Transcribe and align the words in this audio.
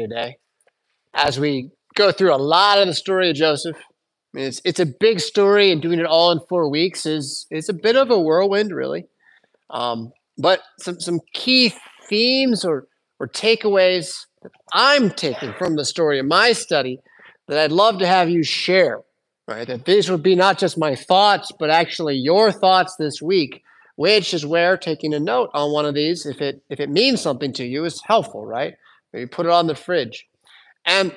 today 0.00 0.38
as 1.14 1.40
we 1.40 1.70
go 1.94 2.12
through 2.12 2.34
a 2.34 2.36
lot 2.36 2.78
of 2.78 2.86
the 2.86 2.94
story 2.94 3.30
of 3.30 3.36
Joseph. 3.36 3.76
I 3.76 4.38
mean, 4.38 4.46
it's 4.46 4.60
it's 4.64 4.80
a 4.80 4.86
big 4.86 5.20
story, 5.20 5.70
and 5.72 5.80
doing 5.80 5.98
it 5.98 6.06
all 6.06 6.30
in 6.30 6.40
four 6.48 6.68
weeks 6.68 7.06
is 7.06 7.46
is 7.50 7.68
a 7.68 7.74
bit 7.74 7.96
of 7.96 8.10
a 8.10 8.18
whirlwind, 8.18 8.74
really. 8.74 9.06
Um, 9.70 10.12
but 10.36 10.62
some 10.78 11.00
some 11.00 11.20
key 11.32 11.72
themes 12.08 12.64
or 12.64 12.86
or 13.18 13.28
takeaways 13.28 14.26
that 14.42 14.52
I'm 14.72 15.10
taking 15.10 15.54
from 15.54 15.76
the 15.76 15.84
story 15.84 16.18
of 16.18 16.26
my 16.26 16.52
study 16.52 17.00
that 17.48 17.58
I'd 17.58 17.72
love 17.72 17.98
to 18.00 18.06
have 18.06 18.28
you 18.28 18.42
share. 18.42 19.00
Right, 19.48 19.66
that 19.68 19.84
these 19.84 20.10
would 20.10 20.24
be 20.24 20.34
not 20.34 20.58
just 20.58 20.76
my 20.76 20.96
thoughts, 20.96 21.52
but 21.56 21.70
actually 21.70 22.16
your 22.16 22.50
thoughts 22.50 22.96
this 22.96 23.22
week 23.22 23.62
which 23.96 24.34
is 24.34 24.46
where 24.46 24.76
taking 24.76 25.14
a 25.14 25.20
note 25.20 25.50
on 25.54 25.72
one 25.72 25.86
of 25.86 25.94
these, 25.94 26.26
if 26.26 26.40
it 26.40 26.62
if 26.70 26.80
it 26.80 26.90
means 26.90 27.20
something 27.20 27.52
to 27.54 27.64
you, 27.64 27.84
is 27.84 28.00
helpful, 28.04 28.46
right? 28.46 28.74
Maybe 29.16 29.26
put 29.26 29.46
it 29.46 29.52
on 29.52 29.66
the 29.66 29.74
fridge. 29.74 30.26
And 30.84 31.14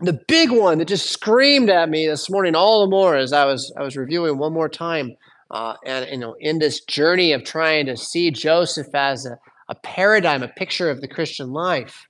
the 0.00 0.18
big 0.26 0.50
one 0.50 0.78
that 0.78 0.88
just 0.88 1.10
screamed 1.10 1.70
at 1.70 1.88
me 1.88 2.06
this 2.06 2.30
morning 2.30 2.54
all 2.54 2.80
the 2.80 2.90
more 2.90 3.14
as 3.16 3.32
I 3.32 3.44
was 3.44 3.72
I 3.76 3.82
was 3.82 3.96
reviewing 3.96 4.38
one 4.38 4.52
more 4.52 4.68
time, 4.68 5.16
uh, 5.50 5.74
and 5.84 6.08
you 6.10 6.18
know, 6.18 6.34
in 6.40 6.58
this 6.58 6.80
journey 6.80 7.32
of 7.32 7.44
trying 7.44 7.86
to 7.86 7.96
see 7.96 8.30
Joseph 8.30 8.94
as 8.94 9.26
a, 9.26 9.38
a 9.68 9.74
paradigm, 9.74 10.42
a 10.42 10.48
picture 10.48 10.90
of 10.90 11.00
the 11.00 11.08
Christian 11.08 11.52
life 11.52 12.06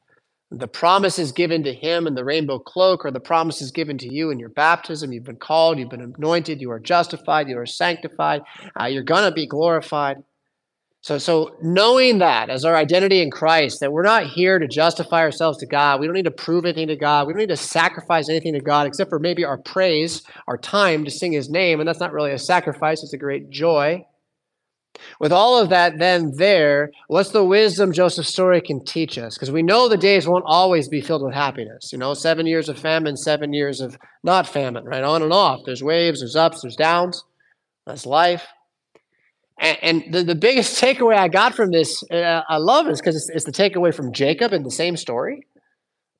the 0.50 0.68
promises 0.68 1.32
given 1.32 1.64
to 1.64 1.74
him 1.74 2.06
in 2.06 2.14
the 2.14 2.24
rainbow 2.24 2.58
cloak 2.58 3.04
are 3.04 3.10
the 3.10 3.18
promises 3.18 3.72
given 3.72 3.98
to 3.98 4.12
you 4.12 4.30
in 4.30 4.38
your 4.38 4.48
baptism. 4.48 5.12
You've 5.12 5.24
been 5.24 5.36
called, 5.36 5.78
you've 5.78 5.90
been 5.90 6.14
anointed, 6.16 6.60
you 6.60 6.70
are 6.70 6.78
justified, 6.78 7.48
you 7.48 7.58
are 7.58 7.66
sanctified, 7.66 8.42
uh, 8.80 8.84
you're 8.84 9.02
going 9.02 9.24
to 9.24 9.34
be 9.34 9.46
glorified. 9.46 10.22
So, 11.06 11.18
so 11.18 11.54
knowing 11.62 12.18
that 12.18 12.50
as 12.50 12.64
our 12.64 12.74
identity 12.74 13.22
in 13.22 13.30
Christ, 13.30 13.78
that 13.78 13.92
we're 13.92 14.02
not 14.02 14.26
here 14.26 14.58
to 14.58 14.66
justify 14.66 15.20
ourselves 15.20 15.56
to 15.58 15.66
God, 15.66 16.00
we 16.00 16.06
don't 16.08 16.16
need 16.16 16.24
to 16.24 16.32
prove 16.32 16.64
anything 16.64 16.88
to 16.88 16.96
God, 16.96 17.28
we 17.28 17.32
don't 17.32 17.38
need 17.38 17.48
to 17.50 17.56
sacrifice 17.56 18.28
anything 18.28 18.54
to 18.54 18.60
God 18.60 18.88
except 18.88 19.10
for 19.10 19.20
maybe 19.20 19.44
our 19.44 19.56
praise, 19.56 20.22
our 20.48 20.58
time 20.58 21.04
to 21.04 21.10
sing 21.12 21.30
His 21.30 21.48
name, 21.48 21.78
and 21.78 21.86
that's 21.88 22.00
not 22.00 22.12
really 22.12 22.32
a 22.32 22.38
sacrifice; 22.40 23.04
it's 23.04 23.12
a 23.12 23.18
great 23.18 23.50
joy. 23.50 24.04
With 25.20 25.30
all 25.30 25.56
of 25.56 25.68
that 25.68 25.96
then 26.00 26.32
there, 26.38 26.90
what's 27.06 27.30
the 27.30 27.44
wisdom 27.44 27.92
Joseph's 27.92 28.30
story 28.30 28.60
can 28.60 28.84
teach 28.84 29.16
us? 29.16 29.36
Because 29.36 29.52
we 29.52 29.62
know 29.62 29.88
the 29.88 29.96
days 29.96 30.26
won't 30.26 30.44
always 30.44 30.88
be 30.88 31.00
filled 31.00 31.22
with 31.22 31.34
happiness. 31.34 31.92
You 31.92 31.98
know, 31.98 32.14
seven 32.14 32.46
years 32.46 32.68
of 32.68 32.80
famine, 32.80 33.16
seven 33.16 33.52
years 33.52 33.80
of 33.80 33.96
not 34.24 34.48
famine, 34.48 34.84
right? 34.84 35.04
On 35.04 35.22
and 35.22 35.32
off. 35.32 35.60
There's 35.66 35.84
waves, 35.84 36.18
there's 36.18 36.34
ups, 36.34 36.62
there's 36.62 36.74
downs. 36.74 37.22
That's 37.86 38.06
life. 38.06 38.44
And, 39.58 39.78
and 39.82 40.14
the, 40.14 40.24
the 40.24 40.34
biggest 40.34 40.80
takeaway 40.82 41.16
I 41.16 41.28
got 41.28 41.54
from 41.54 41.70
this, 41.70 42.02
uh, 42.10 42.42
I 42.48 42.58
love 42.58 42.88
is 42.88 43.00
because 43.00 43.16
it's, 43.16 43.28
it's 43.30 43.44
the 43.44 43.52
takeaway 43.52 43.94
from 43.94 44.12
Jacob 44.12 44.52
in 44.52 44.62
the 44.62 44.70
same 44.70 44.96
story. 44.96 45.46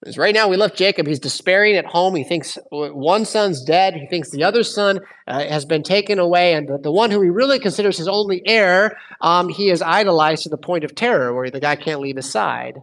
Because 0.01 0.19
right 0.19 0.35
now 0.35 0.49
we 0.49 0.57
left 0.57 0.77
Jacob. 0.77 1.07
He's 1.07 1.19
despairing 1.19 1.75
at 1.77 1.87
home. 1.87 2.15
He 2.15 2.23
thinks 2.23 2.59
one 2.71 3.25
son's 3.25 3.65
dead. 3.65 3.95
He 3.95 4.07
thinks 4.07 4.31
the 4.31 4.45
other 4.45 4.63
son 4.63 5.01
uh, 5.27 5.45
has 5.47 5.65
been 5.65 5.83
taken 5.83 6.19
away. 6.19 6.53
And 6.53 6.69
the, 6.69 6.79
the, 6.79 6.93
one 6.93 7.11
who 7.11 7.21
he 7.23 7.31
really 7.31 7.59
considers 7.59 7.97
his 7.97 8.07
only 8.07 8.43
heir, 8.47 8.99
um, 9.23 9.49
he 9.49 9.71
is 9.71 9.81
idolized 9.81 10.43
to 10.43 10.49
the 10.51 10.59
point 10.59 10.85
of 10.85 10.95
terror, 10.95 11.35
where 11.35 11.51
the 11.51 11.61
guy 11.61 11.77
can't 11.77 12.01
leave 12.01 12.17
his 12.17 12.31
side. 12.31 12.83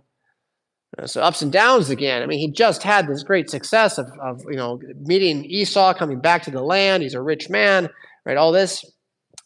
Uh, 0.97 1.07
so 1.07 1.21
ups 1.21 1.41
and 1.41 1.51
downs 1.51 1.89
again. 1.89 2.23
I 2.23 2.25
mean, 2.25 2.39
he 2.39 2.51
just 2.51 2.83
had 2.83 3.07
this 3.07 3.23
great 3.23 3.49
success 3.49 3.97
of, 3.97 4.07
of 4.19 4.41
you 4.49 4.57
know 4.57 4.79
meeting 4.99 5.45
Esau, 5.45 5.93
coming 5.93 6.19
back 6.19 6.43
to 6.43 6.51
the 6.51 6.61
land. 6.61 7.03
He's 7.03 7.15
a 7.15 7.21
rich 7.21 7.49
man, 7.49 7.89
right? 8.25 8.37
All 8.37 8.51
this. 8.51 8.83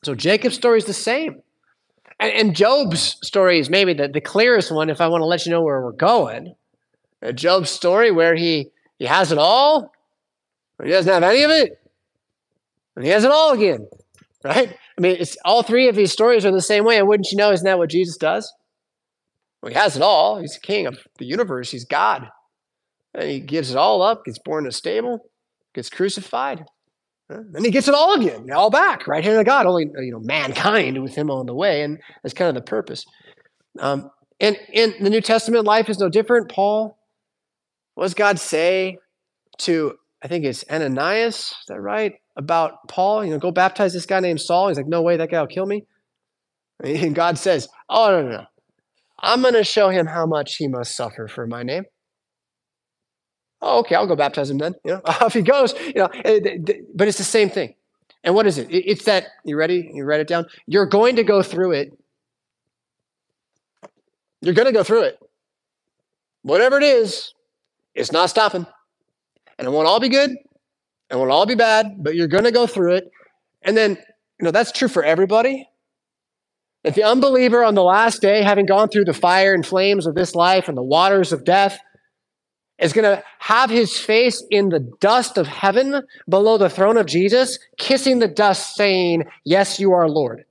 So 0.08 0.16
Jacob's 0.16 0.56
story 0.56 0.78
is 0.78 0.86
the 0.86 0.94
same. 0.94 1.42
And, 2.18 2.32
and 2.32 2.56
Job's 2.56 3.18
story 3.24 3.60
is 3.60 3.70
maybe 3.70 3.92
the, 3.92 4.08
the 4.08 4.22
clearest 4.22 4.72
one 4.72 4.90
if 4.90 5.02
I 5.02 5.10
want 5.10 5.20
to 5.20 5.26
let 5.26 5.46
you 5.46 5.52
know 5.52 5.62
where 5.62 5.82
we're 5.82 5.92
going. 5.92 6.56
Uh, 7.22 7.34
Job's 7.34 7.72
story 7.72 8.10
where 8.10 8.34
he, 8.34 8.70
he 9.00 9.04
has 9.04 9.34
it 9.34 9.38
all, 9.38 9.92
but 10.78 10.88
he 10.88 10.94
doesn't 10.94 11.12
have 11.12 11.24
any 11.24 11.44
of 11.44 11.52
it, 11.52 11.82
and 12.96 13.04
he 13.04 13.12
has 13.12 13.26
it 13.26 13.32
all 13.32 13.52
again, 13.52 13.86
right? 14.46 14.78
I 14.98 15.02
mean, 15.02 15.18
it's 15.20 15.36
all 15.44 15.62
three 15.62 15.90
of 15.90 15.96
these 15.98 16.14
stories 16.14 16.46
are 16.46 16.52
the 16.52 16.62
same 16.62 16.86
way, 16.86 16.98
and 16.98 17.06
wouldn't 17.06 17.30
you 17.30 17.38
know, 17.38 17.52
isn't 17.52 17.66
that 17.66 17.78
what 17.78 17.90
Jesus 17.90 18.16
does? 18.16 18.54
Well, 19.62 19.74
he 19.74 19.78
has 19.78 19.98
it 19.98 20.02
all. 20.02 20.40
He's 20.40 20.54
the 20.54 20.62
king 20.62 20.88
of 20.88 21.00
the 21.18 21.26
universe. 21.26 21.72
He's 21.72 21.84
God. 21.84 22.30
And 23.14 23.30
he 23.30 23.42
gives 23.42 23.72
it 23.72 23.78
all 23.78 24.02
up, 24.02 24.24
gets 24.24 24.40
born 24.40 24.64
in 24.64 24.70
a 24.70 24.72
stable, 24.72 25.30
gets 25.76 25.90
crucified. 25.90 26.64
And 27.30 27.66
he 27.66 27.72
gets 27.72 27.88
it 27.88 27.94
all 27.94 28.14
again, 28.14 28.50
all 28.52 28.70
back, 28.70 29.06
right 29.06 29.24
hand 29.24 29.38
of 29.38 29.46
God, 29.46 29.66
only 29.66 29.90
you 30.00 30.12
know, 30.12 30.20
mankind 30.20 31.02
with 31.04 31.14
him 31.16 31.30
on 31.30 31.46
the 31.46 31.54
way. 31.54 31.82
And 31.82 32.00
that's 32.24 32.34
kind 32.34 32.48
of 32.48 32.56
the 32.56 32.62
purpose. 32.62 33.06
Um, 33.80 34.10
and 34.40 34.58
in 34.72 34.94
the 35.02 35.10
New 35.10 35.22
Testament, 35.22 35.66
life 35.66 35.90
is 35.90 36.00
no 36.00 36.10
different. 36.10 36.50
Paul 36.50 36.98
what 37.98 38.04
does 38.04 38.14
God 38.14 38.38
say 38.38 39.00
to, 39.58 39.98
I 40.24 40.28
think 40.28 40.46
it's 40.46 40.64
Ananias, 40.70 41.36
is 41.36 41.56
that 41.68 41.82
right? 41.82 42.14
About 42.36 42.88
Paul, 42.88 43.26
you 43.26 43.32
know, 43.32 43.40
go 43.40 43.50
baptize 43.50 43.92
this 43.92 44.06
guy 44.06 44.20
named 44.20 44.40
Saul. 44.40 44.68
He's 44.68 44.78
like, 44.78 44.86
no 44.86 45.02
way, 45.02 45.18
that 45.18 45.32
guy 45.32 45.40
will 45.40 45.48
kill 45.48 45.66
me. 45.66 45.88
And 46.84 47.16
God 47.16 47.40
says, 47.40 47.68
oh, 47.90 48.12
no, 48.12 48.22
no, 48.22 48.30
no. 48.38 48.44
I'm 49.20 49.42
going 49.42 49.56
to 49.56 49.64
show 49.64 49.90
him 49.90 50.06
how 50.06 50.28
much 50.28 50.58
he 50.58 50.68
must 50.68 50.96
suffer 50.96 51.28
for 51.28 51.48
my 51.48 51.64
name. 51.64 51.86
Oh, 53.70 53.80
okay, 53.80 53.96
I'll 53.96 54.08
go 54.08 54.16
baptize 54.16 54.50
him 54.50 54.60
then. 54.60 54.76
You 54.86 54.94
know, 54.94 55.02
off 55.06 55.34
he 55.34 55.42
goes. 55.42 55.74
You 55.80 55.96
know, 55.96 56.10
eh, 56.24 56.58
but 56.96 57.10
it's 57.10 57.18
the 57.18 57.26
same 57.26 57.50
thing. 57.50 57.76
And 58.24 58.34
what 58.34 58.48
is 58.48 58.58
it? 58.58 58.68
It's 58.70 59.04
that 59.06 59.28
you 59.44 59.58
ready? 59.58 59.92
You 59.94 60.06
write 60.06 60.22
it 60.22 60.28
down. 60.28 60.46
You're 60.66 60.86
going 60.86 61.18
to 61.18 61.24
go 61.24 61.44
through 61.44 61.74
it. 61.74 61.98
You're 64.42 64.54
going 64.54 64.68
to 64.68 64.72
go 64.72 64.84
through 64.84 65.04
it. 65.04 65.20
Whatever 66.44 66.78
it 66.78 66.84
is, 66.84 67.34
it's 67.94 68.12
not 68.12 68.30
stopping. 68.30 68.66
And 69.60 69.68
it 69.68 69.72
won't 69.72 69.88
all 69.88 70.00
be 70.00 70.10
good. 70.10 70.32
It 71.10 71.16
won't 71.16 71.32
all 71.32 71.46
be 71.46 71.56
bad, 71.56 71.96
but 71.98 72.16
you're 72.16 72.28
going 72.28 72.46
to 72.46 72.52
go 72.52 72.68
through 72.68 72.96
it. 72.96 73.12
And 73.64 73.76
then, 73.76 73.92
you 73.92 74.46
know, 74.46 74.52
that's 74.52 74.72
true 74.72 74.88
for 74.88 75.04
everybody. 75.04 75.68
If 76.84 76.96
the 76.96 77.04
unbeliever 77.04 77.66
on 77.66 77.76
the 77.76 77.84
last 77.84 78.22
day, 78.22 78.44
having 78.44 78.66
gone 78.66 78.88
through 78.88 79.06
the 79.06 79.14
fire 79.14 79.54
and 79.54 79.66
flames 79.66 80.08
of 80.08 80.16
this 80.16 80.36
life 80.36 80.70
and 80.70 80.78
the 80.78 80.84
waters 80.84 81.34
of 81.34 81.44
death, 81.44 81.80
is 82.80 82.94
going 82.94 83.04
to 83.04 83.24
have 83.40 83.70
his 83.70 83.98
face 83.98 84.44
in 84.52 84.70
the 84.70 84.80
dust 85.00 85.38
of 85.38 85.48
heaven 85.48 86.02
below 86.30 86.58
the 86.58 86.70
throne 86.70 86.98
of 86.98 87.06
Jesus, 87.06 87.60
kissing 87.78 88.20
the 88.20 88.28
dust, 88.28 88.76
saying, 88.76 89.24
Yes, 89.44 89.80
you 89.80 89.94
are 89.94 90.08
Lord. 90.08 90.46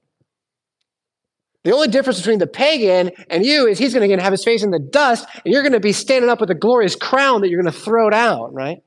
The 1.64 1.72
only 1.72 1.88
difference 1.88 2.18
between 2.18 2.38
the 2.38 2.46
pagan 2.46 3.10
and 3.28 3.44
you 3.44 3.66
is 3.66 3.78
he's 3.78 3.92
going 3.92 4.08
to 4.08 4.22
have 4.22 4.32
his 4.32 4.44
face 4.44 4.62
in 4.62 4.70
the 4.70 4.78
dust, 4.78 5.26
and 5.44 5.52
you're 5.52 5.62
going 5.62 5.72
to 5.72 5.80
be 5.80 5.92
standing 5.92 6.30
up 6.30 6.40
with 6.40 6.50
a 6.50 6.54
glorious 6.54 6.94
crown 6.94 7.40
that 7.40 7.48
you're 7.48 7.60
going 7.60 7.72
to 7.72 7.80
throw 7.80 8.08
down, 8.08 8.54
right? 8.54 8.78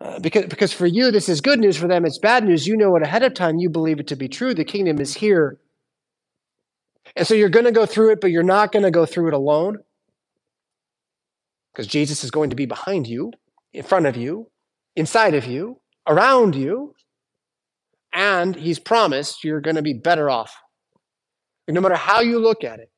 Uh, 0.00 0.18
because, 0.18 0.46
because 0.46 0.72
for 0.72 0.86
you, 0.86 1.10
this 1.10 1.28
is 1.28 1.40
good 1.40 1.60
news. 1.60 1.76
For 1.76 1.86
them, 1.86 2.04
it's 2.04 2.18
bad 2.18 2.44
news. 2.44 2.66
You 2.66 2.76
know 2.76 2.96
it 2.96 3.02
ahead 3.02 3.22
of 3.22 3.34
time. 3.34 3.58
You 3.58 3.70
believe 3.70 4.00
it 4.00 4.08
to 4.08 4.16
be 4.16 4.28
true. 4.28 4.54
The 4.54 4.64
kingdom 4.64 4.98
is 5.00 5.14
here. 5.14 5.58
And 7.14 7.26
so 7.26 7.34
you're 7.34 7.50
going 7.50 7.66
to 7.66 7.72
go 7.72 7.86
through 7.86 8.12
it, 8.12 8.20
but 8.20 8.30
you're 8.30 8.42
not 8.42 8.72
going 8.72 8.84
to 8.84 8.90
go 8.90 9.04
through 9.04 9.28
it 9.28 9.34
alone. 9.34 9.78
Because 11.72 11.86
Jesus 11.86 12.24
is 12.24 12.30
going 12.30 12.50
to 12.50 12.56
be 12.56 12.66
behind 12.66 13.06
you, 13.06 13.32
in 13.72 13.84
front 13.84 14.06
of 14.06 14.16
you, 14.16 14.50
inside 14.96 15.34
of 15.34 15.46
you, 15.46 15.80
around 16.06 16.54
you. 16.54 16.94
And 18.12 18.56
he's 18.56 18.80
promised 18.80 19.44
you're 19.44 19.60
going 19.60 19.76
to 19.76 19.82
be 19.82 19.94
better 19.94 20.28
off 20.28 20.56
no 21.74 21.80
matter 21.80 21.96
how 21.96 22.20
you 22.20 22.38
look 22.38 22.64
at 22.64 22.80
it, 22.80 22.90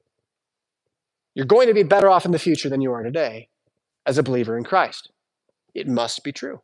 you're 1.34 1.46
going 1.46 1.68
to 1.68 1.74
be 1.74 1.82
better 1.82 2.08
off 2.08 2.24
in 2.24 2.32
the 2.32 2.38
future 2.38 2.68
than 2.68 2.80
you 2.80 2.92
are 2.92 3.02
today 3.02 3.48
as 4.06 4.18
a 4.18 4.22
believer 4.22 4.56
in 4.56 4.64
Christ. 4.64 5.10
It 5.74 5.88
must 5.88 6.22
be 6.24 6.32
true. 6.32 6.60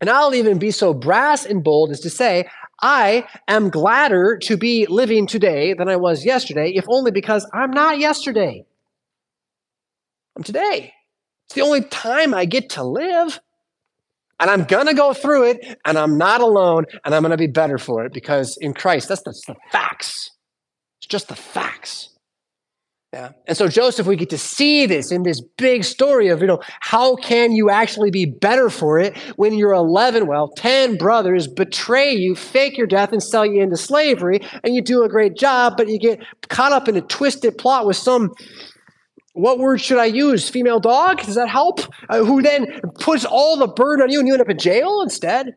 And 0.00 0.08
I'll 0.08 0.34
even 0.34 0.58
be 0.58 0.70
so 0.70 0.94
brass 0.94 1.44
and 1.44 1.62
bold 1.62 1.90
as 1.90 2.00
to 2.00 2.10
say, 2.10 2.48
I 2.80 3.26
am 3.48 3.70
gladder 3.70 4.38
to 4.42 4.56
be 4.56 4.86
living 4.86 5.26
today 5.26 5.74
than 5.74 5.88
I 5.88 5.96
was 5.96 6.24
yesterday, 6.24 6.72
if 6.74 6.84
only 6.88 7.10
because 7.10 7.48
I'm 7.52 7.72
not 7.72 7.98
yesterday. 7.98 8.64
I'm 10.36 10.44
today. 10.44 10.94
It's 11.48 11.54
the 11.54 11.62
only 11.62 11.80
time 11.80 12.34
I 12.34 12.44
get 12.44 12.68
to 12.70 12.84
live. 12.84 13.40
And 14.38 14.50
I'm 14.50 14.64
going 14.64 14.86
to 14.86 14.94
go 14.94 15.14
through 15.14 15.50
it, 15.50 15.78
and 15.84 15.98
I'm 15.98 16.16
not 16.16 16.40
alone, 16.40 16.84
and 17.04 17.12
I'm 17.14 17.22
going 17.22 17.32
to 17.32 17.36
be 17.36 17.48
better 17.48 17.76
for 17.76 18.04
it 18.04 18.12
because 18.12 18.56
in 18.60 18.72
Christ, 18.72 19.08
that's, 19.08 19.22
that's 19.24 19.44
the 19.46 19.56
facts 19.72 20.30
It's 21.00 21.08
just 21.08 21.28
the 21.28 21.34
facts. 21.34 22.10
Yeah. 23.12 23.30
And 23.46 23.56
so, 23.56 23.68
Joseph, 23.68 24.06
we 24.06 24.16
get 24.16 24.28
to 24.30 24.38
see 24.38 24.84
this 24.84 25.10
in 25.10 25.22
this 25.22 25.40
big 25.56 25.82
story 25.82 26.28
of, 26.28 26.42
you 26.42 26.46
know, 26.46 26.60
how 26.80 27.16
can 27.16 27.52
you 27.52 27.70
actually 27.70 28.10
be 28.10 28.26
better 28.26 28.68
for 28.68 29.00
it 29.00 29.16
when 29.36 29.54
your 29.54 29.72
11, 29.72 30.26
well, 30.26 30.48
10 30.48 30.98
brothers 30.98 31.48
betray 31.48 32.12
you, 32.12 32.36
fake 32.36 32.76
your 32.76 32.86
death, 32.86 33.10
and 33.12 33.22
sell 33.22 33.46
you 33.46 33.62
into 33.62 33.78
slavery, 33.78 34.40
and 34.62 34.74
you 34.74 34.82
do 34.82 35.02
a 35.02 35.08
great 35.08 35.36
job, 35.36 35.78
but 35.78 35.88
you 35.88 35.98
get 35.98 36.20
caught 36.48 36.72
up 36.72 36.86
in 36.86 36.96
a 36.96 37.00
twisted 37.00 37.56
plot 37.56 37.86
with 37.86 37.96
some, 37.96 38.34
what 39.38 39.58
word 39.58 39.80
should 39.80 39.98
I 39.98 40.06
use? 40.06 40.48
Female 40.48 40.80
dog? 40.80 41.22
Does 41.22 41.36
that 41.36 41.48
help? 41.48 41.80
Uh, 42.08 42.24
who 42.24 42.42
then 42.42 42.80
puts 43.00 43.24
all 43.24 43.56
the 43.56 43.68
burden 43.68 44.02
on 44.02 44.10
you 44.10 44.18
and 44.18 44.28
you 44.28 44.34
end 44.34 44.42
up 44.42 44.50
in 44.50 44.58
jail 44.58 45.00
instead? 45.02 45.54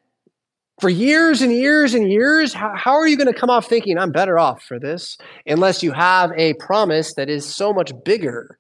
for 0.81 0.89
years 0.89 1.44
and 1.44 1.51
years 1.51 1.94
and 1.94 2.12
years, 2.12 2.56
how, 2.56 2.74
how 2.75 2.94
are 2.94 3.07
you 3.07 3.16
going 3.16 3.31
to 3.31 3.39
come 3.39 3.51
off 3.51 3.68
thinking, 3.68 4.00
I'm 4.00 4.12
better 4.12 4.39
off 4.39 4.63
for 4.63 4.80
this, 4.80 5.16
unless 5.45 5.83
you 5.83 5.92
have 5.92 6.31
a 6.36 6.56
promise 6.56 7.13
that 7.13 7.30
is 7.30 7.45
so 7.45 7.72
much 7.72 7.92
bigger 8.04 8.57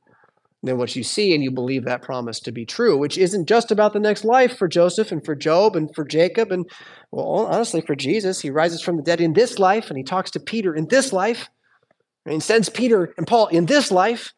than 0.61 0.77
what 0.77 0.95
you 0.95 1.01
see, 1.01 1.33
and 1.33 1.43
you 1.43 1.49
believe 1.49 1.85
that 1.85 2.03
promise 2.03 2.39
to 2.41 2.51
be 2.51 2.63
true, 2.63 2.95
which 2.95 3.17
isn't 3.17 3.47
just 3.47 3.71
about 3.71 3.93
the 3.93 3.99
next 3.99 4.23
life 4.23 4.55
for 4.55 4.67
Joseph 4.67 5.11
and 5.11 5.25
for 5.25 5.33
Job 5.33 5.75
and 5.75 5.89
for 5.95 6.05
Jacob 6.05 6.51
and, 6.51 6.69
well, 7.09 7.47
honestly, 7.47 7.81
for 7.81 7.95
Jesus. 7.95 8.41
He 8.41 8.51
rises 8.51 8.83
from 8.83 8.97
the 8.97 9.03
dead 9.03 9.19
in 9.19 9.33
this 9.33 9.57
life, 9.57 9.89
and 9.89 9.97
he 9.97 10.03
talks 10.03 10.29
to 10.31 10.39
Peter 10.39 10.75
in 10.75 10.87
this 10.89 11.11
life, 11.11 11.49
and 12.27 12.43
sends 12.43 12.69
Peter 12.69 13.15
and 13.17 13.25
Paul 13.25 13.47
in 13.47 13.65
this 13.65 13.89
life. 13.89 14.31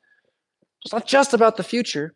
It's 0.83 0.94
not 0.94 1.07
just 1.07 1.33
about 1.33 1.57
the 1.57 1.63
future. 1.63 2.13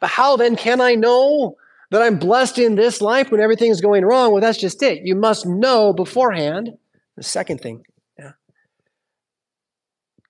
But 0.00 0.10
how 0.10 0.36
then 0.36 0.56
can 0.56 0.80
I 0.80 0.94
know 0.94 1.56
that 1.90 2.02
I'm 2.02 2.18
blessed 2.18 2.58
in 2.58 2.74
this 2.74 3.00
life 3.00 3.30
when 3.30 3.40
everything's 3.40 3.80
going 3.80 4.04
wrong? 4.04 4.32
Well, 4.32 4.40
that's 4.40 4.58
just 4.58 4.82
it. 4.82 5.00
You 5.04 5.14
must 5.14 5.46
know 5.46 5.92
beforehand. 5.92 6.70
The 7.16 7.22
second 7.22 7.60
thing, 7.60 7.84
yeah. 8.18 8.32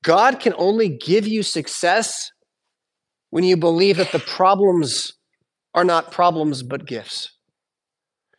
God 0.02 0.38
can 0.38 0.54
only 0.56 0.88
give 0.88 1.26
you 1.26 1.42
success 1.42 2.30
when 3.30 3.44
you 3.44 3.56
believe 3.56 3.96
that 3.96 4.12
the 4.12 4.20
problems 4.20 5.14
are 5.74 5.84
not 5.84 6.12
problems 6.12 6.62
but 6.62 6.86
gifts. 6.86 7.32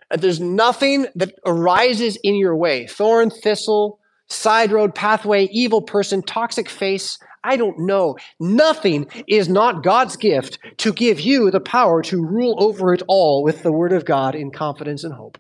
And 0.10 0.22
there's 0.22 0.40
nothing 0.40 1.08
that 1.16 1.34
arises 1.46 2.18
in 2.24 2.36
your 2.36 2.56
way 2.56 2.88
thorn, 2.88 3.30
thistle, 3.30 4.00
side 4.30 4.72
road, 4.72 4.96
pathway, 4.96 5.48
evil 5.52 5.82
person, 5.82 6.22
toxic 6.22 6.70
face. 6.70 7.18
I 7.48 7.58
don't 7.58 7.80
know. 7.80 8.18
Nothing 8.40 9.08
is 9.28 9.50
not 9.50 9.84
God's 9.84 10.18
gift 10.18 10.60
to 10.78 10.94
give 10.94 11.20
you 11.22 11.52
the 11.52 11.60
power 11.62 12.02
to 12.04 12.26
rule 12.26 12.56
over 12.60 12.94
it 12.94 13.04
all 13.08 13.44
with 13.44 13.64
the 13.64 13.72
word 13.72 13.94
of 13.94 14.06
God 14.06 14.36
in 14.36 14.52
confidence 14.52 15.04
and 15.04 15.14
hope. 15.14 15.40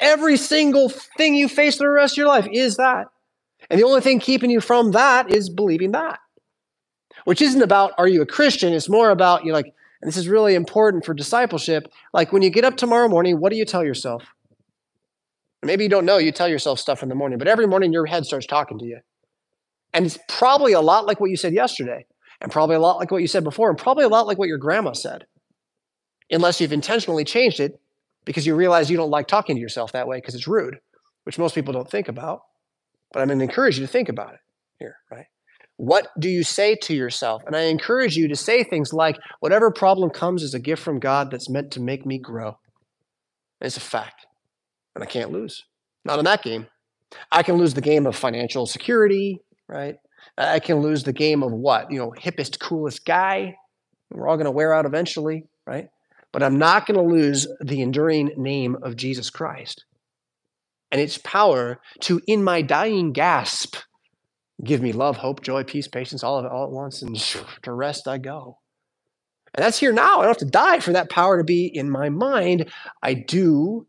Every 0.00 0.36
single 0.36 0.90
thing 0.90 1.34
you 1.34 1.48
face 1.48 1.78
the 1.78 1.88
rest 1.88 2.14
of 2.14 2.18
your 2.18 2.28
life 2.28 2.48
is 2.52 2.76
that. 2.76 3.06
And 3.70 3.80
the 3.80 3.84
only 3.84 4.02
thing 4.02 4.20
keeping 4.20 4.50
you 4.50 4.60
from 4.60 4.92
that 4.92 5.32
is 5.32 5.50
believing 5.50 5.92
that 5.92 6.18
which 7.26 7.42
isn't 7.42 7.62
about 7.62 7.92
are 7.98 8.08
you 8.08 8.22
a 8.22 8.26
Christian? 8.26 8.72
It's 8.72 8.88
more 8.88 9.10
about 9.10 9.44
you 9.44 9.52
like, 9.52 9.66
and 10.00 10.08
this 10.08 10.16
is 10.16 10.28
really 10.28 10.54
important 10.54 11.04
for 11.04 11.14
discipleship. 11.14 11.92
Like 12.14 12.32
when 12.32 12.42
you 12.42 12.50
get 12.50 12.64
up 12.64 12.76
tomorrow 12.76 13.08
morning, 13.08 13.40
what 13.40 13.50
do 13.50 13.58
you 13.58 13.64
tell 13.64 13.84
yourself? 13.84 14.24
Maybe 15.62 15.84
you 15.84 15.90
don't 15.90 16.04
know, 16.06 16.18
you 16.18 16.32
tell 16.32 16.48
yourself 16.48 16.78
stuff 16.78 17.02
in 17.02 17.08
the 17.08 17.16
morning, 17.16 17.38
but 17.38 17.48
every 17.48 17.66
morning 17.66 17.92
your 17.92 18.06
head 18.06 18.24
starts 18.24 18.46
talking 18.46 18.78
to 18.78 18.84
you. 18.84 19.00
And 19.96 20.04
it's 20.04 20.18
probably 20.28 20.74
a 20.74 20.80
lot 20.82 21.06
like 21.06 21.20
what 21.20 21.30
you 21.30 21.38
said 21.38 21.54
yesterday, 21.54 22.04
and 22.42 22.52
probably 22.52 22.76
a 22.76 22.80
lot 22.80 22.98
like 22.98 23.10
what 23.10 23.22
you 23.22 23.26
said 23.26 23.44
before, 23.44 23.70
and 23.70 23.78
probably 23.78 24.04
a 24.04 24.08
lot 24.08 24.26
like 24.26 24.36
what 24.36 24.46
your 24.46 24.58
grandma 24.58 24.92
said. 24.92 25.24
Unless 26.30 26.60
you've 26.60 26.74
intentionally 26.74 27.24
changed 27.24 27.60
it 27.60 27.80
because 28.26 28.46
you 28.46 28.54
realize 28.54 28.90
you 28.90 28.98
don't 28.98 29.10
like 29.10 29.26
talking 29.26 29.56
to 29.56 29.60
yourself 29.60 29.92
that 29.92 30.06
way 30.06 30.18
because 30.18 30.34
it's 30.34 30.46
rude, 30.46 30.80
which 31.24 31.38
most 31.38 31.54
people 31.54 31.72
don't 31.72 31.90
think 31.90 32.08
about. 32.08 32.42
But 33.10 33.20
I'm 33.20 33.28
going 33.28 33.38
to 33.38 33.44
encourage 33.44 33.78
you 33.78 33.86
to 33.86 33.90
think 33.90 34.10
about 34.10 34.34
it 34.34 34.40
here, 34.78 34.96
right? 35.10 35.26
What 35.78 36.08
do 36.18 36.28
you 36.28 36.44
say 36.44 36.74
to 36.82 36.94
yourself? 36.94 37.42
And 37.46 37.56
I 37.56 37.62
encourage 37.62 38.16
you 38.16 38.28
to 38.28 38.36
say 38.36 38.64
things 38.64 38.92
like, 38.92 39.16
whatever 39.40 39.70
problem 39.70 40.10
comes 40.10 40.42
is 40.42 40.52
a 40.52 40.60
gift 40.60 40.82
from 40.82 41.00
God 41.00 41.30
that's 41.30 41.48
meant 41.48 41.70
to 41.70 41.80
make 41.80 42.04
me 42.04 42.18
grow. 42.18 42.58
It's 43.62 43.78
a 43.78 43.80
fact. 43.80 44.26
And 44.94 45.02
I 45.02 45.06
can't 45.06 45.32
lose. 45.32 45.64
Not 46.04 46.18
in 46.18 46.26
that 46.26 46.42
game. 46.42 46.66
I 47.32 47.42
can 47.42 47.56
lose 47.56 47.72
the 47.72 47.80
game 47.80 48.06
of 48.06 48.14
financial 48.14 48.66
security, 48.66 49.40
right? 49.68 49.96
I 50.36 50.60
can 50.60 50.80
lose 50.80 51.04
the 51.04 51.12
game 51.12 51.42
of 51.42 51.52
what? 51.52 51.90
You 51.90 51.98
know, 51.98 52.14
hippest, 52.16 52.58
coolest 52.58 53.04
guy. 53.04 53.56
We're 54.10 54.28
all 54.28 54.36
going 54.36 54.46
to 54.46 54.50
wear 54.50 54.74
out 54.74 54.86
eventually, 54.86 55.46
right? 55.66 55.88
But 56.32 56.42
I'm 56.42 56.58
not 56.58 56.86
going 56.86 56.98
to 56.98 57.14
lose 57.14 57.46
the 57.60 57.80
enduring 57.80 58.32
name 58.36 58.76
of 58.82 58.96
Jesus 58.96 59.30
Christ 59.30 59.84
and 60.90 61.00
its 61.00 61.18
power 61.18 61.80
to, 62.00 62.20
in 62.26 62.44
my 62.44 62.62
dying 62.62 63.12
gasp, 63.12 63.76
Give 64.64 64.80
me 64.80 64.92
love, 64.92 65.18
hope, 65.18 65.42
joy, 65.42 65.64
peace, 65.64 65.86
patience, 65.86 66.24
all 66.24 66.38
of 66.38 66.44
it 66.44 66.50
all 66.50 66.64
at 66.64 66.70
once, 66.70 67.02
and 67.02 67.16
to 67.62 67.72
rest 67.72 68.08
I 68.08 68.18
go. 68.18 68.58
And 69.54 69.64
that's 69.64 69.78
here 69.78 69.92
now. 69.92 70.18
I 70.18 70.22
don't 70.22 70.28
have 70.28 70.36
to 70.38 70.44
die 70.46 70.80
for 70.80 70.92
that 70.92 71.10
power 71.10 71.38
to 71.38 71.44
be 71.44 71.66
in 71.66 71.90
my 71.90 72.08
mind. 72.08 72.70
I 73.02 73.14
do 73.14 73.86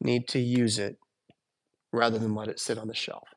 need 0.00 0.28
to 0.28 0.38
use 0.38 0.78
it 0.78 0.98
rather 1.92 2.18
than 2.18 2.34
let 2.34 2.48
it 2.48 2.60
sit 2.60 2.78
on 2.78 2.88
the 2.88 2.94
shelf. 2.94 3.28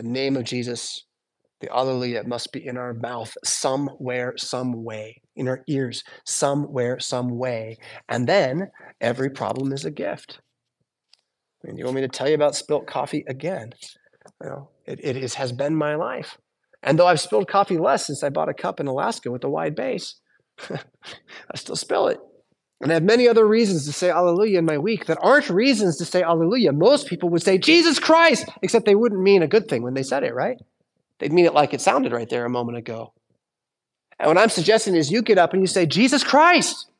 The 0.00 0.08
name 0.08 0.38
of 0.38 0.44
Jesus, 0.44 1.04
the 1.60 1.70
Alleluia, 1.70 2.24
must 2.26 2.52
be 2.52 2.66
in 2.66 2.78
our 2.78 2.94
mouth 2.94 3.36
somewhere, 3.44 4.32
some 4.38 4.82
way, 4.82 5.20
in 5.36 5.46
our 5.46 5.62
ears 5.68 6.04
somewhere, 6.24 6.98
some 6.98 7.36
way. 7.36 7.76
And 8.08 8.26
then 8.26 8.70
every 9.02 9.28
problem 9.28 9.74
is 9.74 9.84
a 9.84 9.90
gift. 9.90 10.40
I 11.62 11.68
mean, 11.68 11.76
you 11.76 11.84
want 11.84 11.96
me 11.96 12.00
to 12.00 12.08
tell 12.08 12.30
you 12.30 12.34
about 12.34 12.56
spilt 12.56 12.86
coffee 12.86 13.26
again? 13.28 13.74
You 14.42 14.48
know, 14.48 14.70
it, 14.86 15.00
it 15.02 15.18
is, 15.18 15.34
has 15.34 15.52
been 15.52 15.76
my 15.76 15.96
life. 15.96 16.38
And 16.82 16.98
though 16.98 17.06
I've 17.06 17.20
spilled 17.20 17.46
coffee 17.46 17.76
less 17.76 18.06
since 18.06 18.24
I 18.24 18.30
bought 18.30 18.48
a 18.48 18.54
cup 18.54 18.80
in 18.80 18.86
Alaska 18.86 19.30
with 19.30 19.44
a 19.44 19.50
wide 19.50 19.74
base, 19.74 20.14
I 20.70 21.56
still 21.56 21.76
spill 21.76 22.06
it. 22.06 22.20
And 22.80 22.90
I 22.90 22.94
have 22.94 23.02
many 23.02 23.28
other 23.28 23.46
reasons 23.46 23.84
to 23.84 23.92
say 23.92 24.10
Alleluia 24.10 24.58
in 24.58 24.64
my 24.64 24.78
week 24.78 25.04
that 25.06 25.18
aren't 25.20 25.50
reasons 25.50 25.98
to 25.98 26.04
say 26.06 26.22
Alleluia. 26.22 26.72
Most 26.72 27.08
people 27.08 27.28
would 27.28 27.42
say 27.42 27.58
Jesus 27.58 27.98
Christ, 27.98 28.48
except 28.62 28.86
they 28.86 28.94
wouldn't 28.94 29.20
mean 29.20 29.42
a 29.42 29.48
good 29.48 29.68
thing 29.68 29.82
when 29.82 29.94
they 29.94 30.02
said 30.02 30.24
it, 30.24 30.34
right? 30.34 30.56
They'd 31.18 31.32
mean 31.32 31.44
it 31.44 31.52
like 31.52 31.74
it 31.74 31.82
sounded 31.82 32.12
right 32.12 32.28
there 32.28 32.46
a 32.46 32.50
moment 32.50 32.78
ago. 32.78 33.12
And 34.18 34.28
what 34.28 34.38
I'm 34.38 34.48
suggesting 34.48 34.94
is 34.94 35.10
you 35.10 35.20
get 35.20 35.38
up 35.38 35.52
and 35.52 35.62
you 35.62 35.66
say, 35.66 35.84
Jesus 35.84 36.24
Christ. 36.24 36.90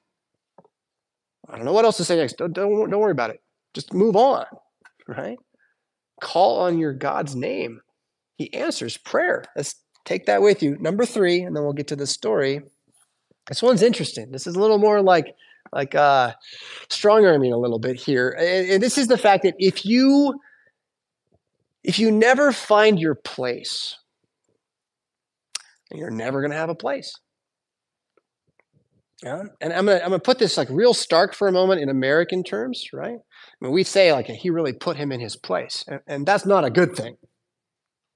I 1.48 1.56
don't 1.56 1.64
know 1.64 1.72
what 1.72 1.84
else 1.84 1.96
to 1.96 2.04
say 2.04 2.16
next. 2.16 2.36
Don't, 2.36 2.52
don't, 2.52 2.90
don't 2.90 3.00
worry 3.00 3.12
about 3.12 3.30
it. 3.30 3.40
Just 3.72 3.94
move 3.94 4.16
on, 4.16 4.44
right? 5.08 5.38
Call 6.20 6.60
on 6.60 6.78
your 6.78 6.92
God's 6.92 7.34
name. 7.34 7.80
He 8.36 8.52
answers 8.52 8.98
prayer. 8.98 9.44
Let's 9.56 9.76
take 10.04 10.26
that 10.26 10.42
with 10.42 10.62
you. 10.62 10.76
Number 10.78 11.06
three, 11.06 11.40
and 11.40 11.56
then 11.56 11.62
we'll 11.62 11.72
get 11.72 11.88
to 11.88 11.96
the 11.96 12.06
story. 12.06 12.62
This 13.50 13.62
one's 13.62 13.82
interesting. 13.82 14.30
This 14.30 14.46
is 14.46 14.54
a 14.54 14.60
little 14.60 14.78
more 14.78 15.02
like 15.02 15.34
like 15.72 15.94
uh, 15.94 16.32
strong 16.88 17.26
arming 17.26 17.52
a 17.52 17.58
little 17.58 17.80
bit 17.80 17.96
here. 17.96 18.30
And, 18.30 18.70
and 18.70 18.82
this 18.82 18.96
is 18.96 19.08
the 19.08 19.18
fact 19.18 19.42
that 19.42 19.54
if 19.58 19.84
you 19.84 20.40
if 21.82 21.98
you 21.98 22.12
never 22.12 22.52
find 22.52 22.98
your 22.98 23.16
place, 23.16 23.98
you're 25.92 26.10
never 26.10 26.40
going 26.40 26.52
to 26.52 26.56
have 26.56 26.70
a 26.70 26.74
place. 26.74 27.12
Yeah, 29.24 29.42
and 29.60 29.72
I'm 29.72 29.84
gonna 29.84 29.98
I'm 29.98 30.10
gonna 30.10 30.20
put 30.20 30.38
this 30.38 30.56
like 30.56 30.68
real 30.70 30.94
stark 30.94 31.34
for 31.34 31.46
a 31.46 31.52
moment 31.52 31.82
in 31.82 31.90
American 31.90 32.42
terms, 32.42 32.88
right? 32.92 33.18
I 33.18 33.64
mean, 33.64 33.72
we 33.72 33.84
say 33.84 34.12
like 34.12 34.26
he 34.26 34.48
really 34.48 34.72
put 34.72 34.96
him 34.96 35.12
in 35.12 35.20
his 35.20 35.36
place, 35.36 35.84
and, 35.86 36.00
and 36.06 36.26
that's 36.26 36.46
not 36.46 36.64
a 36.64 36.70
good 36.70 36.96
thing, 36.96 37.16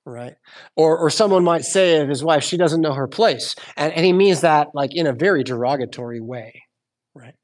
right? 0.04 0.34
Or 0.76 0.98
or 0.98 1.10
someone 1.10 1.44
might 1.44 1.64
say 1.64 2.00
of 2.00 2.08
his 2.08 2.24
wife, 2.24 2.44
she 2.44 2.56
doesn't 2.56 2.80
know 2.80 2.94
her 2.94 3.08
place, 3.08 3.54
and 3.76 3.92
and 3.92 4.04
he 4.04 4.12
means 4.12 4.40
that 4.42 4.68
like 4.74 4.94
in 4.94 5.06
a 5.06 5.12
very 5.12 5.44
derogatory 5.44 6.20
way, 6.20 6.62
right? 7.14 7.34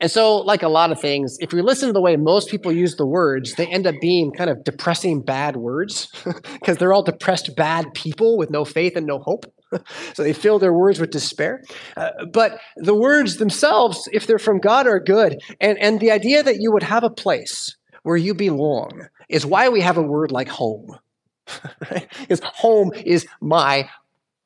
And 0.00 0.10
so, 0.10 0.38
like 0.38 0.62
a 0.62 0.68
lot 0.68 0.90
of 0.90 1.00
things, 1.00 1.36
if 1.40 1.52
we 1.52 1.62
listen 1.62 1.88
to 1.88 1.92
the 1.92 2.00
way 2.00 2.16
most 2.16 2.50
people 2.50 2.72
use 2.72 2.96
the 2.96 3.06
words, 3.06 3.54
they 3.54 3.66
end 3.66 3.86
up 3.86 3.94
being 4.00 4.32
kind 4.32 4.50
of 4.50 4.64
depressing 4.64 5.22
bad 5.22 5.56
words 5.56 6.08
because 6.52 6.78
they're 6.78 6.92
all 6.92 7.04
depressed 7.04 7.54
bad 7.56 7.86
people 7.94 8.36
with 8.36 8.50
no 8.50 8.64
faith 8.64 8.96
and 8.96 9.06
no 9.06 9.18
hope 9.20 9.46
so 10.14 10.22
they 10.22 10.32
fill 10.32 10.58
their 10.58 10.72
words 10.72 11.00
with 11.00 11.10
despair. 11.10 11.62
Uh, 11.96 12.10
but 12.32 12.58
the 12.76 12.94
words 12.94 13.36
themselves, 13.36 14.08
if 14.12 14.26
they're 14.26 14.38
from 14.38 14.58
God, 14.58 14.86
are 14.86 15.00
good. 15.00 15.40
And, 15.60 15.78
and 15.78 16.00
the 16.00 16.10
idea 16.10 16.42
that 16.42 16.60
you 16.60 16.72
would 16.72 16.82
have 16.82 17.04
a 17.04 17.10
place 17.10 17.76
where 18.02 18.16
you 18.16 18.34
belong 18.34 19.08
is 19.28 19.46
why 19.46 19.68
we 19.68 19.80
have 19.80 19.96
a 19.96 20.02
word 20.02 20.30
like 20.30 20.48
home. 20.48 20.98
right? 21.90 22.08
Because 22.20 22.40
home 22.40 22.92
is 22.94 23.26
my 23.40 23.88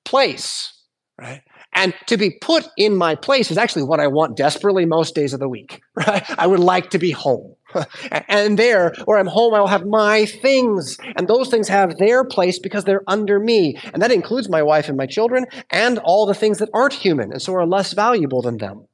place, 0.04 0.72
right? 1.18 1.42
And 1.72 1.94
to 2.06 2.16
be 2.16 2.30
put 2.30 2.66
in 2.76 2.96
my 2.96 3.14
place 3.14 3.50
is 3.50 3.58
actually 3.58 3.84
what 3.84 4.00
I 4.00 4.08
want 4.08 4.36
desperately 4.36 4.84
most 4.84 5.14
days 5.14 5.32
of 5.32 5.38
the 5.38 5.48
week, 5.48 5.80
right? 5.94 6.24
I 6.38 6.46
would 6.46 6.60
like 6.60 6.90
to 6.90 6.98
be 6.98 7.12
home. 7.12 7.54
and 8.10 8.58
there, 8.58 8.94
where 9.04 9.18
I'm 9.18 9.26
home, 9.26 9.54
I 9.54 9.60
will 9.60 9.68
have 9.68 9.84
my 9.86 10.24
things. 10.24 10.96
And 11.16 11.28
those 11.28 11.50
things 11.50 11.68
have 11.68 11.98
their 11.98 12.24
place 12.24 12.58
because 12.58 12.84
they're 12.84 13.04
under 13.06 13.38
me. 13.38 13.78
And 13.92 14.02
that 14.02 14.10
includes 14.10 14.48
my 14.48 14.62
wife 14.62 14.88
and 14.88 14.96
my 14.96 15.06
children 15.06 15.46
and 15.70 15.98
all 15.98 16.26
the 16.26 16.34
things 16.34 16.58
that 16.58 16.70
aren't 16.74 16.94
human 16.94 17.30
and 17.30 17.40
so 17.40 17.54
are 17.54 17.66
less 17.66 17.92
valuable 17.92 18.42
than 18.42 18.56
them. 18.56 18.87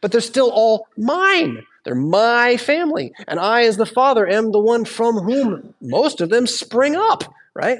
But 0.00 0.12
they're 0.12 0.20
still 0.20 0.50
all 0.50 0.86
mine. 0.96 1.64
They're 1.84 1.94
my 1.94 2.56
family. 2.56 3.12
And 3.26 3.40
I, 3.40 3.62
as 3.62 3.76
the 3.76 3.86
father, 3.86 4.28
am 4.28 4.52
the 4.52 4.60
one 4.60 4.84
from 4.84 5.16
whom 5.16 5.74
most 5.80 6.20
of 6.20 6.30
them 6.30 6.46
spring 6.46 6.96
up, 6.96 7.24
right? 7.54 7.78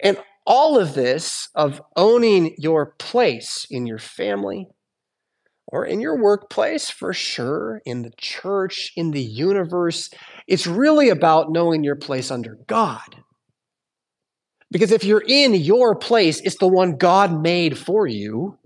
And 0.00 0.18
all 0.46 0.78
of 0.78 0.94
this 0.94 1.48
of 1.54 1.80
owning 1.96 2.54
your 2.58 2.94
place 2.98 3.66
in 3.70 3.86
your 3.86 3.98
family 3.98 4.68
or 5.66 5.86
in 5.86 6.00
your 6.00 6.20
workplace, 6.20 6.90
for 6.90 7.12
sure, 7.12 7.80
in 7.84 8.02
the 8.02 8.10
church, 8.16 8.92
in 8.96 9.12
the 9.12 9.22
universe, 9.22 10.10
it's 10.48 10.66
really 10.66 11.08
about 11.08 11.52
knowing 11.52 11.84
your 11.84 11.94
place 11.94 12.30
under 12.30 12.58
God. 12.66 13.22
Because 14.72 14.90
if 14.90 15.04
you're 15.04 15.22
in 15.26 15.54
your 15.54 15.94
place, 15.94 16.40
it's 16.40 16.58
the 16.58 16.66
one 16.66 16.96
God 16.96 17.40
made 17.40 17.78
for 17.78 18.06
you, 18.06 18.58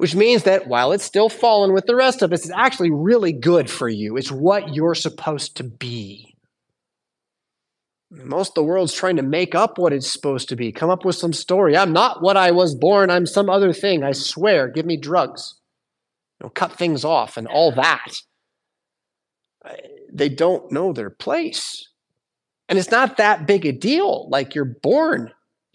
which 0.00 0.14
means 0.14 0.44
that 0.44 0.66
while 0.66 0.92
it's 0.92 1.04
still 1.04 1.28
fallen 1.28 1.74
with 1.74 1.84
the 1.84 1.94
rest 1.94 2.22
of 2.22 2.32
us, 2.32 2.46
it's 2.46 2.50
actually 2.56 2.90
really 2.90 3.34
good 3.34 3.68
for 3.68 3.86
you. 3.86 4.16
It's 4.16 4.32
what 4.32 4.74
you're 4.74 4.94
supposed 4.94 5.58
to 5.58 5.62
be. 5.62 6.34
Most 8.10 8.52
of 8.52 8.54
the 8.54 8.62
world's 8.62 8.94
trying 8.94 9.16
to 9.16 9.22
make 9.22 9.54
up 9.54 9.76
what 9.76 9.92
it's 9.92 10.10
supposed 10.10 10.48
to 10.48 10.56
be, 10.56 10.72
come 10.72 10.88
up 10.88 11.04
with 11.04 11.16
some 11.16 11.34
story. 11.34 11.76
I'm 11.76 11.92
not 11.92 12.22
what 12.22 12.38
I 12.38 12.50
was 12.50 12.74
born, 12.74 13.10
I'm 13.10 13.26
some 13.26 13.50
other 13.50 13.74
thing. 13.74 14.02
I 14.02 14.12
swear, 14.12 14.68
give 14.68 14.86
me 14.86 14.96
drugs. 14.96 15.60
You 16.40 16.46
know, 16.46 16.50
cut 16.50 16.72
things 16.72 17.04
off 17.04 17.36
and 17.36 17.46
all 17.46 17.70
that. 17.72 18.14
They 20.10 20.30
don't 20.30 20.72
know 20.72 20.94
their 20.94 21.10
place. 21.10 21.86
And 22.70 22.78
it's 22.78 22.90
not 22.90 23.18
that 23.18 23.46
big 23.46 23.66
a 23.66 23.72
deal. 23.72 24.30
Like 24.30 24.54
you're 24.54 24.78
born 24.82 25.30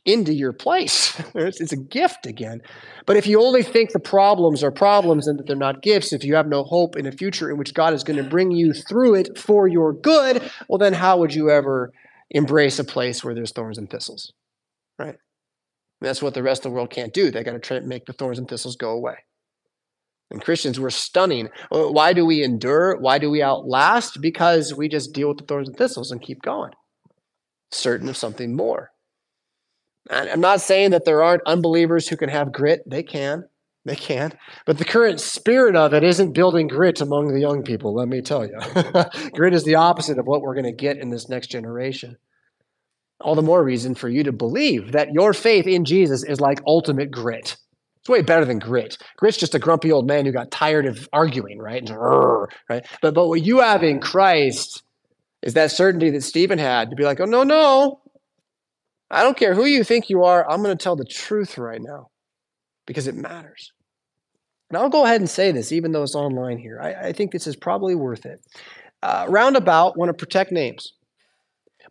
into 0.06 0.34
your 0.34 0.54
place. 0.54 1.20
it's, 1.36 1.72
a 1.72 1.78
gift 1.78 2.26
again. 2.26 2.62
But 3.06 3.18
if 3.18 3.28
you 3.28 3.42
only 3.42 3.64
think 3.64 3.92
the 3.92 4.00
problems 4.00 4.64
are 4.64 4.72
problems 4.72 5.28
and 5.28 5.38
that 5.40 5.48
they're 5.48 5.56
not 5.56 5.82
gifts, 5.82 6.14
if 6.14 6.24
you 6.24 6.36
have 6.36 6.48
no 6.48 6.64
hope 6.64 6.96
in 6.96 7.08
a 7.08 7.12
future 7.12 7.50
in 7.50 7.58
which 7.58 7.74
God 7.74 7.94
is 7.94 8.04
going 8.04 8.24
to 8.24 8.30
bring 8.30 8.52
you 8.52 8.72
through 8.72 9.16
it 9.16 9.38
for 9.38 9.68
your 9.68 9.94
good, 9.94 10.50
well, 10.70 10.78
then 10.78 10.94
how 10.94 11.18
would 11.18 11.34
you 11.34 11.50
ever 11.50 11.92
embrace 12.30 12.80
a 12.80 12.84
place 12.84 13.24
where 13.24 13.34
there's 13.34 13.52
thorns 13.52 13.78
and 13.78 13.90
thistles? 13.90 14.32
Right? 14.98 15.16
that's 16.02 16.22
what 16.22 16.34
the 16.34 16.44
rest 16.44 16.66
of 16.66 16.72
the 16.72 16.76
world 16.76 16.90
can't 16.90 17.14
do. 17.14 17.32
They 17.32 17.44
got 17.44 17.54
to 17.54 17.60
try 17.60 17.80
to 17.80 17.86
make 17.86 18.06
the 18.06 18.14
thorns 18.14 18.38
and 18.38 18.48
thistles 18.48 18.76
go 18.76 18.92
away. 18.92 19.16
And 20.32 20.42
Christians, 20.42 20.80
we're 20.80 20.90
stunning. 20.90 21.50
Uh, 21.72 21.88
why 21.88 22.14
do 22.14 22.26
we 22.26 22.44
endure? 22.44 22.98
Why 23.00 23.18
do 23.18 23.30
we 23.30 23.42
outlast? 23.42 24.22
Because 24.22 24.74
we 24.74 24.88
just 24.88 25.14
deal 25.14 25.30
with 25.30 25.38
the 25.38 25.46
thorns 25.46 25.68
and 25.68 25.78
thistles 25.78 26.12
and 26.12 26.22
keep 26.22 26.42
going, 26.42 26.72
certain 27.72 28.10
of 28.10 28.18
something 28.18 28.56
more. 28.56 28.92
I'm 30.10 30.42
not 30.42 30.62
saying 30.62 30.92
that 30.92 31.06
there 31.06 31.24
aren't 31.24 31.42
unbelievers 31.46 32.08
who 32.08 32.18
can 32.18 32.30
have 32.30 32.52
grit. 32.52 32.82
They 32.86 33.04
can. 33.04 33.46
They 33.86 33.96
can. 33.96 34.34
But 34.66 34.80
the 34.80 34.86
current 34.86 35.20
spirit 35.20 35.76
of 35.76 35.94
it 35.94 36.04
isn't 36.04 36.34
building 36.34 36.68
grit 36.68 37.02
among 37.02 37.28
the 37.28 37.40
young 37.40 37.64
people, 37.64 37.94
let 37.94 38.08
me 38.08 38.22
tell 38.22 38.46
you. 38.46 38.58
grit 39.34 39.54
is 39.54 39.64
the 39.64 39.76
opposite 39.76 40.18
of 40.18 40.26
what 40.26 40.42
we're 40.42 40.56
going 40.56 40.66
to 40.66 40.72
get 40.72 40.98
in 40.98 41.10
this 41.10 41.30
next 41.30 41.48
generation. 41.48 42.18
All 43.22 43.36
the 43.36 43.44
more 43.44 43.64
reason 43.64 43.96
for 43.96 44.10
you 44.10 44.24
to 44.24 44.32
believe 44.32 44.92
that 44.92 45.14
your 45.14 45.34
faith 45.34 45.68
in 45.68 45.86
Jesus 45.86 46.24
is 46.24 46.42
like 46.42 46.62
ultimate 46.66 47.12
grit. 47.12 47.58
It's 48.00 48.10
way 48.10 48.22
better 48.22 48.46
than 48.46 48.60
grit. 48.60 48.98
Grit's 49.18 49.38
just 49.38 49.56
a 49.56 49.60
grumpy 49.60 49.92
old 49.92 50.08
man 50.08 50.26
who 50.26 50.32
got 50.32 50.52
tired 50.52 50.86
of 50.86 51.08
arguing, 51.14 51.60
right? 51.60 51.82
And, 51.82 51.98
right? 52.70 52.86
But, 53.02 53.14
but 53.14 53.28
what 53.28 53.44
you 53.44 53.62
have 53.62 53.84
in 53.84 54.00
Christ 54.00 54.84
is 55.42 55.54
that 55.54 55.72
certainty 55.72 56.10
that 56.10 56.22
Stephen 56.22 56.60
had 56.60 56.90
to 56.90 56.96
be 56.96 57.04
like, 57.04 57.20
oh, 57.20 57.26
no, 57.26 57.44
no, 57.44 58.02
I 59.10 59.24
don't 59.24 59.38
care 59.38 59.54
who 59.54 59.66
you 59.66 59.84
think 59.84 60.10
you 60.10 60.24
are, 60.24 60.50
I'm 60.50 60.64
going 60.64 60.76
to 60.76 60.84
tell 60.84 60.96
the 60.96 61.06
truth 61.06 61.58
right 61.58 61.82
now 61.82 62.08
because 62.86 63.08
it 63.08 63.16
matters. 63.16 63.72
And 64.70 64.78
I'll 64.78 64.90
go 64.90 65.06
ahead 65.06 65.22
and 65.22 65.30
say 65.30 65.52
this, 65.52 65.72
even 65.72 65.92
though 65.92 66.04
it's 66.04 66.16
online 66.16 66.58
here. 66.58 66.80
I, 66.82 67.10
I 67.10 67.12
think 67.14 67.32
this 67.32 67.48
is 67.48 67.56
probably 67.56 67.96
worth 67.96 68.26
it. 68.26 68.40
Uh, 69.04 69.26
roundabout, 69.30 69.98
want 69.98 70.10
to 70.10 70.14
protect 70.14 70.52
names. 70.52 70.94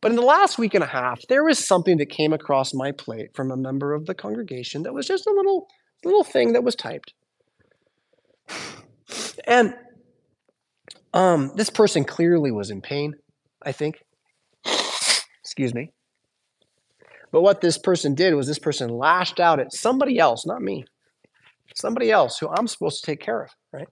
But 0.01 0.11
in 0.11 0.17
the 0.17 0.23
last 0.23 0.59
week 0.59 0.75
and 0.75 0.83
a 0.83 0.89
half, 0.89 1.21
there 1.29 1.45
was 1.45 1.65
something 1.65 1.99
that 1.99 2.11
came 2.11 2.33
across 2.33 2.75
my 2.75 2.91
plate 2.93 3.31
from 3.35 3.51
a 3.51 3.57
member 3.57 3.95
of 3.95 4.07
the 4.07 4.15
congregation 4.15 4.83
that 4.83 4.93
was 4.93 5.07
just 5.07 5.27
a 5.27 5.31
little, 5.31 5.69
little 6.05 6.25
thing 6.25 6.53
that 6.53 6.65
was 6.65 6.75
typed. 6.75 7.15
And 9.47 9.75
um, 11.15 11.53
this 11.55 11.71
person 11.71 12.05
clearly 12.05 12.51
was 12.51 12.71
in 12.71 12.83
pain, 12.83 13.15
I 13.63 13.73
think. 13.73 14.03
Excuse 15.41 15.73
me. 15.73 15.94
But 17.35 17.43
what 17.43 17.61
this 17.61 17.79
person 17.79 18.15
did 18.15 18.33
was 18.37 18.47
this 18.47 18.61
person 18.61 18.91
lashed 18.91 19.41
out 19.41 19.59
at 19.59 19.73
somebody 19.73 20.21
else, 20.21 20.47
not 20.47 20.63
me, 20.63 20.85
somebody 21.75 22.13
else 22.13 22.39
who 22.39 22.49
I'm 22.49 22.69
supposed 22.69 23.01
to 23.01 23.07
take 23.07 23.19
care 23.19 23.43
of, 23.43 23.51
right? 23.73 23.89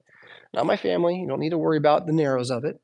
Not 0.54 0.64
my 0.64 0.76
family. 0.76 1.16
You 1.16 1.26
don't 1.26 1.40
need 1.40 1.50
to 1.50 1.58
worry 1.58 1.76
about 1.76 2.06
the 2.06 2.12
narrows 2.12 2.52
of 2.52 2.64
it. 2.64 2.80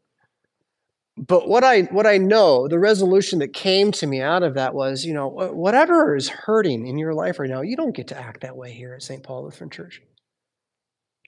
But 1.17 1.49
what 1.49 1.63
I 1.63 1.83
what 1.83 2.09
I 2.09 2.19
know, 2.19 2.67
the 2.67 2.81
resolution 2.81 3.39
that 3.39 3.53
came 3.53 3.93
to 3.93 4.07
me 4.09 4.21
out 4.21 4.43
of 4.43 4.55
that 4.55 4.75
was, 4.75 5.05
you 5.05 5.15
know, 5.15 5.29
whatever 5.29 6.17
is 6.17 6.29
hurting 6.29 6.89
in 6.89 6.99
your 6.99 7.15
life 7.15 7.39
right 7.39 7.49
now, 7.49 7.61
you 7.61 7.77
don't 7.77 7.95
get 7.95 8.09
to 8.09 8.19
act 8.19 8.41
that 8.41 8.57
way 8.57 8.73
here 8.73 8.95
at 8.95 9.05
St. 9.05 9.23
Paul 9.23 9.45
Lutheran 9.45 9.71
Church. 9.71 10.03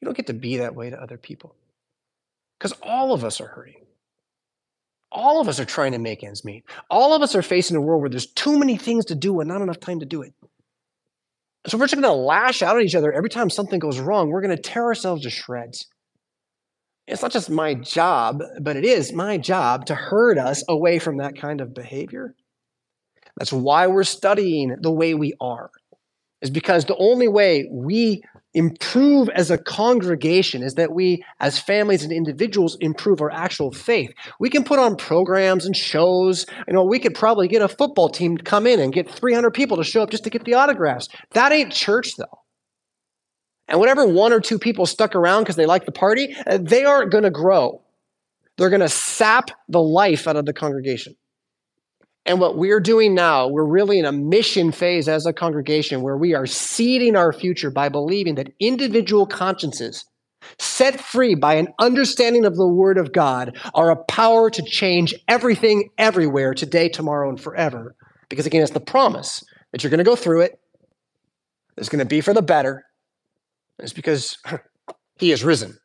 You 0.00 0.06
don't 0.06 0.16
get 0.16 0.26
to 0.26 0.34
be 0.34 0.56
that 0.56 0.74
way 0.74 0.90
to 0.90 1.00
other 1.00 1.18
people. 1.18 1.54
Because 2.58 2.76
all 2.82 3.12
of 3.12 3.24
us 3.24 3.40
are 3.40 3.46
hurting. 3.46 3.86
All 5.12 5.40
of 5.40 5.48
us 5.48 5.58
are 5.58 5.64
trying 5.64 5.92
to 5.92 5.98
make 5.98 6.22
ends 6.22 6.44
meet. 6.44 6.64
All 6.88 7.14
of 7.14 7.22
us 7.22 7.34
are 7.34 7.42
facing 7.42 7.76
a 7.76 7.80
world 7.80 8.00
where 8.00 8.10
there's 8.10 8.26
too 8.32 8.58
many 8.58 8.76
things 8.76 9.06
to 9.06 9.14
do 9.14 9.40
and 9.40 9.48
not 9.48 9.62
enough 9.62 9.80
time 9.80 10.00
to 10.00 10.06
do 10.06 10.22
it. 10.22 10.32
So 11.66 11.76
we're 11.76 11.86
just 11.86 12.00
going 12.00 12.14
to 12.14 12.22
lash 12.22 12.62
out 12.62 12.76
at 12.76 12.82
each 12.82 12.94
other 12.94 13.12
every 13.12 13.28
time 13.28 13.50
something 13.50 13.78
goes 13.78 13.98
wrong. 13.98 14.30
We're 14.30 14.40
going 14.40 14.56
to 14.56 14.62
tear 14.62 14.84
ourselves 14.84 15.22
to 15.22 15.30
shreds. 15.30 15.86
It's 17.06 17.22
not 17.22 17.32
just 17.32 17.50
my 17.50 17.74
job, 17.74 18.40
but 18.62 18.76
it 18.76 18.84
is 18.84 19.12
my 19.12 19.36
job 19.36 19.86
to 19.86 19.94
herd 19.94 20.38
us 20.38 20.62
away 20.68 21.00
from 21.00 21.18
that 21.18 21.36
kind 21.36 21.60
of 21.60 21.74
behavior. 21.74 22.34
That's 23.36 23.52
why 23.52 23.88
we're 23.88 24.04
studying 24.04 24.76
the 24.80 24.92
way 24.92 25.14
we 25.14 25.34
are, 25.40 25.70
is 26.40 26.50
because 26.50 26.84
the 26.84 26.96
only 26.96 27.26
way 27.26 27.68
we 27.70 28.22
improve 28.54 29.28
as 29.30 29.50
a 29.50 29.58
congregation 29.58 30.62
is 30.62 30.74
that 30.74 30.92
we, 30.92 31.24
as 31.38 31.58
families 31.58 32.02
and 32.02 32.12
individuals, 32.12 32.76
improve 32.80 33.20
our 33.20 33.30
actual 33.30 33.70
faith. 33.70 34.12
We 34.38 34.50
can 34.50 34.64
put 34.64 34.78
on 34.78 34.96
programs 34.96 35.66
and 35.66 35.76
shows. 35.76 36.46
You 36.66 36.74
know, 36.74 36.84
we 36.84 36.98
could 36.98 37.14
probably 37.14 37.48
get 37.48 37.62
a 37.62 37.68
football 37.68 38.08
team 38.08 38.36
to 38.36 38.44
come 38.44 38.66
in 38.66 38.80
and 38.80 38.92
get 38.92 39.10
300 39.10 39.52
people 39.52 39.76
to 39.76 39.84
show 39.84 40.02
up 40.02 40.10
just 40.10 40.24
to 40.24 40.30
get 40.30 40.44
the 40.44 40.54
autographs. 40.54 41.08
That 41.32 41.52
ain't 41.52 41.72
church, 41.72 42.16
though. 42.16 42.40
And 43.68 43.78
whatever 43.78 44.04
one 44.04 44.32
or 44.32 44.40
two 44.40 44.58
people 44.58 44.84
stuck 44.84 45.14
around 45.14 45.42
because 45.42 45.56
they 45.56 45.66
like 45.66 45.86
the 45.86 45.92
party, 45.92 46.34
uh, 46.46 46.58
they 46.60 46.84
aren't 46.84 47.12
going 47.12 47.24
to 47.24 47.30
grow. 47.30 47.82
They're 48.58 48.68
going 48.68 48.80
to 48.80 48.88
sap 48.88 49.50
the 49.68 49.80
life 49.80 50.26
out 50.26 50.36
of 50.36 50.44
the 50.44 50.52
congregation. 50.52 51.14
And 52.30 52.38
what 52.38 52.56
we're 52.56 52.78
doing 52.78 53.12
now, 53.12 53.48
we're 53.48 53.66
really 53.66 53.98
in 53.98 54.04
a 54.04 54.12
mission 54.12 54.70
phase 54.70 55.08
as 55.08 55.26
a 55.26 55.32
congregation 55.32 56.00
where 56.00 56.16
we 56.16 56.32
are 56.32 56.46
seeding 56.46 57.16
our 57.16 57.32
future 57.32 57.72
by 57.72 57.88
believing 57.88 58.36
that 58.36 58.52
individual 58.60 59.26
consciences, 59.26 60.04
set 60.56 61.00
free 61.00 61.34
by 61.34 61.54
an 61.54 61.66
understanding 61.80 62.44
of 62.44 62.54
the 62.54 62.68
Word 62.68 62.98
of 62.98 63.12
God, 63.12 63.58
are 63.74 63.90
a 63.90 64.04
power 64.04 64.48
to 64.48 64.62
change 64.62 65.12
everything 65.26 65.90
everywhere 65.98 66.54
today, 66.54 66.88
tomorrow, 66.88 67.28
and 67.28 67.40
forever. 67.40 67.96
Because 68.28 68.46
again, 68.46 68.62
it's 68.62 68.70
the 68.70 68.78
promise 68.78 69.42
that 69.72 69.82
you're 69.82 69.90
going 69.90 69.98
to 69.98 70.04
go 70.04 70.14
through 70.14 70.42
it, 70.42 70.60
it's 71.76 71.88
going 71.88 71.98
to 71.98 72.04
be 72.04 72.20
for 72.20 72.32
the 72.32 72.42
better. 72.42 72.84
It's 73.80 73.92
because 73.92 74.38
He 75.18 75.32
is 75.32 75.42
risen. 75.42 75.76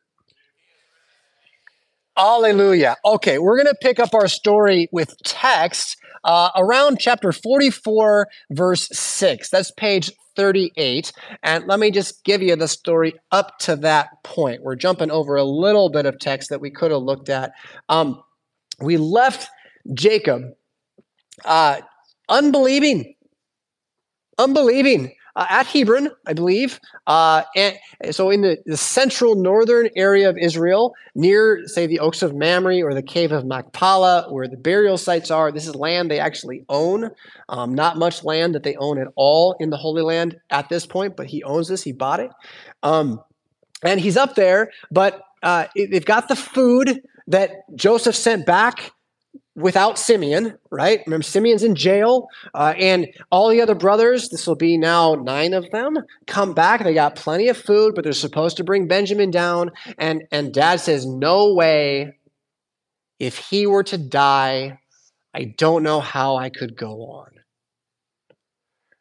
Hallelujah. 2.16 2.94
Okay, 3.04 3.38
we're 3.38 3.56
going 3.56 3.66
to 3.66 3.78
pick 3.82 3.98
up 3.98 4.14
our 4.14 4.28
story 4.28 4.88
with 4.92 5.12
text 5.24 5.96
uh, 6.24 6.50
around 6.56 6.98
chapter 6.98 7.32
44, 7.32 8.28
verse 8.50 8.88
6. 8.92 9.50
That's 9.50 9.70
page 9.72 10.10
38. 10.36 11.12
And 11.42 11.66
let 11.66 11.80
me 11.80 11.90
just 11.90 12.24
give 12.24 12.42
you 12.42 12.56
the 12.56 12.68
story 12.68 13.14
up 13.32 13.58
to 13.60 13.76
that 13.76 14.08
point. 14.22 14.62
We're 14.62 14.76
jumping 14.76 15.10
over 15.10 15.36
a 15.36 15.44
little 15.44 15.88
bit 15.88 16.06
of 16.06 16.18
text 16.18 16.50
that 16.50 16.60
we 16.60 16.70
could 16.70 16.90
have 16.90 17.02
looked 17.02 17.28
at. 17.28 17.52
Um, 17.88 18.22
we 18.80 18.96
left 18.96 19.48
Jacob 19.94 20.42
uh, 21.44 21.80
unbelieving, 22.28 23.14
unbelieving 24.38 25.14
uh, 25.36 25.46
at 25.48 25.66
Hebron, 25.66 26.08
I 26.26 26.32
believe. 26.32 26.80
Uh, 27.06 27.42
and 27.54 27.76
so 28.10 28.30
in 28.30 28.40
the, 28.40 28.58
the 28.66 28.76
central 28.76 29.36
northern 29.36 29.90
area 29.94 30.28
of 30.28 30.36
Israel, 30.38 30.94
near, 31.14 31.62
say, 31.66 31.86
the 31.86 32.00
Oaks 32.00 32.22
of 32.22 32.34
Mamre 32.34 32.80
or 32.82 32.94
the 32.94 33.02
Cave 33.02 33.32
of 33.32 33.44
Machpelah, 33.44 34.28
where 34.30 34.48
the 34.48 34.56
burial 34.56 34.96
sites 34.96 35.30
are, 35.30 35.52
this 35.52 35.68
is 35.68 35.74
land 35.74 36.10
they 36.10 36.18
actually 36.18 36.64
own. 36.68 37.10
Um, 37.48 37.74
not 37.74 37.98
much 37.98 38.24
land 38.24 38.54
that 38.54 38.62
they 38.62 38.76
own 38.76 38.98
at 38.98 39.08
all 39.14 39.54
in 39.60 39.70
the 39.70 39.76
Holy 39.76 40.02
Land 40.02 40.40
at 40.50 40.68
this 40.68 40.86
point, 40.86 41.16
but 41.16 41.26
he 41.26 41.44
owns 41.44 41.68
this. 41.68 41.82
He 41.82 41.92
bought 41.92 42.20
it. 42.20 42.30
Um, 42.82 43.20
and 43.82 44.00
he's 44.00 44.16
up 44.16 44.34
there, 44.34 44.70
but 44.90 45.22
uh, 45.42 45.66
they've 45.76 46.04
got 46.04 46.28
the 46.28 46.36
food 46.36 47.02
that 47.28 47.50
Joseph 47.76 48.16
sent 48.16 48.46
back 48.46 48.92
without 49.56 49.98
Simeon, 49.98 50.58
right? 50.70 51.00
Remember, 51.06 51.22
Simeon's 51.22 51.62
in 51.62 51.74
jail, 51.74 52.28
uh, 52.54 52.74
and 52.78 53.08
all 53.30 53.48
the 53.48 53.62
other 53.62 53.74
brothers, 53.74 54.28
this 54.28 54.46
will 54.46 54.54
be 54.54 54.76
now 54.76 55.14
nine 55.14 55.54
of 55.54 55.70
them, 55.70 55.96
come 56.26 56.52
back. 56.52 56.84
They 56.84 56.94
got 56.94 57.16
plenty 57.16 57.48
of 57.48 57.56
food, 57.56 57.94
but 57.94 58.04
they're 58.04 58.12
supposed 58.12 58.58
to 58.58 58.64
bring 58.64 58.86
Benjamin 58.86 59.30
down. 59.30 59.72
And, 59.98 60.24
and 60.30 60.52
dad 60.52 60.80
says, 60.80 61.06
No 61.06 61.54
way. 61.54 62.18
If 63.18 63.38
he 63.38 63.66
were 63.66 63.84
to 63.84 63.96
die, 63.96 64.78
I 65.34 65.54
don't 65.56 65.82
know 65.82 66.00
how 66.00 66.36
I 66.36 66.50
could 66.50 66.76
go 66.76 67.00
on. 67.06 67.30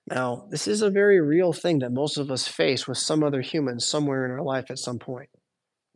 Now, 0.10 0.48
this 0.50 0.68
is 0.68 0.82
a 0.82 0.90
very 0.90 1.20
real 1.20 1.52
thing 1.52 1.80
that 1.80 1.92
most 1.92 2.18
of 2.18 2.32
us 2.32 2.48
face 2.48 2.88
with 2.88 2.98
some 2.98 3.24
other 3.24 3.42
human 3.42 3.80
somewhere 3.80 4.24
in 4.24 4.32
our 4.32 4.44
life 4.44 4.66
at 4.70 4.80
some 4.80 5.00
point. 5.00 5.30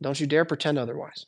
Don't 0.02 0.20
you 0.20 0.26
dare 0.26 0.44
pretend 0.44 0.78
otherwise. 0.78 1.26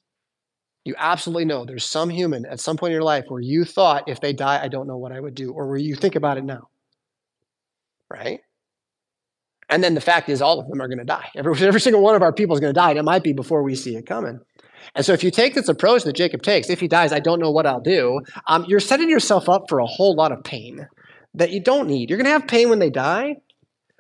You 0.85 0.95
absolutely 0.99 1.45
know 1.45 1.65
there's 1.65 1.85
some 1.85 2.11
human 2.11 2.45
at 2.45 2.61
some 2.61 2.77
point 2.77 2.91
in 2.91 2.95
your 2.95 3.05
life 3.05 3.25
where 3.29 3.41
you 3.41 3.65
thought, 3.65 4.09
if 4.09 4.21
they 4.21 4.33
die, 4.33 4.61
I 4.63 4.69
don't 4.69 4.89
know 4.89 4.97
what 4.97 5.13
I 5.13 5.21
would 5.21 5.35
do, 5.35 5.53
or 5.53 5.69
where 5.69 5.77
you 5.77 5.95
think 5.95 6.17
about 6.17 6.39
it 6.39 6.45
now. 6.45 6.69
Right? 8.11 8.41
And 9.69 9.83
then 9.83 9.95
the 9.95 10.01
fact 10.01 10.29
is, 10.29 10.43
all 10.43 10.59
of 10.59 10.69
them 10.69 10.83
are 10.83 10.89
going 10.89 10.99
to 10.99 11.05
die. 11.05 11.29
Every, 11.37 11.55
every 11.67 11.81
single 11.81 12.03
one 12.03 12.15
of 12.15 12.23
our 12.23 12.33
people 12.33 12.55
is 12.55 12.61
going 12.61 12.75
to 12.75 12.79
die, 12.79 12.91
and 12.91 12.99
it 12.99 13.05
might 13.05 13.23
be 13.23 13.33
before 13.33 13.63
we 13.63 13.75
see 13.75 13.97
it 13.97 14.07
coming. 14.07 14.41
And 14.95 15.07
so 15.07 15.13
if 15.13 15.23
you 15.23 15.31
take 15.31 15.55
this 15.55 15.69
approach 15.69 16.03
that 16.05 16.17
Jacob 16.17 16.43
takes, 16.43 16.69
if 16.69 16.81
he 16.81 16.89
dies, 16.89 17.13
I 17.13 17.21
don't 17.21 17.39
know 17.39 17.51
what 17.51 17.67
I'll 17.67 17.81
do, 17.81 18.21
um, 18.49 18.65
you're 18.69 18.81
setting 18.81 19.09
yourself 19.09 19.49
up 19.49 19.69
for 19.69 19.79
a 19.79 19.87
whole 19.87 20.15
lot 20.15 20.33
of 20.33 20.43
pain 20.43 20.89
that 21.35 21.51
you 21.51 21.61
don't 21.61 21.87
need. 21.87 22.11
You're 22.11 22.19
going 22.19 22.27
to 22.27 22.33
have 22.33 22.47
pain 22.47 22.69
when 22.69 22.81
they 22.81 22.91
die. 22.91 23.37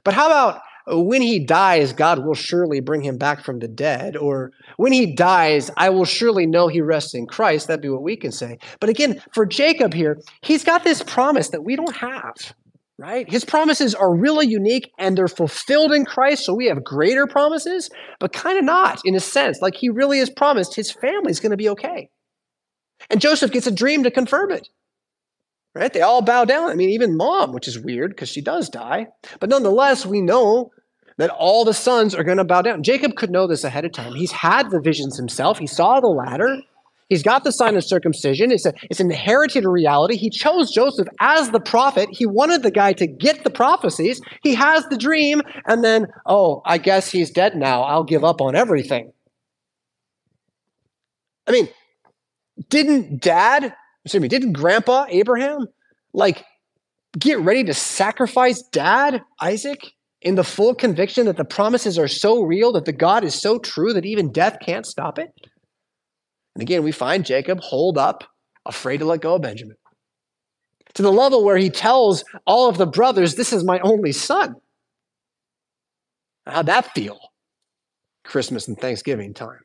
But 0.05 0.15
how 0.15 0.27
about 0.27 0.61
when 0.87 1.23
he 1.23 1.45
dies, 1.45 1.93
God 1.93 2.25
will 2.25 2.35
surely 2.35 2.81
bring 2.81 3.03
him 3.03 3.17
back 3.17 3.45
from 3.45 3.59
the 3.59 3.69
dead? 3.69 4.17
Or 4.17 4.53
when 4.77 4.93
he 4.93 5.15
dies, 5.15 5.71
I 5.77 5.91
will 5.91 6.05
surely 6.05 6.47
know 6.47 6.69
he 6.69 6.81
rests 6.81 7.15
in 7.15 7.27
Christ. 7.27 7.69
That'd 7.69 7.83
be 7.83 7.89
what 7.89 8.03
we 8.03 8.17
can 8.17 8.33
say. 8.33 8.59
But 8.81 8.91
again, 8.91 9.23
for 9.33 9.47
Jacob 9.47 9.95
here, 9.95 10.19
he's 10.43 10.65
got 10.65 10.85
this 10.85 11.03
promise 11.03 11.51
that 11.51 11.65
we 11.65 11.77
don't 11.77 11.97
have 11.97 12.55
right? 12.99 13.29
His 13.29 13.45
promises 13.45 13.97
are 13.97 14.15
really 14.15 14.47
unique 14.47 14.93
and 14.97 15.19
they're 15.19 15.27
fulfilled 15.27 15.93
in 15.93 16.05
Christ, 16.05 16.45
so 16.45 16.55
we 16.55 16.67
have 16.67 16.85
greater 16.85 17.27
promises, 17.27 17.91
but 18.21 18.33
kind 18.33 18.57
of 18.57 18.65
not 18.65 19.01
in 19.05 19.17
a 19.17 19.21
sense. 19.21 19.61
Like 19.61 19.75
he 19.75 19.89
really 19.89 20.19
has 20.21 20.31
promised 20.31 20.77
his 20.77 20.93
family's 20.93 21.41
going 21.41 21.51
to 21.51 21.57
be 21.57 21.69
okay. 21.71 22.11
And 23.11 23.21
Joseph 23.21 23.51
gets 23.51 23.67
a 23.67 23.73
dream 23.73 24.05
to 24.05 24.11
confirm 24.11 24.53
it. 24.53 24.69
Right? 25.75 25.93
They 25.93 26.03
all 26.03 26.21
bow 26.21 26.45
down. 26.45 26.71
I 26.71 26.75
mean, 26.75 26.91
even 26.91 27.17
mom, 27.17 27.53
which 27.53 27.67
is 27.67 27.79
weird 27.79 28.11
because 28.11 28.29
she 28.29 28.43
does 28.43 28.69
die. 28.69 29.07
But 29.41 29.49
nonetheless, 29.49 30.05
we 30.05 30.21
know 30.21 30.71
that 31.17 31.31
all 31.31 31.65
the 31.65 31.73
sons 31.73 32.15
are 32.15 32.25
going 32.25 32.39
to 32.39 32.45
bow 32.45 32.63
down. 32.63 32.83
Jacob 32.83 33.17
could 33.17 33.31
know 33.31 33.47
this 33.47 33.65
ahead 33.65 33.85
of 33.85 33.93
time. 33.93 34.15
He's 34.15 34.33
had 34.33 34.71
the 34.71 34.81
visions 34.81 35.17
himself. 35.17 35.59
He 35.59 35.67
saw 35.67 36.01
the 36.01 36.09
ladder. 36.09 36.59
He's 37.09 37.23
got 37.23 37.45
the 37.45 37.53
sign 37.53 37.77
of 37.77 37.85
circumcision. 37.85 38.51
It's, 38.51 38.65
a, 38.65 38.73
it's 38.89 39.01
an 39.01 39.11
inherited 39.11 39.67
reality. 39.67 40.17
He 40.17 40.31
chose 40.31 40.71
Joseph 40.71 41.09
as 41.21 41.51
the 41.51 41.61
prophet. 41.61 42.09
He 42.11 42.25
wanted 42.25 42.63
the 42.63 42.71
guy 42.71 42.95
to 42.95 43.07
get 43.07 43.45
the 43.45 43.51
prophecies. 43.51 44.23
He 44.43 44.55
has 44.55 44.87
the 44.87 44.97
dream, 44.97 45.43
and 45.67 45.85
then, 45.85 46.07
oh, 46.25 46.63
I 46.65 46.79
guess 46.79 47.11
he's 47.11 47.31
dead 47.31 47.55
now. 47.55 47.83
I'll 47.83 48.05
give 48.05 48.25
up 48.25 48.41
on 48.41 48.57
everything. 48.57 49.13
I 51.47 51.53
mean, 51.53 51.69
didn't 52.71 53.21
dad, 53.21 53.75
excuse 54.05 54.21
me, 54.21 54.29
didn't 54.29 54.53
grandpa 54.53 55.07
Abraham 55.09 55.67
like 56.13 56.45
get 57.19 57.39
ready 57.41 57.65
to 57.65 57.75
sacrifice 57.75 58.63
dad 58.73 59.23
Isaac 59.41 59.93
in 60.21 60.35
the 60.35 60.45
full 60.45 60.75
conviction 60.75 61.27
that 61.27 61.37
the 61.37 61.45
promises 61.45 61.99
are 61.99 62.09
so 62.09 62.43
real, 62.43 62.73
that 62.73 62.85
the 62.85 62.93
God 62.93 63.25
is 63.25 63.35
so 63.35 63.59
true 63.59 63.93
that 63.93 64.05
even 64.05 64.33
death 64.33 64.59
can't 64.65 64.87
stop 64.87 65.19
it? 65.19 65.31
And 66.55 66.63
again, 66.63 66.83
we 66.83 66.93
find 66.93 67.25
Jacob 67.25 67.61
holed 67.61 67.99
up, 67.99 68.25
afraid 68.65 68.99
to 68.99 69.05
let 69.05 69.21
go 69.21 69.35
of 69.35 69.43
Benjamin. 69.43 69.77
To 70.95 71.03
the 71.03 71.13
level 71.13 71.45
where 71.45 71.57
he 71.57 71.71
tells 71.71 72.25
all 72.47 72.69
of 72.69 72.77
the 72.77 72.87
brothers, 72.87 73.35
This 73.35 73.53
is 73.53 73.65
my 73.65 73.81
only 73.81 74.13
son. 74.13 74.57
How'd 76.47 76.67
that 76.67 76.93
feel? 76.95 77.19
Christmas 78.25 78.69
and 78.69 78.79
Thanksgiving 78.79 79.35
time. 79.35 79.61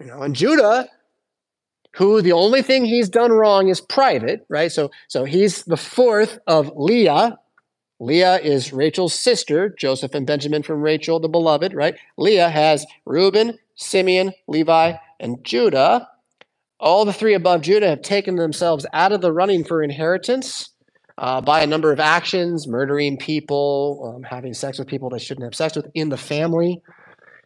You 0.00 0.06
know, 0.06 0.22
and 0.22 0.34
Judah, 0.34 0.88
who 1.92 2.22
the 2.22 2.32
only 2.32 2.62
thing 2.62 2.84
he's 2.84 3.08
done 3.08 3.32
wrong 3.32 3.68
is 3.68 3.80
private, 3.80 4.44
right? 4.48 4.70
So, 4.70 4.90
so 5.08 5.24
he's 5.24 5.64
the 5.64 5.76
fourth 5.76 6.38
of 6.46 6.72
Leah. 6.76 7.38
Leah 7.98 8.38
is 8.38 8.72
Rachel's 8.72 9.14
sister, 9.14 9.74
Joseph 9.78 10.14
and 10.14 10.26
Benjamin 10.26 10.62
from 10.62 10.80
Rachel, 10.80 11.20
the 11.20 11.28
beloved, 11.28 11.74
right? 11.74 11.96
Leah 12.16 12.48
has 12.48 12.86
Reuben, 13.04 13.58
Simeon, 13.74 14.32
Levi, 14.46 14.94
and 15.18 15.44
Judah, 15.44 16.08
all 16.80 17.04
the 17.04 17.12
three 17.12 17.34
above 17.34 17.60
Judah 17.60 17.88
have 17.88 18.02
taken 18.02 18.36
themselves 18.36 18.86
out 18.92 19.12
of 19.12 19.20
the 19.20 19.32
running 19.32 19.64
for 19.64 19.82
inheritance 19.82 20.70
uh, 21.18 21.40
by 21.40 21.62
a 21.62 21.66
number 21.66 21.92
of 21.92 22.00
actions, 22.00 22.66
murdering 22.66 23.18
people, 23.18 24.14
um, 24.16 24.22
having 24.22 24.54
sex 24.54 24.78
with 24.78 24.88
people 24.88 25.10
they 25.10 25.18
shouldn't 25.18 25.44
have 25.44 25.54
sex 25.54 25.76
with 25.76 25.86
in 25.94 26.08
the 26.08 26.16
family, 26.16 26.80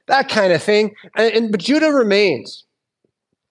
that 0.07 0.29
kind 0.29 0.53
of 0.53 0.63
thing. 0.63 0.95
And, 1.17 1.33
and 1.35 1.51
but 1.51 1.61
Judah 1.61 1.91
remains. 1.91 2.65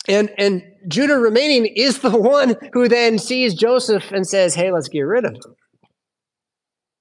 And, 0.07 0.31
and 0.37 0.63
Judah 0.87 1.17
remaining 1.17 1.65
is 1.65 1.99
the 1.99 2.17
one 2.17 2.55
who 2.73 2.87
then 2.87 3.17
sees 3.17 3.53
Joseph 3.53 4.11
and 4.11 4.27
says, 4.27 4.55
hey, 4.55 4.71
let's 4.71 4.89
get 4.89 5.01
rid 5.01 5.25
of 5.25 5.35
him. 5.35 5.55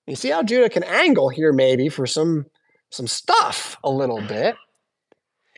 You 0.07 0.17
see 0.17 0.31
how 0.31 0.43
Judah 0.43 0.69
can 0.69 0.85
angle 0.85 1.29
here, 1.29 1.53
maybe, 1.53 1.89
for 1.89 2.07
some, 2.07 2.47
some 2.91 3.07
stuff 3.07 3.77
a 3.85 3.91
little 3.91 4.21
bit. 4.21 4.57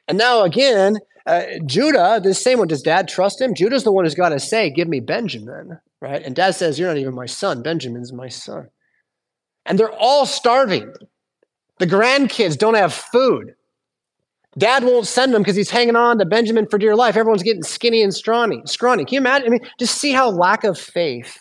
And 0.06 0.18
now 0.18 0.42
again, 0.42 0.98
uh, 1.26 1.44
Judah, 1.64 2.20
the 2.22 2.34
same 2.34 2.58
one, 2.58 2.68
does 2.68 2.82
dad 2.82 3.09
trust 3.09 3.40
him? 3.40 3.54
Judah's 3.54 3.85
the 3.85 3.92
one 3.92 4.04
who's 4.04 4.14
got 4.14 4.30
to 4.30 4.40
say, 4.40 4.70
Give 4.70 4.88
me 4.88 5.00
Benjamin, 5.00 5.78
right? 6.00 6.22
And 6.22 6.37
dad 6.37 6.54
says, 6.54 6.78
You're 6.78 6.88
not 6.88 6.98
even 6.98 7.14
my 7.14 7.26
son. 7.26 7.62
Benjamin's 7.62 8.12
my 8.12 8.28
son. 8.28 8.68
And 9.64 9.78
they're 9.78 9.90
all 9.90 10.26
starving. 10.26 10.92
The 11.78 11.87
grandkids 11.87 12.59
don't 12.59 12.74
have 12.74 12.92
food. 12.92 13.54
Dad 14.56 14.84
won't 14.84 15.06
send 15.06 15.34
them 15.34 15.42
because 15.42 15.56
he's 15.56 15.70
hanging 15.70 15.96
on 15.96 16.18
to 16.18 16.24
Benjamin 16.24 16.66
for 16.66 16.78
dear 16.78 16.94
life. 16.94 17.16
Everyone's 17.16 17.42
getting 17.42 17.62
skinny 17.62 18.02
and 18.02 18.14
scrawny. 18.14 18.62
Scrawny. 18.66 19.04
Can 19.04 19.14
you 19.14 19.20
imagine? 19.20 19.48
I 19.48 19.50
mean, 19.50 19.66
just 19.78 19.98
see 19.98 20.12
how 20.12 20.30
lack 20.30 20.64
of 20.64 20.78
faith 20.78 21.38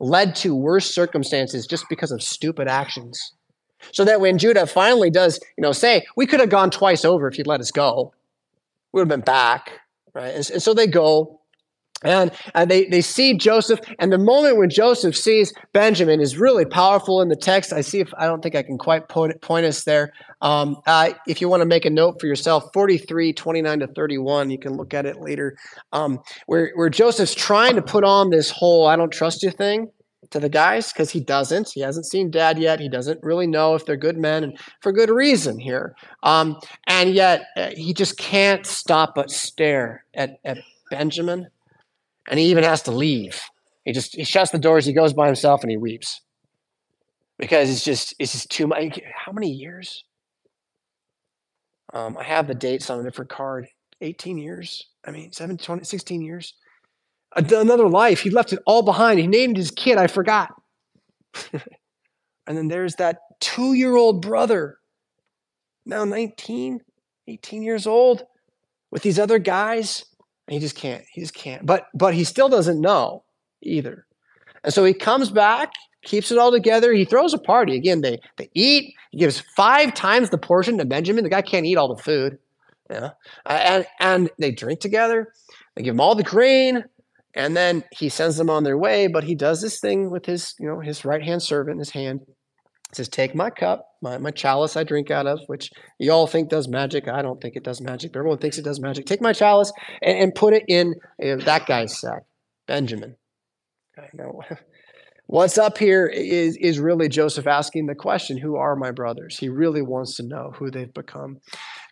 led 0.00 0.34
to 0.36 0.54
worse 0.54 0.92
circumstances 0.92 1.66
just 1.66 1.84
because 1.88 2.10
of 2.10 2.22
stupid 2.22 2.68
actions. 2.68 3.32
So 3.92 4.04
that 4.04 4.20
when 4.20 4.38
Judah 4.38 4.66
finally 4.66 5.10
does, 5.10 5.38
you 5.56 5.62
know, 5.62 5.72
say, 5.72 6.04
we 6.16 6.26
could 6.26 6.40
have 6.40 6.48
gone 6.48 6.70
twice 6.70 7.04
over 7.04 7.28
if 7.28 7.38
you'd 7.38 7.46
let 7.46 7.60
us 7.60 7.70
go 7.70 8.12
We 8.92 8.98
would 8.98 9.10
have 9.10 9.16
been 9.16 9.24
back, 9.24 9.80
right? 10.14 10.34
And, 10.34 10.50
and 10.50 10.62
so 10.62 10.74
they 10.74 10.86
go, 10.86 11.40
and 12.04 12.30
uh, 12.54 12.64
they, 12.64 12.84
they 12.86 13.00
see 13.00 13.34
Joseph, 13.34 13.80
and 13.98 14.12
the 14.12 14.18
moment 14.18 14.58
when 14.58 14.68
Joseph 14.68 15.16
sees 15.16 15.52
Benjamin 15.72 16.20
is 16.20 16.36
really 16.36 16.66
powerful 16.66 17.22
in 17.22 17.28
the 17.28 17.36
text. 17.36 17.72
I 17.72 17.80
see 17.80 18.00
if 18.00 18.12
I 18.18 18.26
don't 18.26 18.42
think 18.42 18.54
I 18.54 18.62
can 18.62 18.76
quite 18.76 19.08
point, 19.08 19.40
point 19.40 19.64
us 19.64 19.84
there. 19.84 20.12
Um, 20.42 20.76
uh, 20.86 21.12
if 21.26 21.40
you 21.40 21.48
want 21.48 21.62
to 21.62 21.66
make 21.66 21.86
a 21.86 21.90
note 21.90 22.20
for 22.20 22.26
yourself, 22.26 22.64
43, 22.74 23.32
29 23.32 23.80
to 23.80 23.86
31, 23.86 24.50
you 24.50 24.58
can 24.58 24.76
look 24.76 24.92
at 24.92 25.06
it 25.06 25.20
later, 25.20 25.56
um, 25.92 26.18
where, 26.44 26.70
where 26.74 26.90
Joseph's 26.90 27.34
trying 27.34 27.76
to 27.76 27.82
put 27.82 28.04
on 28.04 28.28
this 28.28 28.50
whole 28.50 28.86
I 28.86 28.96
don't 28.96 29.12
trust 29.12 29.42
you 29.42 29.50
thing 29.50 29.90
to 30.30 30.40
the 30.40 30.48
guys 30.48 30.92
because 30.92 31.10
he 31.10 31.20
doesn't. 31.20 31.70
He 31.70 31.80
hasn't 31.80 32.06
seen 32.06 32.30
dad 32.30 32.58
yet. 32.58 32.80
He 32.80 32.88
doesn't 32.88 33.22
really 33.22 33.46
know 33.46 33.74
if 33.74 33.86
they're 33.86 33.96
good 33.96 34.18
men, 34.18 34.44
and 34.44 34.58
for 34.80 34.92
good 34.92 35.10
reason 35.10 35.58
here. 35.58 35.94
Um, 36.22 36.58
and 36.86 37.14
yet 37.14 37.46
uh, 37.56 37.70
he 37.74 37.94
just 37.94 38.18
can't 38.18 38.66
stop 38.66 39.14
but 39.14 39.30
stare 39.30 40.04
at, 40.14 40.38
at 40.44 40.58
Benjamin, 40.90 41.48
and 42.28 42.38
he 42.38 42.46
even 42.46 42.64
has 42.64 42.82
to 42.82 42.92
leave. 42.92 43.40
He 43.84 43.92
just 43.92 44.16
he 44.16 44.24
shuts 44.24 44.50
the 44.50 44.58
doors. 44.58 44.84
He 44.84 44.92
goes 44.92 45.12
by 45.12 45.26
himself 45.26 45.62
and 45.62 45.70
he 45.70 45.76
weeps 45.76 46.20
because 47.38 47.70
it's 47.70 47.84
just 47.84 48.14
it's 48.18 48.32
just 48.32 48.50
too 48.50 48.66
much. 48.66 49.00
How 49.14 49.32
many 49.32 49.50
years? 49.50 50.04
Um, 51.92 52.16
I 52.18 52.24
have 52.24 52.48
the 52.48 52.54
dates 52.54 52.90
on 52.90 53.00
a 53.00 53.04
different 53.04 53.30
card. 53.30 53.68
18 54.02 54.36
years. 54.36 54.88
I 55.06 55.10
mean, 55.10 55.32
17, 55.32 55.64
20, 55.64 55.84
16 55.84 56.20
years 56.20 56.52
another 57.36 57.88
life. 57.88 58.20
He 58.20 58.30
left 58.30 58.52
it 58.52 58.60
all 58.66 58.82
behind. 58.82 59.18
He 59.18 59.26
named 59.26 59.56
his 59.56 59.70
kid, 59.70 59.98
I 59.98 60.06
forgot. 60.06 60.54
and 61.52 62.56
then 62.56 62.68
there's 62.68 62.94
that 62.96 63.18
two 63.40 63.74
year 63.74 63.94
old 63.94 64.22
brother, 64.22 64.78
now 65.84 66.04
19, 66.04 66.80
18 67.28 67.62
years 67.62 67.86
old, 67.86 68.22
with 68.90 69.02
these 69.02 69.18
other 69.18 69.38
guys. 69.38 70.04
He 70.48 70.58
just 70.58 70.76
can't. 70.76 71.04
He 71.12 71.20
just 71.20 71.34
can't. 71.34 71.64
But 71.66 71.88
but 71.94 72.14
he 72.14 72.24
still 72.24 72.48
doesn't 72.48 72.80
know 72.80 73.24
either. 73.62 74.06
And 74.64 74.72
so 74.72 74.84
he 74.84 74.94
comes 74.94 75.30
back, 75.30 75.72
keeps 76.04 76.30
it 76.30 76.38
all 76.38 76.52
together. 76.52 76.92
He 76.92 77.04
throws 77.04 77.34
a 77.34 77.38
party. 77.38 77.76
Again, 77.76 78.00
they 78.00 78.20
they 78.36 78.48
eat. 78.54 78.94
He 79.10 79.18
gives 79.18 79.40
five 79.56 79.94
times 79.94 80.30
the 80.30 80.38
portion 80.38 80.78
to 80.78 80.84
Benjamin. 80.84 81.24
The 81.24 81.30
guy 81.30 81.42
can't 81.42 81.66
eat 81.66 81.76
all 81.76 81.94
the 81.94 82.02
food. 82.02 82.38
Yeah. 82.90 83.10
And 83.44 83.86
and 84.00 84.30
they 84.38 84.52
drink 84.52 84.80
together. 84.80 85.32
They 85.74 85.82
give 85.82 85.94
him 85.94 86.00
all 86.00 86.14
the 86.14 86.22
grain 86.22 86.84
and 87.36 87.54
then 87.54 87.84
he 87.92 88.08
sends 88.08 88.36
them 88.36 88.50
on 88.50 88.64
their 88.64 88.78
way 88.78 89.06
but 89.06 89.22
he 89.22 89.34
does 89.34 89.60
this 89.60 89.78
thing 89.78 90.10
with 90.10 90.26
his 90.26 90.54
you 90.58 90.66
know 90.66 90.80
his 90.80 91.04
right 91.04 91.22
hand 91.22 91.42
servant 91.42 91.78
his 91.78 91.90
hand 91.90 92.20
he 92.90 92.96
says 92.96 93.08
take 93.08 93.34
my 93.34 93.50
cup 93.50 93.86
my, 94.02 94.18
my 94.18 94.30
chalice 94.30 94.76
i 94.76 94.84
drink 94.84 95.10
out 95.10 95.26
of 95.26 95.40
which 95.46 95.70
you 95.98 96.10
all 96.10 96.26
think 96.26 96.48
does 96.48 96.68
magic 96.68 97.08
i 97.08 97.22
don't 97.22 97.40
think 97.40 97.56
it 97.56 97.64
does 97.64 97.80
magic 97.80 98.12
but 98.12 98.20
everyone 98.20 98.38
thinks 98.38 98.58
it 98.58 98.64
does 98.64 98.80
magic 98.80 99.06
take 99.06 99.20
my 99.20 99.32
chalice 99.32 99.72
and, 100.02 100.18
and 100.18 100.34
put 100.34 100.54
it 100.54 100.64
in 100.68 100.94
uh, 101.22 101.36
that 101.36 101.66
guy's 101.66 101.98
sack 101.98 102.22
benjamin 102.66 103.16
I 103.98 104.08
know. 104.14 104.42
What's 105.28 105.58
up 105.58 105.76
here 105.76 106.06
is, 106.06 106.56
is 106.58 106.78
really 106.78 107.08
Joseph 107.08 107.48
asking 107.48 107.86
the 107.86 107.96
question, 107.96 108.38
Who 108.38 108.56
are 108.56 108.76
my 108.76 108.92
brothers? 108.92 109.36
He 109.36 109.48
really 109.48 109.82
wants 109.82 110.16
to 110.16 110.22
know 110.22 110.52
who 110.54 110.70
they've 110.70 110.92
become. 110.92 111.38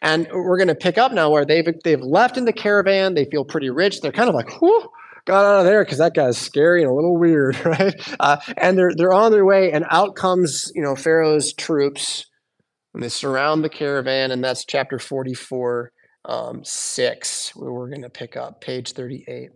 And 0.03 0.29
we're 0.33 0.59
going 0.59 0.69
to 0.69 0.75
pick 0.77 0.99
up 0.99 1.13
now 1.13 1.31
where 1.31 1.45
they've, 1.45 1.67
they've 1.83 2.01
left 2.01 2.37
in 2.37 2.45
the 2.45 2.53
caravan. 2.53 3.15
They 3.15 3.25
feel 3.25 3.45
pretty 3.45 3.71
rich. 3.71 4.01
They're 4.01 4.13
kind 4.13 4.29
of 4.29 4.37
like, 4.37 4.61
Whew, 4.61 4.89
got 5.25 5.45
out 5.45 5.61
of 5.61 5.65
there 5.65 5.85
because 5.85 5.99
that 5.99 6.15
guy's 6.15 6.39
scary 6.39 6.83
and 6.83 6.91
a 6.91 6.95
little 6.95 7.17
weird, 7.17 7.57
right? 7.67 7.95
Uh, 8.21 8.37
and 8.57 8.77
they're 8.79 8.93
they're 8.95 9.13
on 9.13 9.33
their 9.33 9.45
way, 9.45 9.73
and 9.73 9.85
out 9.91 10.17
comes 10.17 10.71
you 10.75 10.83
know 10.83 10.95
Pharaoh's 10.95 11.53
troops, 11.53 12.27
and 12.93 13.03
they 13.03 13.09
surround 13.09 13.65
the 13.65 13.69
caravan, 13.69 14.31
and 14.31 14.43
that's 14.43 14.65
chapter 14.65 14.99
forty 14.99 15.35
four, 15.35 15.93
um, 16.25 16.63
six, 16.65 17.55
where 17.57 17.73
we're 17.73 17.89
going 17.89 18.03
to 18.03 18.11
pick 18.11 18.37
up 18.37 18.61
page 18.61 18.93
thirty 18.93 19.25
eight. 19.29 19.51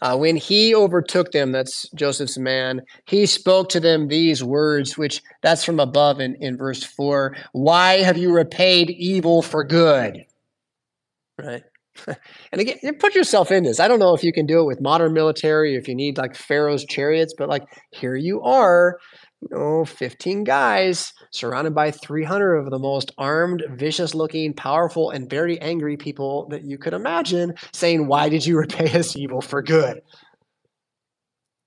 Uh, 0.00 0.16
when 0.16 0.36
he 0.36 0.74
overtook 0.74 1.30
them, 1.32 1.52
that's 1.52 1.88
Joseph's 1.94 2.38
man, 2.38 2.82
he 3.06 3.26
spoke 3.26 3.68
to 3.70 3.80
them 3.80 4.08
these 4.08 4.42
words, 4.42 4.96
which 4.96 5.22
that's 5.42 5.62
from 5.62 5.78
above 5.78 6.20
in, 6.20 6.34
in 6.36 6.56
verse 6.56 6.82
4. 6.82 7.36
Why 7.52 7.98
have 7.98 8.16
you 8.16 8.32
repaid 8.32 8.90
evil 8.90 9.42
for 9.42 9.64
good? 9.64 10.24
Right? 11.38 11.62
and 12.52 12.60
again, 12.60 12.76
put 12.98 13.14
yourself 13.14 13.50
in 13.50 13.64
this. 13.64 13.80
I 13.80 13.88
don't 13.88 13.98
know 13.98 14.14
if 14.14 14.22
you 14.22 14.32
can 14.32 14.46
do 14.46 14.60
it 14.60 14.66
with 14.66 14.80
modern 14.80 15.12
military, 15.12 15.76
if 15.76 15.88
you 15.88 15.94
need 15.94 16.18
like 16.18 16.36
Pharaoh's 16.36 16.84
chariots, 16.84 17.34
but 17.36 17.48
like 17.48 17.64
here 17.92 18.16
you 18.16 18.40
are, 18.42 18.98
you 19.40 19.48
know, 19.56 19.84
15 19.84 20.44
guys 20.44 21.12
surrounded 21.30 21.74
by 21.74 21.90
300 21.90 22.56
of 22.56 22.70
the 22.70 22.78
most 22.78 23.12
armed, 23.18 23.62
vicious 23.70 24.14
looking, 24.14 24.52
powerful, 24.52 25.10
and 25.10 25.30
very 25.30 25.60
angry 25.60 25.96
people 25.96 26.48
that 26.50 26.64
you 26.64 26.78
could 26.78 26.94
imagine 26.94 27.54
saying, 27.72 28.06
Why 28.06 28.28
did 28.28 28.44
you 28.44 28.58
repay 28.58 28.98
us 28.98 29.16
evil 29.16 29.40
for 29.40 29.62
good? 29.62 30.00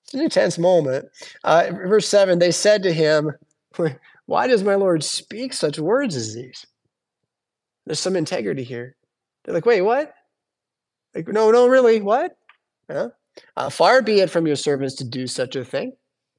It's 0.06 0.14
an 0.14 0.22
intense 0.22 0.58
moment. 0.58 1.06
Uh, 1.44 1.70
verse 1.72 2.08
7 2.08 2.40
they 2.40 2.52
said 2.52 2.84
to 2.84 2.94
him, 2.94 3.32
Why 4.26 4.48
does 4.48 4.64
my 4.64 4.76
Lord 4.76 5.04
speak 5.04 5.54
such 5.54 5.80
words 5.80 6.16
as 6.16 6.36
these? 6.36 6.66
There's 7.86 8.00
some 8.00 8.16
integrity 8.16 8.64
here. 8.64 8.96
They're 9.44 9.56
like, 9.56 9.66
Wait, 9.66 9.82
what? 9.82 10.14
Like, 11.14 11.28
no, 11.28 11.52
no, 11.52 11.68
really, 11.68 12.02
what? 12.02 12.38
Yeah. 12.90 13.08
Uh, 13.56 13.70
far 13.70 14.02
be 14.02 14.20
it 14.20 14.30
from 14.30 14.48
your 14.48 14.56
servants 14.56 14.96
to 14.96 15.04
do 15.04 15.28
such 15.28 15.56
a 15.56 15.64
thing. 15.64 15.94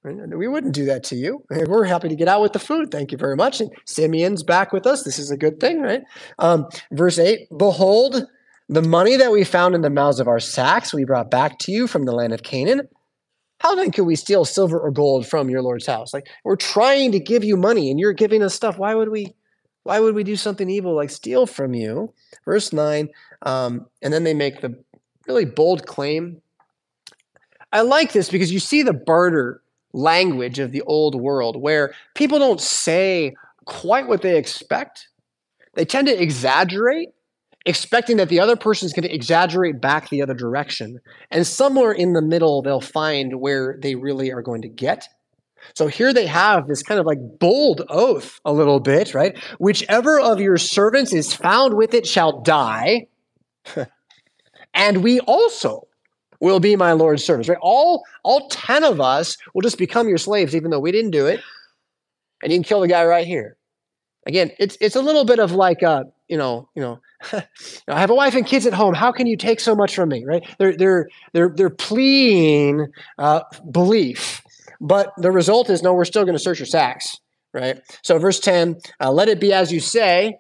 We 0.05 0.49
wouldn't 0.49 0.75
do 0.75 0.87
that 0.87 1.05
to 1.05 1.17
you. 1.17 1.45
We're 1.51 1.85
happy 1.85 2.09
to 2.09 2.17
get 2.17 2.29
out 2.29 2.43
with 2.43 2.53
the 2.53 2.59
food. 2.59 2.91
Thank 2.91 3.13
you 3.13 3.19
very 3.19 3.37
much. 3.37 3.61
And 3.61 3.71
Simeon's 3.87 4.43
back 4.43 4.73
with 4.73 4.87
us. 4.87 5.05
This 5.05 5.19
is 5.19 5.31
a 5.31 5.37
good 5.37 5.61
thing, 5.61 5.81
right? 5.81 6.03
Um, 6.39 6.67
verse 6.91 7.19
8 7.19 7.47
Behold, 7.57 8.27
the 8.69 8.83
money 8.83 9.17
that 9.17 9.31
we 9.31 9.45
found 9.45 9.75
in 9.75 9.83
the 9.83 9.91
mouths 9.91 10.19
of 10.19 10.29
our 10.29 10.41
sacks 10.41 10.93
we 10.93 11.05
brought 11.05 11.31
back 11.31 11.59
to 11.61 11.73
you 11.73 11.87
from 11.87 12.05
the 12.05 12.13
land 12.13 12.33
of 12.33 12.43
Canaan. 12.43 12.89
How 13.61 13.77
then 13.77 13.93
could 13.93 14.05
we 14.05 14.17
steal 14.17 14.45
silver 14.45 14.81
or 14.81 14.91
gold 14.91 15.25
from 15.27 15.49
your 15.49 15.63
Lord's 15.63 15.87
house? 15.87 16.13
Like 16.13 16.27
we're 16.43 16.57
trying 16.57 17.13
to 17.13 17.21
give 17.21 17.45
you 17.45 17.57
money 17.57 17.91
and 17.91 18.01
you're 18.01 18.13
giving 18.13 18.43
us 18.43 18.55
stuff. 18.55 18.77
Why 18.77 18.97
would 18.97 19.09
we 19.09 19.37
why 19.85 20.01
would 20.01 20.15
we 20.15 20.25
do 20.25 20.37
something 20.37 20.71
evil 20.71 20.95
like 20.95 21.11
steal 21.11 21.47
from 21.47 21.75
you? 21.75 22.13
Verse 22.45 22.73
9, 22.73 23.09
um, 23.43 23.87
and 24.01 24.13
then 24.13 24.25
they 24.25 24.35
make 24.35 24.61
the 24.61 24.83
really 25.27 25.45
bold 25.45 25.87
claim. 25.87 26.41
I 27.73 27.81
like 27.81 28.13
this 28.13 28.29
because 28.29 28.53
you 28.53 28.61
see 28.61 28.83
the 28.83 28.93
barter 28.93 29.63
language 29.93 30.59
of 30.59 30.73
the 30.73 30.83
old 30.83 31.15
world 31.15 31.61
where 31.61 31.95
people 32.15 32.39
don't 32.39 32.61
say 32.61 33.35
quite 33.65 34.09
what 34.09 34.23
they 34.23 34.37
expect. 34.37 35.09
They 35.75 35.85
tend 35.85 36.07
to 36.09 36.23
exaggerate, 36.23 37.09
expecting 37.65 38.19
that 38.19 38.29
the 38.29 38.41
other 38.41 38.57
person 38.57 38.87
is 38.87 38.93
going 38.93 39.09
to 39.09 39.15
exaggerate 39.15 39.81
back 39.81 40.09
the 40.09 40.23
other 40.23 40.35
direction. 40.35 41.01
And 41.31 41.47
somewhere 41.47 41.93
in 41.93 42.13
the 42.13 42.23
middle, 42.23 42.63
they'll 42.63 42.81
find 42.81 43.41
where 43.41 43.79
they 43.81 43.95
really 43.95 44.31
are 44.33 44.43
going 44.43 44.63
to 44.63 44.69
get. 44.69 45.09
So 45.75 45.87
here 45.87 46.13
they 46.13 46.27
have 46.27 46.67
this 46.67 46.83
kind 46.83 47.01
of 47.01 47.07
like 47.07 47.19
bold 47.39 47.83
oath, 47.89 48.41
a 48.45 48.53
little 48.53 48.81
bit, 48.81 49.15
right? 49.15 49.37
Whichever 49.59 50.21
of 50.21 50.41
your 50.41 50.59
servants 50.59 51.13
is 51.13 51.33
found 51.33 51.75
with 51.75 51.95
it 51.95 52.07
shall 52.07 52.41
die. 52.43 53.07
and 54.75 55.03
we 55.03 55.21
also 55.21 55.87
will 56.41 56.61
be 56.61 56.75
my 56.75 56.93
Lord's 56.93 57.25
servants, 57.25 57.49
right? 57.49 57.59
All, 57.63 58.03
all 58.25 58.49
10 58.49 58.83
of 58.83 59.01
us 59.01 59.39
will 59.55 59.63
just 59.63 59.79
become 59.79 60.09
your 60.09 60.19
slaves, 60.19 60.57
even 60.57 60.71
though 60.71 60.81
we 60.81 60.91
didn't 60.91 61.13
do 61.13 61.27
it. 61.27 61.41
And 62.43 62.53
you 62.53 62.59
can 62.59 62.65
kill 62.65 62.81
the 62.81 62.89
guy 62.89 63.05
right 63.05 63.27
here. 63.27 63.57
Again, 64.27 64.51
it's, 64.59 64.77
it's 64.81 64.97
a 64.97 65.01
little 65.01 65.25
bit 65.25 65.39
of 65.39 65.53
like, 65.53 65.83
a, 65.83 66.05
you 66.29 66.37
know, 66.37 66.69
you 66.75 66.83
know, 66.83 67.01
I 67.89 68.01
have 68.01 68.11
a 68.11 68.15
wife 68.15 68.35
and 68.35 68.45
kids 68.45 68.67
at 68.67 68.73
home. 68.73 68.95
How 68.95 69.13
can 69.13 69.29
you 69.29 69.37
take 69.37 69.61
so 69.61 69.77
much 69.77 69.95
from 69.95 70.09
me, 70.09 70.25
right? 70.25 70.45
They're, 70.59 70.77
they're, 70.77 71.09
they're, 71.33 71.53
they're 71.55 71.71
pleading 71.71 72.89
uh, 73.19 73.43
belief. 73.71 74.42
But 74.83 75.13
the 75.17 75.31
result 75.31 75.71
is 75.71 75.83
no, 75.83 75.95
we're 75.95 76.05
still 76.05 76.25
going 76.25 76.37
to 76.37 76.43
search 76.43 76.59
your 76.59 76.67
sacks, 76.67 77.17
right? 77.55 77.81
So, 78.03 78.19
verse 78.19 78.41
10 78.41 78.77
uh, 79.01 79.13
let 79.13 79.29
it 79.29 79.41
be 79.41 79.53
as 79.53 79.73
you 79.73 79.81
say, 79.81 80.39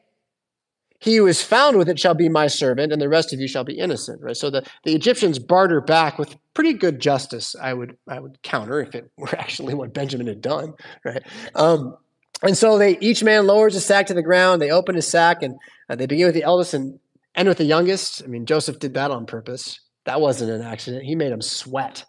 he 1.03 1.17
who 1.17 1.27
is 1.27 1.43
found 1.43 1.79
with 1.79 1.89
it 1.89 1.99
shall 1.99 2.15
be 2.15 2.29
my 2.29 2.47
servant, 2.47 2.93
and 2.93 3.03
the 3.03 3.09
rest 3.09 3.33
of 3.33 3.41
you 3.41 3.49
shall 3.49 3.65
be 3.65 3.77
innocent. 3.77 4.23
Right. 4.23 4.37
So 4.37 4.51
the, 4.51 4.65
the 4.85 4.95
Egyptians 4.95 5.41
barter 5.41 5.81
back 5.81 6.17
with 6.17 6.37
pretty 6.55 6.75
good 6.75 7.01
justice. 7.01 7.57
I 7.61 7.75
would 7.75 7.97
I 8.07 8.21
would 8.21 8.41
counter 8.43 8.81
if 8.81 8.95
it 8.95 9.11
were 9.17 9.35
actually 9.39 9.75
what 9.75 9.93
Benjamin 9.93 10.29
had 10.29 10.41
done. 10.41 10.75
Right. 11.05 11.23
Um, 11.57 11.97
and 12.43 12.57
so 12.57 12.79
they 12.79 12.99
each 12.99 13.25
man 13.25 13.49
lowers 13.49 13.75
his 13.75 13.85
sack 13.85 14.07
to 14.07 14.15
the 14.15 14.23
ground. 14.23 14.63
They 14.63 14.71
open 14.71 14.95
his 14.95 15.09
sack 15.09 15.43
and 15.43 15.57
uh, 15.89 15.97
they 15.97 16.07
begin 16.07 16.27
with 16.27 16.37
the 16.37 16.45
eldest 16.45 16.73
and 16.73 17.01
end 17.35 17.49
with 17.49 17.59
the 17.59 17.65
youngest. 17.65 18.23
I 18.23 18.29
mean, 18.29 18.47
Joseph 18.47 18.79
did 18.79 18.95
that 18.95 19.11
on 19.11 19.27
purpose. 19.27 19.81
That 20.05 20.21
wasn't 20.21 20.53
an 20.53 20.63
accident. 20.63 21.05
He 21.05 21.17
made 21.17 21.33
them 21.33 21.43
sweat. 21.43 22.05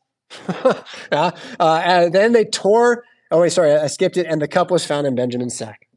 uh, 1.12 1.32
and 1.60 2.13
then 2.13 2.34
they 2.34 2.46
tore. 2.46 3.04
Oh 3.32 3.41
wait, 3.41 3.52
sorry, 3.52 3.74
I 3.74 3.88
skipped 3.88 4.17
it. 4.17 4.28
And 4.28 4.41
the 4.41 4.48
cup 4.48 4.72
was 4.72 4.86
found 4.86 5.08
in 5.08 5.15
Benjamin's 5.15 5.58
sack. 5.58 5.88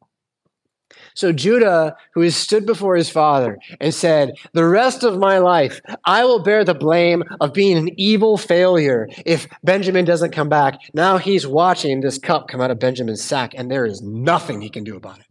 So 1.16 1.32
Judah, 1.32 1.96
who 2.12 2.20
has 2.20 2.36
stood 2.36 2.66
before 2.66 2.94
his 2.94 3.08
father 3.08 3.58
and 3.80 3.94
said, 3.94 4.32
The 4.52 4.66
rest 4.66 5.02
of 5.02 5.18
my 5.18 5.38
life, 5.38 5.80
I 6.04 6.24
will 6.24 6.42
bear 6.42 6.62
the 6.62 6.74
blame 6.74 7.22
of 7.40 7.54
being 7.54 7.78
an 7.78 7.88
evil 7.98 8.36
failure 8.36 9.08
if 9.24 9.48
Benjamin 9.64 10.04
doesn't 10.04 10.32
come 10.32 10.50
back. 10.50 10.78
Now 10.92 11.16
he's 11.16 11.46
watching 11.46 12.00
this 12.00 12.18
cup 12.18 12.48
come 12.48 12.60
out 12.60 12.70
of 12.70 12.78
Benjamin's 12.78 13.24
sack, 13.24 13.54
and 13.56 13.70
there 13.70 13.86
is 13.86 14.02
nothing 14.02 14.60
he 14.60 14.68
can 14.68 14.84
do 14.84 14.94
about 14.94 15.18
it. 15.18 15.26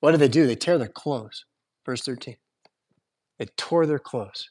What 0.00 0.12
do 0.12 0.16
they 0.16 0.28
do? 0.28 0.46
They 0.46 0.56
tear 0.56 0.78
their 0.78 0.88
clothes. 0.88 1.44
Verse 1.84 2.02
13. 2.02 2.36
They 3.38 3.46
tore 3.56 3.84
their 3.86 3.98
clothes. 3.98 4.48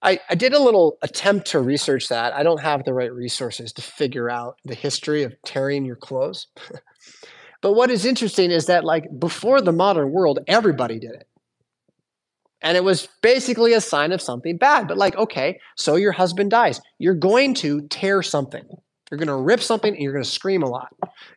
I, 0.00 0.20
I 0.30 0.34
did 0.34 0.52
a 0.52 0.62
little 0.62 0.98
attempt 1.02 1.48
to 1.48 1.60
research 1.60 2.08
that. 2.08 2.32
I 2.32 2.42
don't 2.42 2.60
have 2.60 2.84
the 2.84 2.94
right 2.94 3.12
resources 3.12 3.72
to 3.74 3.82
figure 3.82 4.30
out 4.30 4.56
the 4.64 4.74
history 4.74 5.24
of 5.24 5.34
tearing 5.44 5.84
your 5.84 5.96
clothes. 5.96 6.46
But 7.60 7.72
what 7.72 7.90
is 7.90 8.04
interesting 8.04 8.50
is 8.50 8.66
that, 8.66 8.84
like, 8.84 9.06
before 9.18 9.60
the 9.60 9.72
modern 9.72 10.12
world, 10.12 10.38
everybody 10.46 10.98
did 10.98 11.10
it. 11.10 11.26
And 12.60 12.76
it 12.76 12.84
was 12.84 13.08
basically 13.22 13.72
a 13.72 13.80
sign 13.80 14.12
of 14.12 14.20
something 14.20 14.56
bad. 14.56 14.88
But, 14.88 14.96
like, 14.96 15.16
okay, 15.16 15.60
so 15.76 15.96
your 15.96 16.12
husband 16.12 16.50
dies. 16.50 16.80
You're 16.98 17.14
going 17.14 17.54
to 17.54 17.82
tear 17.88 18.22
something. 18.22 18.64
You're 19.10 19.18
going 19.18 19.28
to 19.28 19.36
rip 19.36 19.60
something 19.60 19.94
and 19.94 20.02
you're 20.02 20.12
going 20.12 20.24
to 20.24 20.30
scream 20.30 20.62
a 20.62 20.68
lot. 20.68 20.94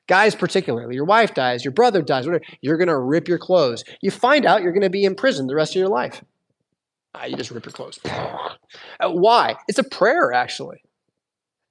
Guys, 0.07 0.35
particularly, 0.35 0.93
your 0.95 1.05
wife 1.05 1.33
dies, 1.33 1.63
your 1.63 1.71
brother 1.71 2.01
dies, 2.01 2.25
whatever, 2.25 2.43
you're 2.59 2.77
going 2.77 2.89
to 2.89 2.99
rip 2.99 3.29
your 3.29 3.37
clothes. 3.37 3.83
You 4.01 4.11
find 4.11 4.45
out 4.45 4.61
you're 4.61 4.73
going 4.73 4.81
to 4.81 4.89
be 4.89 5.05
in 5.05 5.15
prison 5.15 5.47
the 5.47 5.55
rest 5.55 5.71
of 5.71 5.79
your 5.79 5.87
life. 5.87 6.21
Ah, 7.13 7.25
you 7.25 7.35
just 7.35 7.51
rip 7.51 7.65
your 7.65 7.73
clothes. 7.73 7.99
Uh, 8.05 9.09
why? 9.09 9.55
It's 9.67 9.79
a 9.79 9.83
prayer, 9.83 10.31
actually. 10.31 10.83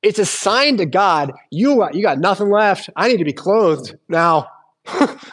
It's 0.02 0.18
a 0.18 0.26
sign 0.26 0.78
to 0.78 0.86
God, 0.86 1.32
you, 1.50 1.86
you 1.92 2.02
got 2.02 2.18
nothing 2.18 2.50
left. 2.50 2.88
I 2.96 3.08
need 3.08 3.18
to 3.18 3.24
be 3.24 3.32
clothed 3.32 3.96
now. 4.08 4.48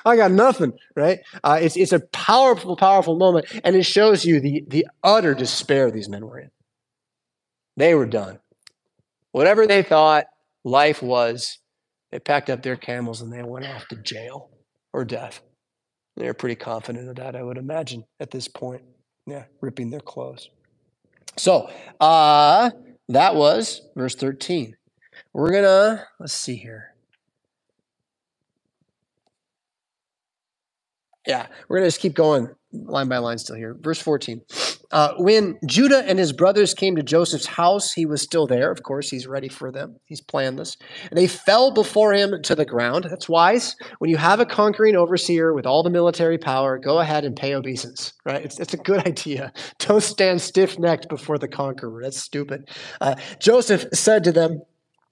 I 0.06 0.16
got 0.18 0.32
nothing, 0.32 0.74
right? 0.96 1.20
Uh, 1.44 1.60
it's, 1.62 1.78
it's 1.78 1.94
a 1.94 2.02
powerful, 2.12 2.76
powerful 2.76 3.18
moment, 3.18 3.48
and 3.64 3.76
it 3.76 3.84
shows 3.84 4.26
you 4.26 4.40
the, 4.42 4.64
the 4.68 4.88
utter 5.04 5.34
despair 5.34 5.90
these 5.90 6.10
men 6.10 6.26
were 6.26 6.40
in. 6.40 6.52
They 7.78 7.96
were 7.96 8.06
done. 8.06 8.40
Whatever 9.32 9.68
they 9.68 9.84
thought 9.84 10.26
life 10.64 11.02
was, 11.02 11.60
they 12.12 12.20
packed 12.20 12.50
up 12.50 12.64
their 12.64 12.76
camels 12.76 13.22
and 13.22 13.32
they 13.32 13.44
went 13.44 13.66
off 13.66 13.88
to 13.90 13.96
jail 13.96 14.50
or 14.94 15.06
death. 15.06 15.42
They 16.18 16.26
were 16.26 16.34
pretty 16.34 16.56
confident 16.56 17.08
of 17.08 17.16
that, 17.18 17.36
I 17.36 17.44
would 17.44 17.58
imagine, 17.58 18.04
at 18.20 18.32
this 18.32 18.48
point. 18.48 18.82
Yeah, 19.28 19.44
ripping 19.60 19.90
their 19.90 20.00
clothes. 20.00 20.50
So, 21.36 21.70
uh, 22.00 22.72
that 23.10 23.36
was 23.36 23.82
verse 23.96 24.16
13. 24.16 24.76
We're 25.34 25.52
going 25.52 25.64
to, 25.64 26.04
let's 26.20 26.34
see 26.34 26.56
here. 26.56 26.96
Yeah, 31.28 31.48
we're 31.68 31.78
going 31.78 31.84
to 31.84 31.88
just 31.90 32.02
keep 32.02 32.16
going 32.16 32.48
line 32.72 33.10
by 33.10 33.18
line 33.18 33.38
still 33.38 33.58
here. 33.58 33.76
Verse 33.80 34.00
14. 34.00 34.42
Uh, 34.92 35.14
when 35.18 35.60
Judah 35.66 36.04
and 36.08 36.18
his 36.18 36.32
brothers 36.32 36.74
came 36.74 36.96
to 36.96 37.04
Joseph's 37.04 37.46
house, 37.46 37.92
he 37.92 38.06
was 38.06 38.22
still 38.22 38.48
there. 38.48 38.72
Of 38.72 38.84
course, 38.84 39.10
he's 39.10 39.28
ready 39.28 39.50
for 39.50 39.72
them. 39.72 39.98
He's 40.06 40.22
planned 40.22 40.60
this. 40.60 40.78
And 41.10 41.18
they 41.18 41.28
fell 41.28 41.72
before 41.72 42.14
him 42.14 42.42
to 42.44 42.56
the 42.56 42.66
ground. 42.66 43.06
That's 43.10 43.28
wise. 43.28 43.76
When 44.00 44.10
you 44.10 44.18
have 44.18 44.40
a 44.40 44.46
conquering 44.46 44.96
overseer 44.96 45.54
with 45.54 45.66
all 45.66 45.84
the 45.84 45.90
military 45.90 46.38
power, 46.38 46.78
go 46.78 47.00
ahead 47.00 47.26
and 47.26 47.36
pay 47.36 47.54
obeisance, 47.54 48.14
right? 48.26 48.44
It's, 48.44 48.60
it's 48.60 48.74
a 48.74 48.78
good 48.78 49.06
idea. 49.08 49.52
Don't 49.80 50.04
stand 50.04 50.42
stiff 50.42 50.80
necked 50.80 51.10
before 51.10 51.38
the 51.38 51.48
conqueror. 51.48 52.02
That's 52.02 52.22
stupid. 52.22 52.70
Uh, 53.02 53.16
Joseph 53.40 53.86
said 53.94 54.24
to 54.24 54.32
them, 54.32 54.62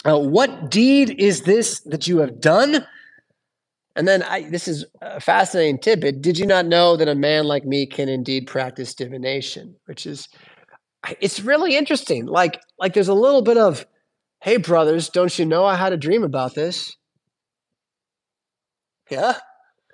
uh, 0.06 0.20
What 0.20 0.72
deed 0.72 1.20
is 1.20 1.42
this 1.42 1.82
that 1.82 2.08
you 2.08 2.20
have 2.20 2.40
done? 2.40 2.86
And 3.96 4.08
then 4.08 4.24
I, 4.24 4.50
this 4.50 4.68
is 4.68 4.86
a 5.02 5.20
fascinating 5.20 5.80
tidbit. 5.80 6.22
Did 6.22 6.38
you 6.38 6.46
not 6.46 6.66
know 6.66 6.98
that 6.98 7.08
a 7.08 7.16
man 7.16 7.46
like 7.46 7.66
me 7.66 7.86
can 7.86 8.10
indeed 8.10 8.48
practice 8.48 8.94
divination? 8.94 9.76
Which 9.86 10.06
is, 10.06 10.28
it's 11.22 11.40
really 11.40 11.78
interesting. 11.78 12.26
Like, 12.26 12.60
like 12.78 12.94
there's 12.94 13.08
a 13.08 13.14
little 13.14 13.42
bit 13.42 13.58
of, 13.58 13.86
hey, 14.42 14.58
brothers, 14.58 15.10
don't 15.10 15.38
you 15.40 15.46
know 15.46 15.66
I 15.66 15.76
had 15.76 15.94
a 15.94 15.98
dream 15.98 16.24
about 16.24 16.56
this? 16.56 16.98
Yeah. 19.10 19.38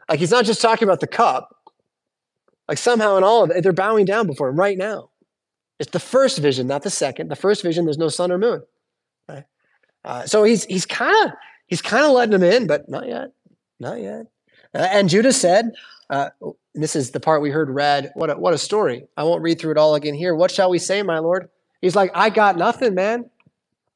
Like 0.09 0.19
he's 0.19 0.31
not 0.31 0.45
just 0.45 0.61
talking 0.61 0.87
about 0.87 0.99
the 0.99 1.07
cup. 1.07 1.49
Like 2.67 2.77
somehow 2.77 3.17
in 3.17 3.23
all 3.23 3.43
of 3.43 3.51
it, 3.51 3.61
they're 3.61 3.73
bowing 3.73 4.05
down 4.05 4.27
before 4.27 4.49
him 4.49 4.55
right 4.55 4.77
now. 4.77 5.09
It's 5.79 5.91
the 5.91 5.99
first 5.99 6.37
vision, 6.37 6.67
not 6.67 6.83
the 6.83 6.89
second. 6.89 7.29
The 7.29 7.35
first 7.35 7.63
vision, 7.63 7.85
there's 7.85 7.97
no 7.97 8.07
sun 8.07 8.31
or 8.31 8.37
moon. 8.37 8.61
Right? 9.27 9.43
Uh, 10.05 10.25
so 10.25 10.43
he's 10.43 10.63
he's 10.65 10.85
kind 10.85 11.15
of 11.25 11.33
he's 11.67 11.81
kind 11.81 12.05
of 12.05 12.11
letting 12.11 12.31
them 12.31 12.43
in, 12.43 12.67
but 12.67 12.87
not 12.87 13.07
yet. 13.07 13.29
Not 13.81 13.99
yet. 13.99 14.27
Uh, 14.75 14.87
and 14.91 15.09
Judah 15.09 15.33
said, 15.33 15.71
uh, 16.11 16.29
this 16.75 16.95
is 16.95 17.11
the 17.11 17.19
part 17.19 17.41
we 17.41 17.49
heard 17.49 17.67
read. 17.67 18.11
What 18.13 18.29
a, 18.29 18.35
what 18.35 18.53
a 18.53 18.57
story. 18.59 19.07
I 19.17 19.23
won't 19.23 19.41
read 19.41 19.59
through 19.59 19.71
it 19.71 19.77
all 19.77 19.95
again 19.95 20.13
here. 20.13 20.35
What 20.35 20.51
shall 20.51 20.69
we 20.69 20.77
say, 20.77 21.01
my 21.01 21.17
Lord? 21.17 21.49
He's 21.81 21.95
like, 21.95 22.11
I 22.13 22.29
got 22.29 22.57
nothing, 22.57 22.93
man. 22.93 23.31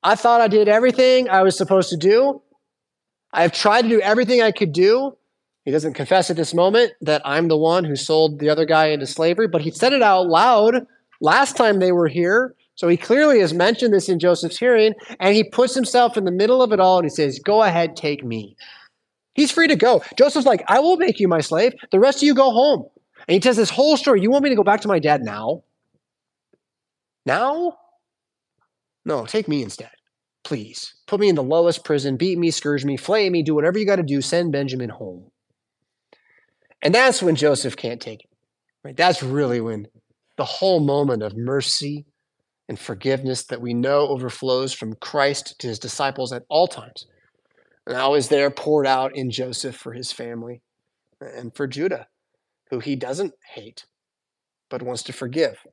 I 0.02 0.16
thought 0.16 0.42
I 0.42 0.48
did 0.48 0.68
everything 0.68 1.30
I 1.30 1.44
was 1.44 1.56
supposed 1.56 1.90
to 1.92 1.98
do. 1.98 2.42
I've 3.32 3.52
tried 3.52 3.84
to 3.84 3.90
do 3.90 4.02
everything 4.02 4.42
I 4.42 4.52
could 4.52 4.74
do. 4.74 5.16
He 5.66 5.72
doesn't 5.72 5.94
confess 5.94 6.32
at 6.32 6.36
this 6.36 6.56
moment 6.56 6.94
that 7.02 7.22
I'm 7.24 7.48
the 7.48 7.58
one 7.58 7.84
who 7.84 7.96
sold 7.96 8.40
the 8.40 8.50
other 8.50 8.66
guy 8.66 8.88
into 8.88 9.06
slavery, 9.06 9.48
but 9.48 9.62
he 9.62 9.70
said 9.70 9.94
it 9.94 10.02
out 10.02 10.28
loud 10.28 10.88
last 11.22 11.56
time 11.56 11.80
they 11.80 11.92
were 11.92 12.08
here. 12.08 12.56
So 12.74 12.88
he 12.88 12.98
clearly 12.98 13.40
has 13.40 13.54
mentioned 13.54 13.94
this 13.94 14.10
in 14.10 14.18
Joseph's 14.18 14.58
hearing, 14.58 14.96
and 15.20 15.36
he 15.36 15.44
puts 15.44 15.76
himself 15.76 16.18
in 16.18 16.26
the 16.26 16.32
middle 16.32 16.64
of 16.64 16.72
it 16.72 16.80
all 16.80 16.98
and 16.98 17.06
he 17.06 17.10
says, 17.10 17.38
Go 17.38 17.62
ahead, 17.62 17.96
take 17.96 18.24
me. 18.24 18.58
He's 19.36 19.52
free 19.52 19.68
to 19.68 19.76
go. 19.76 20.02
Joseph's 20.18 20.46
like, 20.46 20.64
I 20.68 20.80
will 20.80 20.96
make 20.96 21.20
you 21.20 21.28
my 21.28 21.42
slave. 21.42 21.74
The 21.92 22.00
rest 22.00 22.20
of 22.20 22.24
you 22.24 22.34
go 22.34 22.52
home. 22.52 22.86
And 23.28 23.34
he 23.34 23.40
tells 23.40 23.58
this 23.58 23.70
whole 23.70 23.98
story. 23.98 24.22
You 24.22 24.32
want 24.32 24.44
me 24.44 24.50
to 24.50 24.56
go 24.56 24.64
back 24.64 24.82
to 24.82 24.88
my 24.88 24.98
dad 24.98 25.22
now? 25.24 25.64
Now? 27.26 27.78
No, 29.04 29.26
take 29.26 29.48
me 29.48 29.62
instead. 29.62 29.92
Please. 30.46 30.96
Put 31.06 31.20
me 31.20 31.28
in 31.28 31.36
the 31.36 31.44
lowest 31.44 31.84
prison, 31.84 32.16
beat 32.16 32.38
me, 32.38 32.50
scourge 32.50 32.86
me, 32.86 32.98
flay 32.98 33.30
me, 33.30 33.44
do 33.44 33.54
whatever 33.54 33.78
you 33.78 33.86
got 33.86 33.98
to 33.98 34.04
do. 34.04 34.22
Send 34.22 34.54
Benjamin 34.54 34.90
home. 34.90 35.30
And 36.82 36.96
that's 36.96 37.22
when 37.22 37.36
Joseph 37.36 37.76
can't 37.76 38.02
take 38.02 38.24
it. 38.24 38.30
Right? 38.84 38.96
That's 38.96 39.22
really 39.22 39.60
when 39.60 39.88
the 40.38 40.46
whole 40.46 40.80
moment 40.80 41.24
of 41.24 41.36
mercy 41.36 42.06
and 42.70 42.80
forgiveness 42.80 43.44
that 43.48 43.62
we 43.62 43.74
know 43.74 44.08
overflows 44.08 44.72
from 44.72 44.96
Christ 44.96 45.60
to 45.60 45.68
his 45.68 45.80
disciples 45.80 46.32
at 46.32 46.44
all 46.50 46.68
times 46.68 47.06
now 47.88 48.14
is 48.14 48.30
there 48.30 48.50
poured 48.50 48.88
out 48.88 49.16
in 49.16 49.32
Joseph 49.32 49.76
for 49.76 49.94
his 49.94 50.12
family 50.12 50.62
and 51.20 51.56
for 51.56 51.68
Judah, 51.68 52.08
who 52.70 52.80
he 52.80 52.96
doesn't 52.96 53.34
hate, 53.54 53.86
but 54.70 54.82
wants 54.82 55.04
to 55.04 55.14
forgive. 55.14 55.66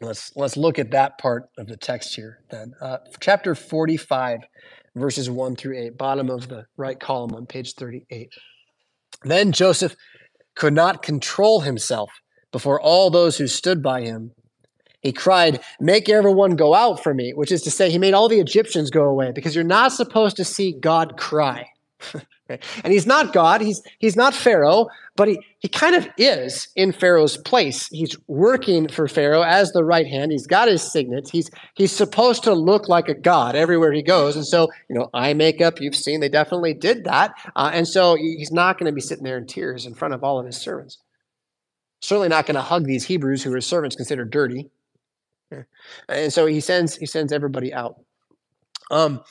Let's 0.00 0.32
let's 0.36 0.56
look 0.56 0.78
at 0.78 0.90
that 0.90 1.18
part 1.18 1.48
of 1.58 1.68
the 1.68 1.76
text 1.76 2.16
here 2.16 2.40
then. 2.50 2.74
Uh, 2.80 2.98
chapter 3.18 3.54
45, 3.54 4.40
verses 4.94 5.30
1 5.30 5.56
through 5.56 5.78
8, 5.78 5.96
bottom 5.96 6.28
of 6.28 6.48
the 6.48 6.66
right 6.76 7.00
column 7.00 7.34
on 7.34 7.46
page 7.46 7.74
38. 7.74 8.28
Then 9.22 9.52
Joseph 9.52 9.96
could 10.54 10.74
not 10.74 11.02
control 11.02 11.60
himself 11.60 12.10
before 12.52 12.80
all 12.80 13.10
those 13.10 13.38
who 13.38 13.46
stood 13.46 13.82
by 13.82 14.02
him 14.02 14.32
he 15.02 15.12
cried, 15.12 15.60
Make 15.80 16.08
everyone 16.08 16.56
go 16.56 16.74
out 16.74 17.02
for 17.02 17.14
me, 17.14 17.32
which 17.32 17.52
is 17.52 17.62
to 17.62 17.70
say, 17.70 17.90
he 17.90 17.98
made 17.98 18.14
all 18.14 18.28
the 18.28 18.40
Egyptians 18.40 18.90
go 18.90 19.04
away 19.04 19.32
because 19.32 19.54
you're 19.54 19.64
not 19.64 19.92
supposed 19.92 20.36
to 20.36 20.44
see 20.44 20.72
God 20.72 21.16
cry. 21.16 21.68
and 22.48 22.92
he's 22.92 23.06
not 23.06 23.32
God, 23.32 23.60
he's, 23.60 23.82
he's 23.98 24.16
not 24.16 24.34
Pharaoh, 24.34 24.88
but 25.16 25.28
he, 25.28 25.40
he 25.58 25.68
kind 25.68 25.94
of 25.94 26.08
is 26.18 26.68
in 26.76 26.92
Pharaoh's 26.92 27.36
place. 27.36 27.88
He's 27.88 28.16
working 28.26 28.88
for 28.88 29.08
Pharaoh 29.08 29.42
as 29.42 29.72
the 29.72 29.84
right 29.84 30.06
hand. 30.06 30.32
He's 30.32 30.46
got 30.46 30.68
his 30.68 30.82
signets. 30.82 31.30
He's, 31.30 31.50
he's 31.74 31.92
supposed 31.92 32.44
to 32.44 32.54
look 32.54 32.88
like 32.88 33.08
a 33.08 33.14
God 33.14 33.56
everywhere 33.56 33.92
he 33.92 34.02
goes. 34.02 34.36
And 34.36 34.46
so, 34.46 34.68
you 34.88 34.96
know, 34.96 35.08
eye 35.14 35.34
makeup, 35.34 35.80
you've 35.80 35.96
seen, 35.96 36.20
they 36.20 36.28
definitely 36.28 36.74
did 36.74 37.04
that. 37.04 37.32
Uh, 37.54 37.70
and 37.72 37.88
so 37.88 38.14
he's 38.14 38.52
not 38.52 38.78
going 38.78 38.90
to 38.90 38.94
be 38.94 39.00
sitting 39.00 39.24
there 39.24 39.38
in 39.38 39.46
tears 39.46 39.86
in 39.86 39.94
front 39.94 40.14
of 40.14 40.22
all 40.22 40.38
of 40.38 40.46
his 40.46 40.56
servants. 40.56 40.98
Certainly 42.02 42.28
not 42.28 42.46
going 42.46 42.56
to 42.56 42.62
hug 42.62 42.84
these 42.84 43.06
Hebrews 43.06 43.42
who 43.42 43.54
his 43.54 43.66
servants 43.66 43.96
considered 43.96 44.30
dirty. 44.30 44.70
And 46.08 46.32
so 46.32 46.46
he 46.46 46.60
sends 46.60 46.96
he 46.96 47.06
sends 47.06 47.32
everybody 47.32 47.72
out. 47.72 48.00
Um, 48.90 49.22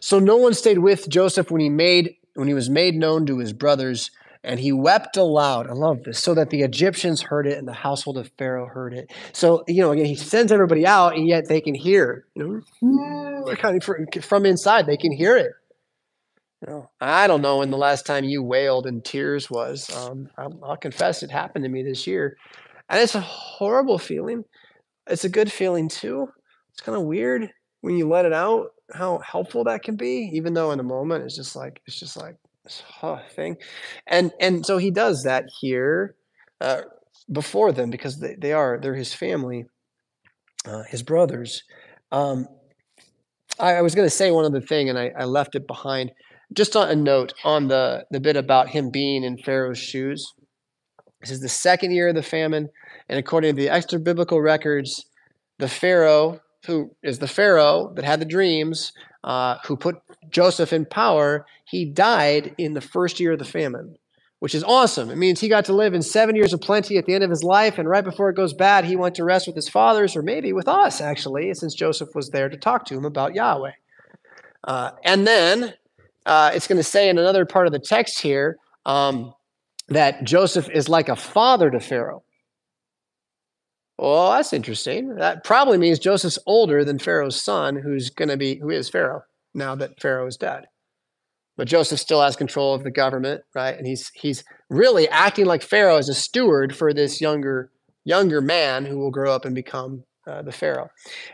so 0.00 0.18
no 0.18 0.36
one 0.36 0.54
stayed 0.54 0.78
with 0.78 1.08
Joseph 1.08 1.50
when 1.50 1.60
he 1.60 1.68
made 1.68 2.16
when 2.34 2.48
he 2.48 2.54
was 2.54 2.70
made 2.70 2.94
known 2.94 3.26
to 3.26 3.38
his 3.38 3.52
brothers, 3.52 4.10
and 4.44 4.60
he 4.60 4.72
wept 4.72 5.16
aloud. 5.16 5.68
I 5.68 5.72
love 5.72 6.04
this. 6.04 6.18
So 6.18 6.34
that 6.34 6.50
the 6.50 6.62
Egyptians 6.62 7.22
heard 7.22 7.46
it 7.46 7.58
and 7.58 7.66
the 7.66 7.72
household 7.72 8.18
of 8.18 8.30
Pharaoh 8.38 8.66
heard 8.66 8.94
it. 8.94 9.10
So 9.32 9.64
you 9.66 9.82
know, 9.82 9.92
again, 9.92 10.06
he 10.06 10.14
sends 10.14 10.52
everybody 10.52 10.86
out, 10.86 11.16
and 11.16 11.26
yet 11.26 11.48
they 11.48 11.60
can 11.60 11.74
hear. 11.74 12.26
You 12.34 12.62
know, 12.80 13.54
kind 13.56 13.82
of 13.82 14.24
from 14.24 14.46
inside, 14.46 14.86
they 14.86 14.96
can 14.96 15.12
hear 15.12 15.36
it. 15.36 15.52
You 16.62 16.72
know, 16.72 16.90
I 17.00 17.26
don't 17.26 17.42
know 17.42 17.58
when 17.58 17.70
the 17.70 17.76
last 17.76 18.06
time 18.06 18.24
you 18.24 18.42
wailed 18.42 18.86
in 18.86 19.02
tears 19.02 19.50
was. 19.50 19.94
Um, 19.94 20.30
I'll, 20.38 20.58
I'll 20.62 20.76
confess 20.76 21.22
it 21.22 21.30
happened 21.30 21.64
to 21.64 21.68
me 21.68 21.82
this 21.82 22.06
year. 22.06 22.36
And 22.88 23.00
it's 23.00 23.14
a 23.14 23.20
horrible 23.20 23.98
feeling. 23.98 24.44
It's 25.08 25.24
a 25.24 25.28
good 25.28 25.50
feeling 25.50 25.88
too. 25.88 26.28
It's 26.72 26.80
kind 26.80 26.96
of 26.96 27.04
weird 27.04 27.50
when 27.80 27.96
you 27.96 28.08
let 28.08 28.24
it 28.24 28.32
out 28.32 28.68
how 28.92 29.18
helpful 29.18 29.64
that 29.64 29.82
can 29.82 29.96
be, 29.96 30.30
even 30.34 30.54
though 30.54 30.70
in 30.70 30.78
the 30.78 30.84
moment 30.84 31.24
it's 31.24 31.36
just 31.36 31.56
like 31.56 31.80
it's 31.86 31.98
just 31.98 32.16
like 32.16 32.36
this 32.64 32.82
huh, 32.86 33.18
thing. 33.34 33.56
And 34.06 34.32
and 34.40 34.64
so 34.64 34.78
he 34.78 34.90
does 34.90 35.22
that 35.24 35.44
here 35.60 36.14
uh, 36.60 36.82
before 37.30 37.72
them 37.72 37.90
because 37.90 38.18
they, 38.20 38.36
they 38.38 38.52
are 38.52 38.78
they're 38.80 38.94
his 38.94 39.14
family, 39.14 39.64
uh, 40.66 40.82
his 40.84 41.02
brothers. 41.02 41.62
Um, 42.12 42.46
I, 43.58 43.74
I 43.74 43.82
was 43.82 43.94
going 43.94 44.06
to 44.06 44.14
say 44.14 44.30
one 44.30 44.44
other 44.44 44.60
thing, 44.60 44.88
and 44.88 44.98
I, 44.98 45.12
I 45.18 45.24
left 45.24 45.54
it 45.54 45.66
behind. 45.66 46.12
Just 46.52 46.76
on 46.76 46.88
a 46.88 46.94
note 46.94 47.34
on 47.44 47.68
the 47.68 48.04
the 48.10 48.20
bit 48.20 48.36
about 48.36 48.68
him 48.68 48.90
being 48.90 49.24
in 49.24 49.38
Pharaoh's 49.38 49.78
shoes. 49.78 50.32
This 51.26 51.38
is 51.38 51.40
the 51.40 51.48
second 51.48 51.90
year 51.90 52.06
of 52.06 52.14
the 52.14 52.22
famine, 52.22 52.68
and 53.08 53.18
according 53.18 53.56
to 53.56 53.60
the 53.60 53.68
extra 53.68 53.98
biblical 53.98 54.40
records, 54.40 55.06
the 55.58 55.66
Pharaoh, 55.66 56.40
who 56.66 56.94
is 57.02 57.18
the 57.18 57.26
Pharaoh 57.26 57.92
that 57.96 58.04
had 58.04 58.20
the 58.20 58.24
dreams, 58.24 58.92
uh, 59.24 59.56
who 59.66 59.76
put 59.76 59.96
Joseph 60.30 60.72
in 60.72 60.84
power, 60.84 61.44
he 61.64 61.84
died 61.84 62.54
in 62.58 62.74
the 62.74 62.80
first 62.80 63.18
year 63.18 63.32
of 63.32 63.40
the 63.40 63.44
famine, 63.44 63.96
which 64.38 64.54
is 64.54 64.62
awesome. 64.62 65.10
It 65.10 65.16
means 65.16 65.40
he 65.40 65.48
got 65.48 65.64
to 65.64 65.72
live 65.72 65.94
in 65.94 66.02
seven 66.02 66.36
years 66.36 66.52
of 66.52 66.60
plenty 66.60 66.96
at 66.96 67.06
the 67.06 67.14
end 67.14 67.24
of 67.24 67.30
his 67.30 67.42
life, 67.42 67.76
and 67.76 67.88
right 67.88 68.04
before 68.04 68.30
it 68.30 68.36
goes 68.36 68.54
bad, 68.54 68.84
he 68.84 68.94
went 68.94 69.16
to 69.16 69.24
rest 69.24 69.48
with 69.48 69.56
his 69.56 69.68
fathers, 69.68 70.14
or 70.14 70.22
maybe 70.22 70.52
with 70.52 70.68
us, 70.68 71.00
actually, 71.00 71.52
since 71.54 71.74
Joseph 71.74 72.14
was 72.14 72.30
there 72.30 72.48
to 72.48 72.56
talk 72.56 72.84
to 72.84 72.96
him 72.96 73.04
about 73.04 73.34
Yahweh. 73.34 73.72
Uh, 74.62 74.92
and 75.02 75.26
then 75.26 75.74
uh, 76.24 76.52
it's 76.54 76.68
going 76.68 76.78
to 76.78 76.84
say 76.84 77.08
in 77.08 77.18
another 77.18 77.44
part 77.44 77.66
of 77.66 77.72
the 77.72 77.80
text 77.80 78.22
here, 78.22 78.58
um, 78.84 79.34
that 79.88 80.24
Joseph 80.24 80.68
is 80.70 80.88
like 80.88 81.08
a 81.08 81.16
father 81.16 81.70
to 81.70 81.80
Pharaoh. 81.80 82.22
Well, 83.98 84.32
that's 84.32 84.52
interesting. 84.52 85.16
That 85.16 85.44
probably 85.44 85.78
means 85.78 85.98
Joseph's 85.98 86.38
older 86.46 86.84
than 86.84 86.98
Pharaoh's 86.98 87.42
son, 87.42 87.76
who's 87.76 88.10
going 88.10 88.28
to 88.28 88.36
be, 88.36 88.58
who 88.58 88.70
is 88.70 88.90
Pharaoh 88.90 89.22
now 89.54 89.74
that 89.74 90.00
Pharaoh 90.00 90.26
is 90.26 90.36
dead. 90.36 90.64
But 91.56 91.68
Joseph 91.68 91.98
still 91.98 92.20
has 92.20 92.36
control 92.36 92.74
of 92.74 92.84
the 92.84 92.90
government, 92.90 93.42
right? 93.54 93.76
And 93.76 93.86
he's 93.86 94.10
he's 94.14 94.44
really 94.68 95.08
acting 95.08 95.46
like 95.46 95.62
Pharaoh 95.62 95.96
as 95.96 96.10
a 96.10 96.14
steward 96.14 96.76
for 96.76 96.92
this 96.92 97.22
younger 97.22 97.70
younger 98.04 98.42
man 98.42 98.84
who 98.84 98.98
will 98.98 99.10
grow 99.10 99.34
up 99.34 99.46
and 99.46 99.54
become 99.54 100.04
uh, 100.26 100.42
the 100.42 100.52
Pharaoh. 100.52 100.90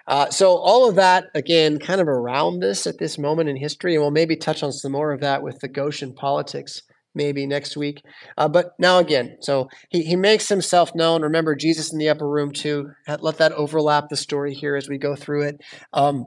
Uh, 0.07 0.31
so 0.31 0.57
all 0.57 0.89
of 0.89 0.95
that 0.95 1.25
again, 1.35 1.81
kind 1.81 2.01
of 2.01 2.07
around 2.07 2.61
this 2.61 2.87
at 2.87 2.99
this 2.99 3.19
moment 3.19 3.49
in 3.49 3.57
history, 3.57 3.95
and 3.95 4.03
we'll 4.03 4.13
maybe 4.13 4.37
touch 4.37 4.63
on 4.63 4.71
some 4.71 4.93
more 4.93 5.11
of 5.11 5.21
that 5.21 5.43
with 5.43 5.59
the 5.59 5.69
Goshen 5.69 6.15
politics 6.15 6.83
maybe 7.15 7.47
next 7.47 7.77
week. 7.77 8.03
Uh, 8.37 8.49
but 8.49 8.73
now 8.79 8.99
again, 8.99 9.37
so 9.41 9.69
he, 9.91 10.03
he 10.03 10.17
makes 10.17 10.49
himself 10.49 10.95
known. 10.95 11.23
Remember 11.23 11.55
Jesus 11.55 11.93
in 11.93 11.99
the 11.99 12.09
upper 12.09 12.29
room 12.29 12.53
too. 12.53 12.91
Let 13.21 13.39
that 13.39 13.53
overlap 13.53 14.09
the 14.09 14.17
story 14.17 14.55
here 14.55 14.77
as 14.77 14.89
we 14.89 14.99
go 14.99 15.15
through 15.15 15.43
it. 15.43 15.61
Um, 15.93 16.27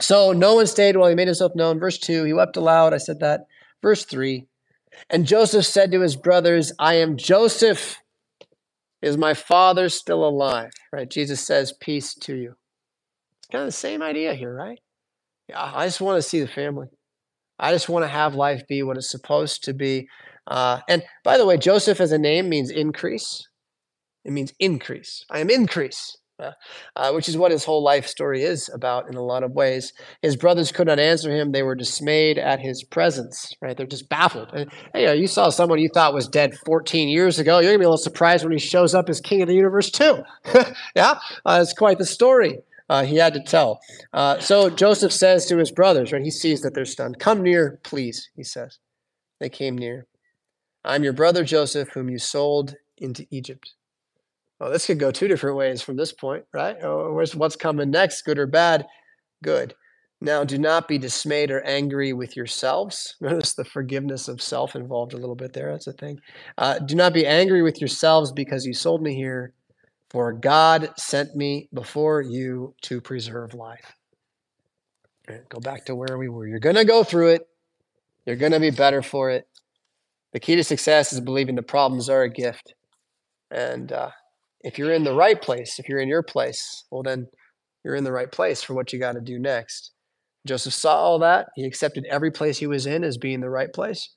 so 0.00 0.32
no 0.32 0.54
one 0.54 0.66
stayed 0.66 0.96
while 0.96 1.08
he 1.08 1.14
made 1.14 1.28
himself 1.28 1.52
known. 1.54 1.78
Verse 1.78 1.98
2, 1.98 2.24
he 2.24 2.32
wept 2.32 2.56
aloud. 2.56 2.94
I 2.94 2.98
said 2.98 3.20
that. 3.20 3.46
Verse 3.82 4.04
3, 4.04 4.46
and 5.10 5.26
Joseph 5.26 5.66
said 5.66 5.90
to 5.92 6.00
his 6.00 6.16
brothers, 6.16 6.72
I 6.78 6.94
am 6.94 7.16
Joseph. 7.16 7.98
Is 9.00 9.16
my 9.16 9.34
father 9.34 9.88
still 9.88 10.24
alive? 10.24 10.70
Right? 10.92 11.10
Jesus 11.10 11.44
says, 11.44 11.72
Peace 11.80 12.14
to 12.14 12.36
you. 12.36 12.54
It's 13.38 13.48
kind 13.48 13.62
of 13.62 13.68
the 13.68 13.72
same 13.72 14.02
idea 14.02 14.34
here, 14.34 14.54
right? 14.54 14.78
Yeah, 15.48 15.72
I 15.74 15.86
just 15.86 16.00
want 16.00 16.22
to 16.22 16.28
see 16.28 16.40
the 16.40 16.46
family. 16.46 16.86
I 17.58 17.72
just 17.72 17.88
want 17.88 18.04
to 18.04 18.08
have 18.08 18.34
life 18.34 18.66
be 18.68 18.82
what 18.82 18.96
it's 18.96 19.10
supposed 19.10 19.64
to 19.64 19.74
be. 19.74 20.08
Uh, 20.46 20.80
and 20.88 21.02
by 21.24 21.38
the 21.38 21.46
way, 21.46 21.56
Joseph 21.56 22.00
as 22.00 22.12
a 22.12 22.18
name 22.18 22.48
means 22.48 22.70
increase. 22.70 23.46
It 24.24 24.32
means 24.32 24.52
increase. 24.58 25.24
I 25.30 25.40
am 25.40 25.50
increase, 25.50 26.16
uh, 26.38 26.52
uh, 26.96 27.12
which 27.12 27.28
is 27.28 27.36
what 27.36 27.50
his 27.50 27.64
whole 27.64 27.82
life 27.82 28.06
story 28.06 28.42
is 28.42 28.70
about 28.72 29.08
in 29.08 29.16
a 29.16 29.22
lot 29.22 29.42
of 29.42 29.52
ways. 29.52 29.92
His 30.22 30.36
brothers 30.36 30.72
could 30.72 30.86
not 30.86 30.98
answer 30.98 31.30
him. 31.30 31.52
They 31.52 31.62
were 31.62 31.74
dismayed 31.74 32.38
at 32.38 32.60
his 32.60 32.84
presence, 32.84 33.52
right? 33.60 33.76
They're 33.76 33.86
just 33.86 34.08
baffled. 34.08 34.50
And, 34.52 34.70
you, 34.94 35.06
know, 35.06 35.12
you 35.12 35.26
saw 35.26 35.48
someone 35.48 35.80
you 35.80 35.90
thought 35.92 36.14
was 36.14 36.28
dead 36.28 36.54
14 36.66 37.08
years 37.08 37.38
ago. 37.38 37.58
You're 37.58 37.70
going 37.70 37.74
to 37.74 37.80
be 37.80 37.84
a 37.84 37.88
little 37.88 37.96
surprised 37.98 38.44
when 38.44 38.52
he 38.52 38.58
shows 38.58 38.94
up 38.94 39.08
as 39.08 39.20
king 39.20 39.42
of 39.42 39.48
the 39.48 39.54
universe, 39.54 39.90
too. 39.90 40.22
yeah, 40.96 41.18
uh, 41.44 41.58
it's 41.62 41.72
quite 41.72 41.98
the 41.98 42.06
story 42.06 42.58
uh, 42.92 43.04
he 43.04 43.16
had 43.16 43.32
to 43.32 43.40
tell. 43.40 43.80
Uh, 44.12 44.38
so 44.38 44.68
Joseph 44.68 45.14
says 45.14 45.46
to 45.46 45.56
his 45.56 45.72
brothers, 45.72 46.12
right? 46.12 46.20
He 46.20 46.30
sees 46.30 46.60
that 46.60 46.74
they're 46.74 46.84
stunned. 46.84 47.18
Come 47.18 47.42
near, 47.42 47.80
please, 47.84 48.28
he 48.36 48.44
says. 48.44 48.80
They 49.40 49.48
came 49.48 49.78
near. 49.78 50.06
I'm 50.84 51.02
your 51.02 51.14
brother 51.14 51.42
Joseph, 51.42 51.88
whom 51.94 52.10
you 52.10 52.18
sold 52.18 52.74
into 52.98 53.26
Egypt. 53.30 53.72
Well, 54.60 54.70
this 54.70 54.84
could 54.84 54.98
go 54.98 55.10
two 55.10 55.26
different 55.26 55.56
ways 55.56 55.80
from 55.80 55.96
this 55.96 56.12
point, 56.12 56.44
right? 56.52 56.76
Oh, 56.82 57.10
where's 57.14 57.34
what's 57.34 57.56
coming 57.56 57.90
next, 57.90 58.22
good 58.22 58.38
or 58.38 58.46
bad? 58.46 58.86
Good. 59.42 59.74
Now, 60.20 60.44
do 60.44 60.58
not 60.58 60.86
be 60.86 60.98
dismayed 60.98 61.50
or 61.50 61.62
angry 61.62 62.12
with 62.12 62.36
yourselves. 62.36 63.16
Notice 63.22 63.54
the 63.54 63.64
forgiveness 63.64 64.28
of 64.28 64.42
self 64.42 64.76
involved 64.76 65.14
a 65.14 65.18
little 65.18 65.34
bit 65.34 65.54
there. 65.54 65.72
That's 65.72 65.86
a 65.86 65.94
thing. 65.94 66.20
Uh, 66.58 66.78
do 66.78 66.94
not 66.94 67.14
be 67.14 67.26
angry 67.26 67.62
with 67.62 67.80
yourselves 67.80 68.32
because 68.32 68.66
you 68.66 68.74
sold 68.74 69.02
me 69.02 69.14
here, 69.14 69.54
for 70.12 70.30
God 70.34 70.90
sent 70.98 71.34
me 71.34 71.70
before 71.72 72.20
you 72.20 72.74
to 72.82 73.00
preserve 73.00 73.54
life. 73.54 73.96
Go 75.48 75.58
back 75.58 75.86
to 75.86 75.94
where 75.94 76.18
we 76.18 76.28
were. 76.28 76.46
You're 76.46 76.58
going 76.58 76.76
to 76.76 76.84
go 76.84 77.02
through 77.02 77.30
it, 77.30 77.48
you're 78.26 78.36
going 78.36 78.52
to 78.52 78.60
be 78.60 78.70
better 78.70 79.00
for 79.00 79.30
it. 79.30 79.48
The 80.34 80.40
key 80.40 80.54
to 80.56 80.64
success 80.64 81.14
is 81.14 81.20
believing 81.20 81.56
the 81.56 81.62
problems 81.62 82.10
are 82.10 82.22
a 82.22 82.30
gift. 82.30 82.74
And 83.50 83.90
uh, 83.90 84.10
if 84.60 84.78
you're 84.78 84.92
in 84.92 85.04
the 85.04 85.14
right 85.14 85.40
place, 85.40 85.78
if 85.78 85.88
you're 85.88 86.00
in 86.00 86.08
your 86.08 86.22
place, 86.22 86.84
well, 86.90 87.02
then 87.02 87.28
you're 87.82 87.96
in 87.96 88.04
the 88.04 88.12
right 88.12 88.30
place 88.30 88.62
for 88.62 88.74
what 88.74 88.92
you 88.92 88.98
got 88.98 89.12
to 89.12 89.20
do 89.20 89.38
next. 89.38 89.92
Joseph 90.46 90.74
saw 90.74 90.94
all 90.94 91.18
that. 91.20 91.48
He 91.54 91.64
accepted 91.64 92.04
every 92.10 92.30
place 92.30 92.58
he 92.58 92.66
was 92.66 92.86
in 92.86 93.02
as 93.02 93.16
being 93.16 93.40
the 93.40 93.50
right 93.50 93.72
place. 93.72 94.10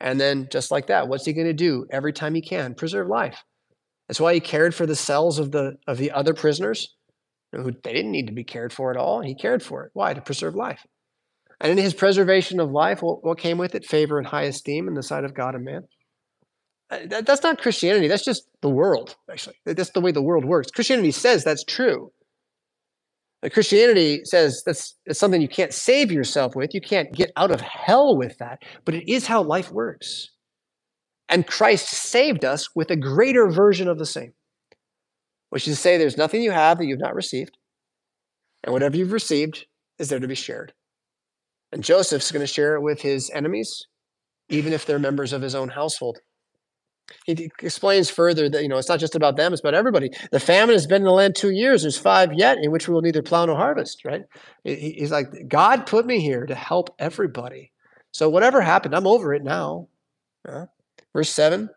And 0.00 0.20
then, 0.20 0.48
just 0.50 0.70
like 0.70 0.86
that, 0.88 1.08
what's 1.08 1.24
he 1.24 1.32
going 1.32 1.46
to 1.46 1.52
do 1.52 1.86
every 1.90 2.12
time 2.12 2.34
he 2.34 2.42
can? 2.42 2.74
Preserve 2.74 3.08
life. 3.08 3.42
That's 4.12 4.20
why 4.20 4.34
he 4.34 4.40
cared 4.40 4.74
for 4.74 4.84
the 4.84 4.94
cells 4.94 5.38
of 5.38 5.52
the 5.52 5.78
of 5.86 5.96
the 5.96 6.10
other 6.10 6.34
prisoners, 6.34 6.94
who 7.50 7.72
they 7.82 7.94
didn't 7.94 8.10
need 8.10 8.26
to 8.26 8.34
be 8.34 8.44
cared 8.44 8.70
for 8.70 8.90
at 8.90 8.98
all. 8.98 9.22
He 9.22 9.34
cared 9.34 9.62
for 9.62 9.86
it. 9.86 9.90
Why? 9.94 10.12
To 10.12 10.20
preserve 10.20 10.54
life. 10.54 10.84
And 11.62 11.72
in 11.72 11.78
his 11.78 11.94
preservation 11.94 12.60
of 12.60 12.70
life, 12.70 13.00
what, 13.00 13.24
what 13.24 13.38
came 13.38 13.56
with 13.56 13.74
it? 13.74 13.86
Favor 13.86 14.18
and 14.18 14.26
high 14.26 14.42
esteem 14.42 14.86
in 14.86 14.92
the 14.92 15.02
sight 15.02 15.24
of 15.24 15.32
God 15.32 15.54
and 15.54 15.64
man. 15.64 15.84
Uh, 16.90 16.98
that, 17.06 17.24
that's 17.24 17.42
not 17.42 17.56
Christianity. 17.56 18.06
That's 18.06 18.26
just 18.26 18.46
the 18.60 18.68
world, 18.68 19.16
actually. 19.30 19.56
That's 19.64 19.92
the 19.92 20.02
way 20.02 20.12
the 20.12 20.20
world 20.20 20.44
works. 20.44 20.70
Christianity 20.70 21.12
says 21.12 21.42
that's 21.42 21.64
true. 21.64 22.12
Christianity 23.50 24.26
says 24.26 24.62
that's, 24.66 24.94
that's 25.06 25.18
something 25.18 25.40
you 25.40 25.48
can't 25.48 25.72
save 25.72 26.12
yourself 26.12 26.54
with. 26.54 26.74
You 26.74 26.82
can't 26.82 27.10
get 27.14 27.32
out 27.38 27.50
of 27.50 27.62
hell 27.62 28.14
with 28.18 28.36
that, 28.40 28.58
but 28.84 28.94
it 28.94 29.10
is 29.10 29.26
how 29.26 29.42
life 29.42 29.72
works. 29.72 30.28
And 31.32 31.46
Christ 31.46 31.88
saved 31.88 32.44
us 32.44 32.76
with 32.76 32.90
a 32.90 32.96
greater 32.96 33.48
version 33.48 33.88
of 33.88 33.98
the 33.98 34.04
same, 34.04 34.34
which 35.48 35.66
is 35.66 35.76
to 35.76 35.80
say, 35.80 35.96
there's 35.96 36.18
nothing 36.18 36.42
you 36.42 36.50
have 36.50 36.76
that 36.76 36.84
you've 36.84 37.00
not 37.00 37.14
received, 37.14 37.56
and 38.62 38.74
whatever 38.74 38.98
you've 38.98 39.12
received 39.12 39.64
is 39.98 40.10
there 40.10 40.20
to 40.20 40.28
be 40.28 40.34
shared. 40.34 40.74
And 41.72 41.82
Joseph's 41.82 42.30
going 42.30 42.42
to 42.42 42.46
share 42.46 42.74
it 42.74 42.82
with 42.82 43.00
his 43.00 43.30
enemies, 43.30 43.86
even 44.50 44.74
if 44.74 44.84
they're 44.84 44.98
members 44.98 45.32
of 45.32 45.40
his 45.40 45.54
own 45.54 45.70
household. 45.70 46.18
He 47.24 47.50
explains 47.62 48.10
further 48.10 48.50
that 48.50 48.62
you 48.62 48.68
know 48.68 48.76
it's 48.76 48.90
not 48.90 49.00
just 49.00 49.14
about 49.14 49.36
them; 49.36 49.54
it's 49.54 49.60
about 49.60 49.74
everybody. 49.74 50.10
The 50.32 50.40
famine 50.40 50.74
has 50.74 50.86
been 50.86 51.02
in 51.02 51.06
the 51.06 51.12
land 51.12 51.34
two 51.34 51.50
years. 51.50 51.82
There's 51.82 51.98
five 51.98 52.34
yet, 52.34 52.58
in 52.62 52.70
which 52.70 52.88
we 52.88 52.94
will 52.94 53.02
neither 53.02 53.22
plow 53.22 53.46
nor 53.46 53.56
harvest. 53.56 54.04
Right? 54.04 54.22
He's 54.64 55.10
like, 55.10 55.48
God 55.48 55.86
put 55.86 56.04
me 56.04 56.20
here 56.20 56.44
to 56.44 56.54
help 56.54 56.94
everybody. 56.98 57.72
So 58.12 58.28
whatever 58.28 58.60
happened, 58.60 58.94
I'm 58.94 59.06
over 59.06 59.32
it 59.32 59.42
now. 59.42 59.88
Verse 61.12 61.30
seven: 61.30 61.70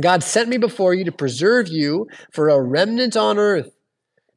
God 0.00 0.22
sent 0.22 0.48
me 0.48 0.58
before 0.58 0.94
you 0.94 1.04
to 1.04 1.12
preserve 1.12 1.68
you 1.68 2.06
for 2.32 2.48
a 2.48 2.60
remnant 2.60 3.16
on 3.16 3.38
earth, 3.38 3.76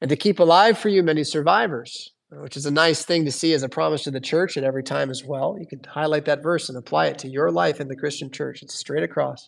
and 0.02 0.10
to 0.10 0.16
keep 0.16 0.40
alive 0.40 0.78
for 0.78 0.90
you 0.90 1.04
many 1.04 1.24
survivors. 1.24 2.12
Which 2.30 2.58
is 2.58 2.66
a 2.66 2.72
nice 2.72 3.06
thing 3.06 3.24
to 3.24 3.32
see 3.32 3.54
as 3.54 3.64
a 3.64 3.70
promise 3.70 4.04
to 4.04 4.12
the 4.12 4.20
church 4.20 4.58
at 4.58 4.66
every 4.66 4.84
time 4.84 5.10
as 5.10 5.24
well. 5.24 5.56
You 5.58 5.66
can 5.66 5.82
highlight 5.86 6.26
that 6.26 6.44
verse 6.44 6.68
and 6.68 6.78
apply 6.78 7.06
it 7.06 7.20
to 7.20 7.30
your 7.30 7.52
life 7.52 7.80
in 7.80 7.88
the 7.88 7.96
Christian 7.96 8.30
church. 8.30 8.62
It's 8.62 8.78
straight 8.78 9.04
across. 9.04 9.48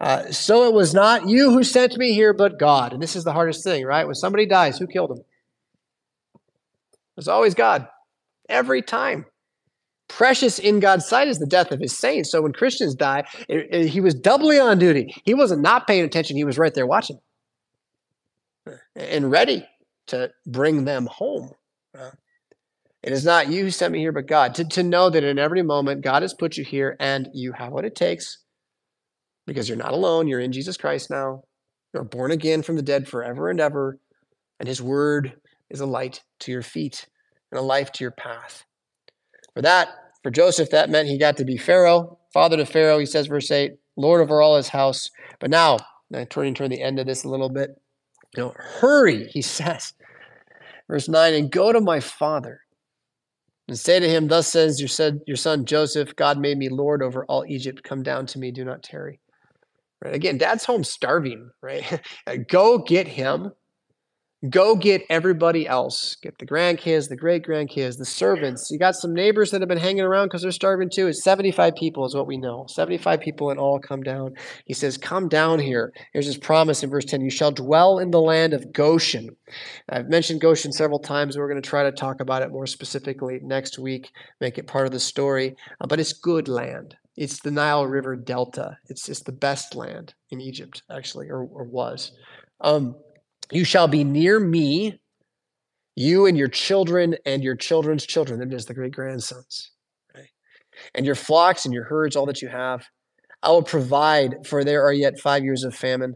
Uh, 0.00 0.30
so 0.30 0.66
it 0.66 0.72
was 0.72 0.94
not 0.94 1.28
you 1.28 1.50
who 1.50 1.62
sent 1.62 1.98
me 1.98 2.14
here, 2.14 2.32
but 2.32 2.58
God. 2.58 2.94
And 2.94 3.02
this 3.02 3.16
is 3.16 3.24
the 3.24 3.34
hardest 3.34 3.62
thing, 3.64 3.84
right? 3.84 4.06
When 4.06 4.14
somebody 4.14 4.46
dies, 4.46 4.78
who 4.78 4.86
killed 4.86 5.10
them? 5.10 5.24
It's 7.18 7.28
always 7.28 7.54
God. 7.54 7.86
Every 8.48 8.80
time. 8.80 9.26
Precious 10.08 10.58
in 10.58 10.80
God's 10.80 11.06
sight 11.06 11.28
is 11.28 11.38
the 11.38 11.46
death 11.46 11.72
of 11.72 11.80
his 11.80 11.96
saints. 11.96 12.30
So 12.30 12.42
when 12.42 12.52
Christians 12.52 12.94
die, 12.94 13.24
it, 13.48 13.68
it, 13.70 13.88
he 13.88 14.00
was 14.00 14.14
doubly 14.14 14.58
on 14.58 14.78
duty. 14.78 15.14
He 15.24 15.34
wasn't 15.34 15.62
not 15.62 15.86
paying 15.86 16.04
attention, 16.04 16.36
he 16.36 16.44
was 16.44 16.58
right 16.58 16.74
there 16.74 16.86
watching 16.86 17.18
and 18.94 19.30
ready 19.30 19.66
to 20.08 20.30
bring 20.46 20.84
them 20.84 21.06
home. 21.06 21.50
It 23.02 23.12
is 23.12 23.24
not 23.24 23.48
you 23.48 23.64
who 23.64 23.70
sent 23.70 23.92
me 23.92 24.00
here, 24.00 24.12
but 24.12 24.26
God. 24.26 24.54
To, 24.56 24.64
to 24.64 24.82
know 24.82 25.10
that 25.10 25.22
in 25.22 25.38
every 25.38 25.62
moment, 25.62 26.02
God 26.02 26.22
has 26.22 26.34
put 26.34 26.56
you 26.56 26.64
here 26.64 26.96
and 26.98 27.28
you 27.32 27.52
have 27.52 27.72
what 27.72 27.84
it 27.84 27.94
takes 27.94 28.38
because 29.46 29.68
you're 29.68 29.78
not 29.78 29.92
alone. 29.92 30.26
You're 30.26 30.40
in 30.40 30.52
Jesus 30.52 30.76
Christ 30.76 31.10
now. 31.10 31.42
You're 31.94 32.04
born 32.04 32.32
again 32.32 32.62
from 32.62 32.76
the 32.76 32.82
dead 32.82 33.06
forever 33.08 33.48
and 33.48 33.60
ever. 33.60 33.98
And 34.58 34.68
his 34.68 34.82
word 34.82 35.34
is 35.70 35.80
a 35.80 35.86
light 35.86 36.22
to 36.40 36.52
your 36.52 36.62
feet 36.62 37.06
and 37.52 37.58
a 37.58 37.62
life 37.62 37.92
to 37.92 38.04
your 38.04 38.10
path. 38.10 38.64
For 39.56 39.62
that, 39.62 39.88
for 40.22 40.30
Joseph, 40.30 40.68
that 40.68 40.90
meant 40.90 41.08
he 41.08 41.16
got 41.16 41.38
to 41.38 41.44
be 41.46 41.56
Pharaoh, 41.56 42.18
father 42.30 42.58
to 42.58 42.66
Pharaoh, 42.66 42.98
he 42.98 43.06
says, 43.06 43.26
verse 43.26 43.50
8, 43.50 43.72
Lord 43.96 44.20
over 44.20 44.42
all 44.42 44.58
his 44.58 44.68
house. 44.68 45.10
But 45.40 45.48
now, 45.48 45.78
turning 46.28 46.52
toward 46.52 46.72
the 46.72 46.82
end 46.82 46.98
of 46.98 47.06
this 47.06 47.24
a 47.24 47.30
little 47.30 47.48
bit, 47.48 47.70
you 48.36 48.42
know, 48.42 48.54
hurry, 48.54 49.28
he 49.28 49.40
says. 49.42 49.94
Verse 50.88 51.08
9, 51.08 51.32
and 51.32 51.50
go 51.50 51.72
to 51.72 51.80
my 51.80 52.00
father 52.00 52.60
and 53.66 53.78
say 53.78 53.98
to 53.98 54.06
him, 54.06 54.28
Thus 54.28 54.46
says 54.46 54.78
your 54.78 54.88
son, 54.88 55.22
your 55.26 55.38
son 55.38 55.64
Joseph, 55.64 56.14
God 56.16 56.38
made 56.38 56.58
me 56.58 56.68
Lord 56.68 57.02
over 57.02 57.24
all 57.24 57.46
Egypt. 57.48 57.82
Come 57.82 58.02
down 58.02 58.26
to 58.26 58.38
me, 58.38 58.50
do 58.50 58.62
not 58.62 58.82
tarry. 58.82 59.20
Right? 60.04 60.14
Again, 60.14 60.36
dad's 60.36 60.66
home 60.66 60.84
starving, 60.84 61.48
right? 61.62 62.02
Go 62.48 62.76
get 62.76 63.08
him. 63.08 63.52
Go 64.50 64.76
get 64.76 65.02
everybody 65.08 65.66
else. 65.66 66.14
Get 66.22 66.38
the 66.38 66.46
grandkids, 66.46 67.08
the 67.08 67.16
great 67.16 67.42
grandkids, 67.42 67.96
the 67.96 68.04
servants. 68.04 68.70
You 68.70 68.78
got 68.78 68.94
some 68.94 69.14
neighbors 69.14 69.50
that 69.50 69.62
have 69.62 69.68
been 69.68 69.78
hanging 69.78 70.04
around 70.04 70.26
because 70.26 70.42
they're 70.42 70.50
starving 70.50 70.90
too. 70.92 71.06
It's 71.06 71.24
75 71.24 71.74
people, 71.74 72.04
is 72.04 72.14
what 72.14 72.26
we 72.26 72.36
know. 72.36 72.66
75 72.68 73.20
people 73.20 73.48
and 73.48 73.58
all 73.58 73.80
come 73.80 74.02
down. 74.02 74.34
He 74.66 74.74
says, 74.74 74.98
Come 74.98 75.28
down 75.28 75.58
here. 75.58 75.90
Here's 76.12 76.26
his 76.26 76.36
promise 76.36 76.82
in 76.82 76.90
verse 76.90 77.06
10 77.06 77.22
You 77.22 77.30
shall 77.30 77.50
dwell 77.50 77.98
in 77.98 78.10
the 78.10 78.20
land 78.20 78.52
of 78.52 78.74
Goshen. 78.74 79.30
I've 79.88 80.10
mentioned 80.10 80.42
Goshen 80.42 80.70
several 80.70 80.98
times. 80.98 81.38
We're 81.38 81.48
going 81.48 81.62
to 81.62 81.68
try 81.68 81.84
to 81.84 81.92
talk 81.92 82.20
about 82.20 82.42
it 82.42 82.50
more 82.50 82.66
specifically 82.66 83.40
next 83.42 83.78
week, 83.78 84.10
make 84.42 84.58
it 84.58 84.66
part 84.66 84.84
of 84.84 84.92
the 84.92 85.00
story. 85.00 85.56
Uh, 85.80 85.86
but 85.86 85.98
it's 85.98 86.12
good 86.12 86.46
land. 86.46 86.94
It's 87.16 87.40
the 87.40 87.50
Nile 87.50 87.86
River 87.86 88.14
Delta. 88.16 88.76
It's 88.90 89.06
just 89.06 89.24
the 89.24 89.32
best 89.32 89.74
land 89.74 90.12
in 90.28 90.42
Egypt, 90.42 90.82
actually, 90.90 91.30
or, 91.30 91.40
or 91.40 91.64
was. 91.64 92.12
Um, 92.60 92.96
you 93.50 93.64
shall 93.64 93.88
be 93.88 94.04
near 94.04 94.40
me, 94.40 94.98
you 95.94 96.26
and 96.26 96.36
your 96.36 96.48
children 96.48 97.16
and 97.24 97.42
your 97.42 97.56
children's 97.56 98.06
children. 98.06 98.40
Them 98.40 98.52
is 98.52 98.66
the 98.66 98.74
great 98.74 98.92
grandsons? 98.92 99.70
And 100.94 101.06
your 101.06 101.14
flocks 101.14 101.64
and 101.64 101.72
your 101.72 101.84
herds, 101.84 102.16
all 102.16 102.26
that 102.26 102.42
you 102.42 102.48
have. 102.48 102.84
I 103.42 103.50
will 103.50 103.62
provide, 103.62 104.46
for 104.46 104.62
there 104.62 104.84
are 104.84 104.92
yet 104.92 105.18
five 105.18 105.42
years 105.42 105.64
of 105.64 105.74
famine. 105.74 106.14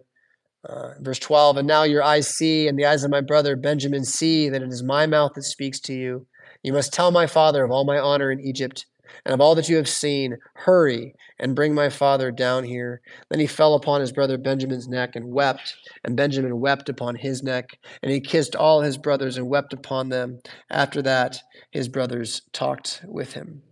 Uh, 0.68 0.90
verse 1.00 1.18
12, 1.18 1.56
and 1.56 1.66
now 1.66 1.84
your 1.84 2.02
eyes 2.02 2.28
see, 2.28 2.68
and 2.68 2.78
the 2.78 2.84
eyes 2.84 3.02
of 3.02 3.10
my 3.10 3.22
brother 3.22 3.56
Benjamin 3.56 4.04
see 4.04 4.50
that 4.50 4.60
it 4.60 4.68
is 4.68 4.82
my 4.82 5.06
mouth 5.06 5.32
that 5.34 5.44
speaks 5.44 5.80
to 5.80 5.94
you. 5.94 6.26
You 6.62 6.74
must 6.74 6.92
tell 6.92 7.10
my 7.10 7.26
father 7.26 7.64
of 7.64 7.70
all 7.70 7.86
my 7.86 7.98
honor 7.98 8.30
in 8.30 8.40
Egypt 8.40 8.84
and 9.24 9.34
of 9.34 9.40
all 9.40 9.54
that 9.54 9.68
you 9.68 9.76
have 9.76 9.88
seen, 9.88 10.38
hurry 10.54 11.14
and 11.38 11.56
bring 11.56 11.74
my 11.74 11.88
father 11.88 12.30
down 12.30 12.64
here. 12.64 13.00
Then 13.28 13.40
he 13.40 13.46
fell 13.46 13.74
upon 13.74 14.00
his 14.00 14.12
brother 14.12 14.38
Benjamin's 14.38 14.88
neck 14.88 15.16
and 15.16 15.32
wept, 15.32 15.74
and 16.04 16.16
Benjamin 16.16 16.60
wept 16.60 16.88
upon 16.88 17.16
his 17.16 17.42
neck, 17.42 17.78
and 18.02 18.12
he 18.12 18.20
kissed 18.20 18.54
all 18.54 18.82
his 18.82 18.98
brothers 18.98 19.36
and 19.36 19.48
wept 19.48 19.72
upon 19.72 20.08
them. 20.08 20.40
After 20.70 21.02
that, 21.02 21.42
his 21.70 21.88
brothers 21.88 22.42
talked 22.52 23.02
with 23.06 23.32
him. 23.32 23.62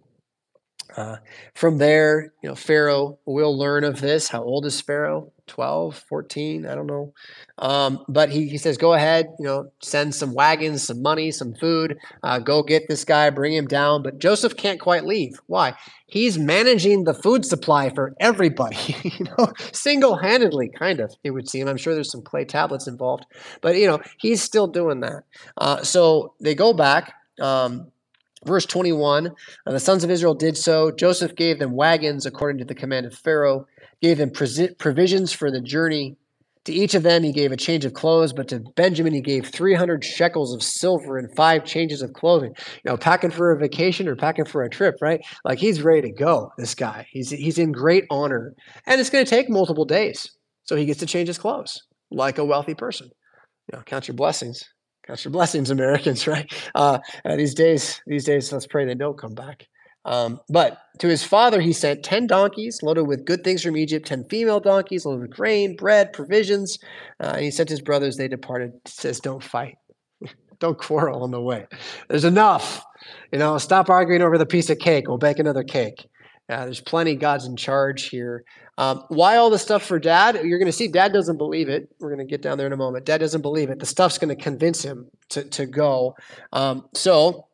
Uh, 0.96 1.16
from 1.54 1.78
there, 1.78 2.32
you 2.42 2.48
know, 2.48 2.54
Pharaoh 2.54 3.18
will 3.26 3.56
learn 3.56 3.84
of 3.84 4.00
this. 4.00 4.28
How 4.28 4.42
old 4.42 4.66
is 4.66 4.80
Pharaoh? 4.80 5.32
12, 5.48 6.04
14, 6.08 6.66
I 6.66 6.74
don't 6.74 6.86
know. 6.86 7.12
Um, 7.58 8.04
but 8.08 8.30
he, 8.30 8.48
he 8.48 8.58
says, 8.58 8.76
go 8.76 8.92
ahead, 8.92 9.26
you 9.38 9.46
know, 9.46 9.70
send 9.80 10.14
some 10.14 10.34
wagons, 10.34 10.86
some 10.86 11.02
money, 11.02 11.30
some 11.30 11.54
food, 11.54 11.98
uh, 12.22 12.38
go 12.38 12.62
get 12.62 12.84
this 12.88 13.04
guy, 13.04 13.30
bring 13.30 13.54
him 13.54 13.66
down. 13.66 14.02
But 14.02 14.18
Joseph 14.18 14.56
can't 14.56 14.78
quite 14.78 15.04
leave. 15.04 15.40
Why? 15.46 15.74
He's 16.06 16.38
managing 16.38 17.04
the 17.04 17.14
food 17.14 17.44
supply 17.44 17.90
for 17.90 18.14
everybody, 18.20 18.96
you 19.02 19.26
know, 19.26 19.52
single 19.72 20.16
handedly, 20.16 20.70
kind 20.78 21.00
of, 21.00 21.14
it 21.24 21.30
would 21.30 21.48
seem. 21.48 21.66
I'm 21.66 21.76
sure 21.76 21.94
there's 21.94 22.12
some 22.12 22.22
clay 22.22 22.44
tablets 22.44 22.86
involved, 22.86 23.24
but, 23.60 23.76
you 23.76 23.86
know, 23.86 24.00
he's 24.18 24.42
still 24.42 24.66
doing 24.66 25.00
that. 25.00 25.24
Uh, 25.56 25.82
so 25.82 26.34
they 26.40 26.54
go 26.54 26.72
back. 26.72 27.14
Um, 27.40 27.90
Verse 28.44 28.66
21 28.66 29.32
The 29.66 29.80
sons 29.80 30.04
of 30.04 30.10
Israel 30.10 30.34
did 30.34 30.56
so. 30.56 30.90
Joseph 30.90 31.34
gave 31.34 31.58
them 31.58 31.72
wagons 31.72 32.26
according 32.26 32.58
to 32.58 32.64
the 32.64 32.74
command 32.74 33.06
of 33.06 33.14
Pharaoh, 33.14 33.66
gave 34.00 34.18
them 34.18 34.30
provisions 34.30 35.32
for 35.32 35.50
the 35.50 35.60
journey. 35.60 36.16
To 36.64 36.72
each 36.72 36.94
of 36.94 37.02
them 37.02 37.22
he 37.22 37.32
gave 37.32 37.50
a 37.50 37.56
change 37.56 37.84
of 37.84 37.94
clothes, 37.94 38.32
but 38.32 38.48
to 38.48 38.60
Benjamin 38.76 39.14
he 39.14 39.22
gave 39.22 39.46
300 39.46 40.04
shekels 40.04 40.52
of 40.54 40.62
silver 40.62 41.16
and 41.16 41.34
five 41.34 41.64
changes 41.64 42.02
of 42.02 42.12
clothing. 42.12 42.52
You 42.84 42.90
know, 42.90 42.96
packing 42.96 43.30
for 43.30 43.50
a 43.50 43.58
vacation 43.58 44.06
or 44.06 44.16
packing 44.16 44.44
for 44.44 44.62
a 44.62 44.70
trip, 44.70 44.96
right? 45.00 45.20
Like 45.44 45.58
he's 45.58 45.82
ready 45.82 46.02
to 46.02 46.12
go, 46.12 46.52
this 46.58 46.74
guy. 46.74 47.06
He's, 47.10 47.30
he's 47.30 47.58
in 47.58 47.72
great 47.72 48.04
honor. 48.10 48.54
And 48.86 49.00
it's 49.00 49.10
going 49.10 49.24
to 49.24 49.30
take 49.30 49.48
multiple 49.48 49.86
days. 49.86 50.30
So 50.64 50.76
he 50.76 50.84
gets 50.84 51.00
to 51.00 51.06
change 51.06 51.28
his 51.28 51.38
clothes 51.38 51.82
like 52.10 52.36
a 52.36 52.44
wealthy 52.44 52.74
person. 52.74 53.08
You 53.72 53.78
know, 53.78 53.84
count 53.84 54.06
your 54.06 54.14
blessings 54.14 54.62
Count 55.08 55.24
your 55.24 55.32
blessings, 55.32 55.70
Americans, 55.70 56.26
right? 56.26 56.52
Uh, 56.74 56.98
these 57.24 57.54
days, 57.54 58.02
these 58.06 58.24
days, 58.24 58.52
let's 58.52 58.66
pray 58.66 58.84
they 58.84 58.94
don't 58.94 59.18
come 59.18 59.34
back. 59.34 59.66
Um, 60.04 60.40
but 60.50 60.78
to 60.98 61.08
his 61.08 61.24
father, 61.24 61.60
he 61.60 61.72
sent 61.72 62.04
10 62.04 62.26
donkeys 62.26 62.82
loaded 62.82 63.04
with 63.04 63.24
good 63.24 63.42
things 63.42 63.62
from 63.62 63.76
Egypt, 63.76 64.06
10 64.06 64.26
female 64.28 64.60
donkeys 64.60 65.06
loaded 65.06 65.22
with 65.22 65.30
grain, 65.30 65.76
bread, 65.76 66.12
provisions. 66.12 66.78
Uh, 67.20 67.32
and 67.34 67.42
he 67.44 67.50
sent 67.50 67.70
his 67.70 67.80
brothers, 67.80 68.16
they 68.16 68.28
departed. 68.28 68.72
says, 68.86 69.18
Don't 69.18 69.42
fight. 69.42 69.76
don't 70.60 70.78
quarrel 70.78 71.22
on 71.22 71.30
the 71.30 71.40
way. 71.40 71.66
There's 72.08 72.24
enough. 72.24 72.84
You 73.32 73.38
know, 73.38 73.56
stop 73.58 73.88
arguing 73.88 74.22
over 74.22 74.36
the 74.36 74.46
piece 74.46 74.68
of 74.70 74.78
cake. 74.78 75.08
We'll 75.08 75.18
bake 75.18 75.38
another 75.38 75.64
cake. 75.64 76.06
Yeah, 76.48 76.64
there's 76.64 76.80
plenty. 76.80 77.14
God's 77.14 77.46
in 77.46 77.56
charge 77.56 78.08
here. 78.08 78.44
Um, 78.78 79.04
why 79.08 79.36
all 79.36 79.50
the 79.50 79.58
stuff 79.58 79.84
for 79.84 79.98
dad? 79.98 80.36
You're 80.44 80.58
going 80.58 80.66
to 80.66 80.72
see 80.72 80.88
dad 80.88 81.12
doesn't 81.12 81.36
believe 81.36 81.68
it. 81.68 81.88
We're 81.98 82.14
going 82.14 82.26
to 82.26 82.30
get 82.30 82.42
down 82.42 82.58
there 82.58 82.66
in 82.66 82.72
a 82.72 82.76
moment. 82.76 83.04
Dad 83.04 83.18
doesn't 83.18 83.42
believe 83.42 83.70
it. 83.70 83.80
The 83.80 83.86
stuff's 83.86 84.18
going 84.18 84.34
to 84.34 84.42
convince 84.42 84.82
him 84.82 85.10
to, 85.30 85.44
to 85.44 85.66
go. 85.66 86.14
Um, 86.52 86.88
so 86.94 87.48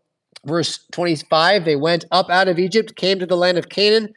Verse 0.44 0.86
25 0.92 1.64
They 1.64 1.76
went 1.76 2.04
up 2.10 2.30
out 2.30 2.48
of 2.48 2.58
Egypt, 2.58 2.96
came 2.96 3.18
to 3.18 3.26
the 3.26 3.36
land 3.36 3.58
of 3.58 3.68
Canaan. 3.68 4.12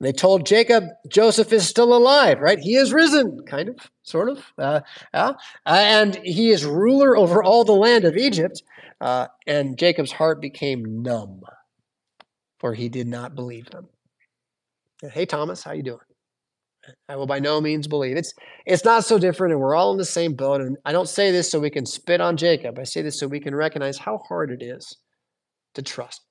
They 0.00 0.12
told 0.12 0.46
Jacob, 0.46 0.84
Joseph 1.08 1.52
is 1.52 1.66
still 1.66 1.92
alive, 1.92 2.38
right? 2.40 2.60
He 2.60 2.76
is 2.76 2.92
risen, 2.92 3.40
kind 3.46 3.68
of, 3.68 3.90
sort 4.04 4.28
of. 4.28 4.44
Uh, 4.56 4.80
uh, 5.12 5.34
and 5.66 6.14
he 6.22 6.50
is 6.50 6.64
ruler 6.64 7.16
over 7.16 7.42
all 7.42 7.64
the 7.64 7.72
land 7.72 8.04
of 8.04 8.16
Egypt. 8.16 8.62
Uh, 9.00 9.26
and 9.46 9.76
Jacob's 9.76 10.12
heart 10.12 10.40
became 10.40 11.02
numb, 11.02 11.40
for 12.60 12.74
he 12.74 12.88
did 12.88 13.08
not 13.08 13.34
believe 13.34 13.70
them. 13.70 13.88
Hey, 15.02 15.26
Thomas, 15.26 15.62
how 15.62 15.72
you 15.72 15.82
doing? 15.82 15.98
I 17.08 17.16
will 17.16 17.26
by 17.26 17.38
no 17.38 17.60
means 17.60 17.86
believe. 17.86 18.16
It's 18.16 18.32
it's 18.66 18.84
not 18.84 19.04
so 19.04 19.18
different, 19.18 19.52
and 19.52 19.60
we're 19.60 19.74
all 19.74 19.92
in 19.92 19.98
the 19.98 20.04
same 20.04 20.34
boat. 20.34 20.60
And 20.60 20.76
I 20.84 20.92
don't 20.92 21.08
say 21.08 21.30
this 21.30 21.50
so 21.50 21.60
we 21.60 21.70
can 21.70 21.86
spit 21.86 22.20
on 22.20 22.36
Jacob. 22.36 22.78
I 22.78 22.84
say 22.84 23.02
this 23.02 23.20
so 23.20 23.26
we 23.26 23.40
can 23.40 23.54
recognize 23.54 23.98
how 23.98 24.18
hard 24.28 24.50
it 24.50 24.64
is 24.64 24.96
to 25.74 25.82
trust. 25.82 26.22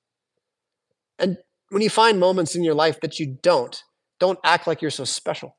And 1.18 1.36
when 1.70 1.82
you 1.82 1.90
find 1.90 2.18
moments 2.18 2.56
in 2.56 2.64
your 2.64 2.74
life 2.74 2.98
that 3.00 3.18
you 3.18 3.36
don't, 3.42 3.80
don't 4.20 4.38
act 4.44 4.66
like 4.66 4.82
you're 4.82 4.90
so 4.90 5.04
special. 5.04 5.56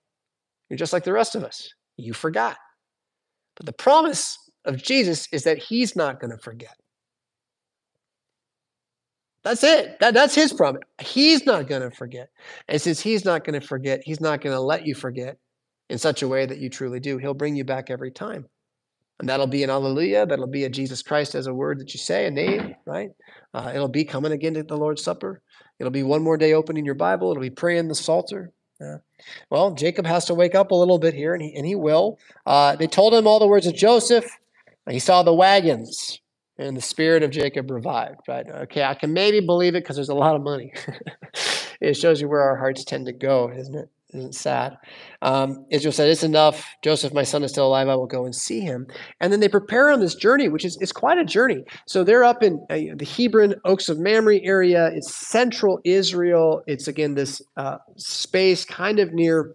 You're 0.70 0.78
just 0.78 0.94
like 0.94 1.04
the 1.04 1.14
rest 1.14 1.36
of 1.36 1.44
us. 1.44 1.70
You 1.98 2.14
forgot. 2.14 2.58
But 3.56 3.66
the 3.66 3.74
promise 3.74 4.38
of 4.66 4.82
Jesus 4.82 5.28
is 5.32 5.44
that 5.44 5.58
he's 5.58 5.96
not 5.96 6.20
going 6.20 6.32
to 6.32 6.38
forget. 6.38 6.76
That's 9.44 9.64
it. 9.64 10.00
That, 10.00 10.14
that's 10.14 10.36
his 10.36 10.52
promise. 10.52 10.82
He's 11.00 11.46
not 11.46 11.68
going 11.68 11.82
to 11.82 11.92
forget. 11.92 12.30
And 12.68 12.82
since 12.82 13.00
he's 13.00 13.24
not 13.26 13.46
going 13.46 13.60
to 13.60 13.66
forget, 13.66 14.02
he's 14.04 14.20
not 14.22 14.42
going 14.42 14.56
to 14.56 14.62
let 14.62 14.86
you 14.86 14.96
forget 14.96 15.38
in 15.90 15.98
such 15.98 16.22
a 16.22 16.28
way 16.28 16.46
that 16.46 16.60
you 16.60 16.70
truly 16.70 17.00
do. 17.00 17.18
He'll 17.18 17.34
bring 17.34 17.56
you 17.56 17.64
back 17.64 17.90
every 17.90 18.12
time. 18.12 18.46
And 19.20 19.28
that'll 19.28 19.48
be 19.48 19.64
an 19.64 19.70
alleluia. 19.70 20.26
That'll 20.26 20.48
be 20.48 20.66
a 20.66 20.70
Jesus 20.70 21.02
Christ 21.02 21.36
as 21.36 21.48
a 21.48 21.54
word 21.54 21.80
that 21.80 21.94
you 21.94 22.00
say, 22.00 22.26
a 22.26 22.32
name, 22.32 22.76
right? 22.86 23.10
Uh, 23.54 23.72
it'll 23.74 23.88
be 23.88 24.06
coming 24.06 24.32
again 24.32 24.54
to 24.54 24.64
the 24.64 24.78
Lord's 24.78 25.04
Supper. 25.04 25.42
It'll 25.80 25.92
be 25.92 26.04
one 26.04 26.24
more 26.24 26.38
day 26.38 26.54
opening 26.54 26.86
your 26.86 26.96
Bible. 26.96 27.32
It'll 27.32 27.42
be 27.42 27.50
praying 27.50 27.88
the 27.88 27.96
Psalter. 27.96 28.52
Well, 29.50 29.72
Jacob 29.72 30.06
has 30.06 30.26
to 30.26 30.34
wake 30.34 30.56
up 30.56 30.72
a 30.72 30.76
little 30.76 31.00
bit 31.00 31.14
here, 31.14 31.34
and 31.34 31.44
he, 31.44 31.54
and 31.56 31.66
he 31.66 31.76
will. 31.76 32.18
Uh, 32.46 32.78
they 32.78 32.88
told 32.88 33.14
him 33.14 33.28
all 33.28 33.40
the 33.40 33.48
words 33.48 33.68
of 33.68 33.76
Joseph. 33.76 34.26
He 34.90 35.00
saw 35.00 35.22
the 35.22 35.34
wagons, 35.34 36.22
and 36.60 36.76
the 36.76 36.82
spirit 36.82 37.24
of 37.24 37.32
Jacob 37.32 37.72
revived. 37.72 38.22
Right? 38.28 38.46
Okay, 38.48 38.84
I 38.84 38.94
can 38.94 39.14
maybe 39.14 39.40
believe 39.40 39.76
it 39.76 39.84
because 39.84 39.96
there's 39.96 40.10
a 40.10 40.16
lot 40.16 40.36
of 40.36 40.44
money. 40.44 40.74
it 41.82 41.96
shows 41.96 42.22
you 42.22 42.28
where 42.28 42.42
our 42.42 42.58
hearts 42.58 42.84
tend 42.84 43.08
to 43.08 43.14
go, 43.14 43.50
isn't 43.50 43.76
it? 43.76 43.90
Isn't 44.12 44.34
sad? 44.34 44.76
Um, 45.22 45.68
Israel 45.70 45.92
said, 45.92 46.10
It's 46.10 46.24
enough. 46.24 46.66
Joseph, 46.84 47.14
my 47.14 47.22
son, 47.22 47.44
is 47.44 47.52
still 47.52 47.68
alive. 47.68 47.88
I 47.88 47.96
will 47.96 48.08
go 48.08 48.26
and 48.26 48.36
see 48.36 48.60
him. 48.60 48.88
And 49.22 49.32
then 49.32 49.40
they 49.40 49.48
prepare 49.48 49.92
on 49.92 50.00
this 50.00 50.16
journey, 50.16 50.50
which 50.50 50.66
is, 50.66 50.78
is 50.82 50.92
quite 50.92 51.20
a 51.20 51.24
journey. 51.24 51.64
So 51.86 52.04
they're 52.04 52.24
up 52.24 52.42
in 52.42 52.66
uh, 52.72 52.96
the 52.96 53.06
Hebron, 53.06 53.56
Oaks 53.66 53.88
of 53.88 54.00
Mamre 54.00 54.40
area. 54.42 54.88
It's 54.88 55.14
central 55.14 55.80
Israel. 55.84 56.64
It's, 56.66 56.88
again, 56.88 57.14
this 57.14 57.40
uh, 57.56 57.78
space 57.98 58.66
kind 58.66 58.98
of 58.98 59.14
near, 59.14 59.54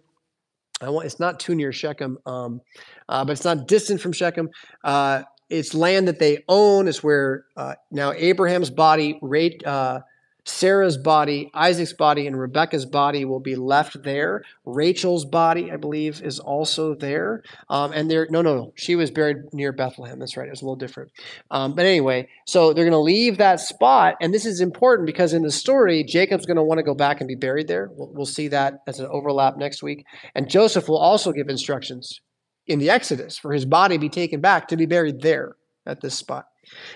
I 0.79 0.89
want, 0.89 1.05
it's 1.05 1.19
not 1.19 1.37
too 1.41 1.53
near 1.53 1.73
Shechem, 1.73 2.17
um, 2.25 2.61
uh, 3.09 3.25
but 3.25 3.33
it's 3.33 3.43
not 3.43 3.67
distant 3.67 3.99
from 3.99 4.13
Shechem. 4.13 4.47
Uh, 4.85 5.23
it's 5.49 5.73
land 5.73 6.07
that 6.07 6.19
they 6.19 6.43
own. 6.47 6.87
It's 6.87 7.03
where 7.03 7.45
uh, 7.55 7.75
now 7.91 8.11
Abraham's 8.13 8.69
body, 8.69 9.19
uh, 9.65 9.99
Sarah's 10.47 10.97
body, 10.97 11.49
Isaac's 11.55 11.93
body, 11.93 12.27
and 12.27 12.39
Rebecca's 12.39 12.85
body 12.85 13.25
will 13.25 13.39
be 13.39 13.55
left 13.55 14.03
there. 14.03 14.43
Rachel's 14.63 15.25
body, 15.25 15.71
I 15.71 15.77
believe, 15.77 16.21
is 16.21 16.39
also 16.39 16.93
there. 16.93 17.41
Um, 17.67 17.91
and 17.93 18.09
there, 18.09 18.27
no, 18.29 18.43
no, 18.43 18.55
no, 18.55 18.73
she 18.75 18.95
was 18.95 19.09
buried 19.09 19.37
near 19.53 19.71
Bethlehem. 19.71 20.19
That's 20.19 20.37
right. 20.37 20.47
It 20.47 20.51
was 20.51 20.61
a 20.61 20.65
little 20.65 20.75
different. 20.75 21.11
Um, 21.49 21.73
but 21.73 21.85
anyway, 21.85 22.29
so 22.45 22.73
they're 22.73 22.85
going 22.85 22.91
to 22.91 22.99
leave 22.99 23.39
that 23.39 23.59
spot, 23.59 24.15
and 24.21 24.31
this 24.33 24.45
is 24.45 24.61
important 24.61 25.07
because 25.07 25.33
in 25.33 25.41
the 25.41 25.51
story, 25.51 26.03
Jacob's 26.03 26.45
going 26.45 26.57
to 26.57 26.63
want 26.63 26.77
to 26.77 26.83
go 26.83 26.93
back 26.93 27.21
and 27.21 27.27
be 27.27 27.35
buried 27.35 27.67
there. 27.67 27.89
We'll, 27.91 28.11
we'll 28.13 28.25
see 28.27 28.47
that 28.49 28.81
as 28.87 28.99
an 28.99 29.07
overlap 29.07 29.57
next 29.57 29.81
week. 29.81 30.05
And 30.35 30.47
Joseph 30.47 30.87
will 30.87 30.99
also 30.99 31.31
give 31.31 31.49
instructions 31.49 32.21
in 32.67 32.79
the 32.79 32.89
Exodus 32.89 33.37
for 33.37 33.53
his 33.53 33.65
body 33.65 33.97
be 33.97 34.09
taken 34.09 34.41
back 34.41 34.67
to 34.67 34.77
be 34.77 34.85
buried 34.85 35.21
there 35.21 35.55
at 35.85 36.01
this 36.01 36.15
spot. 36.15 36.47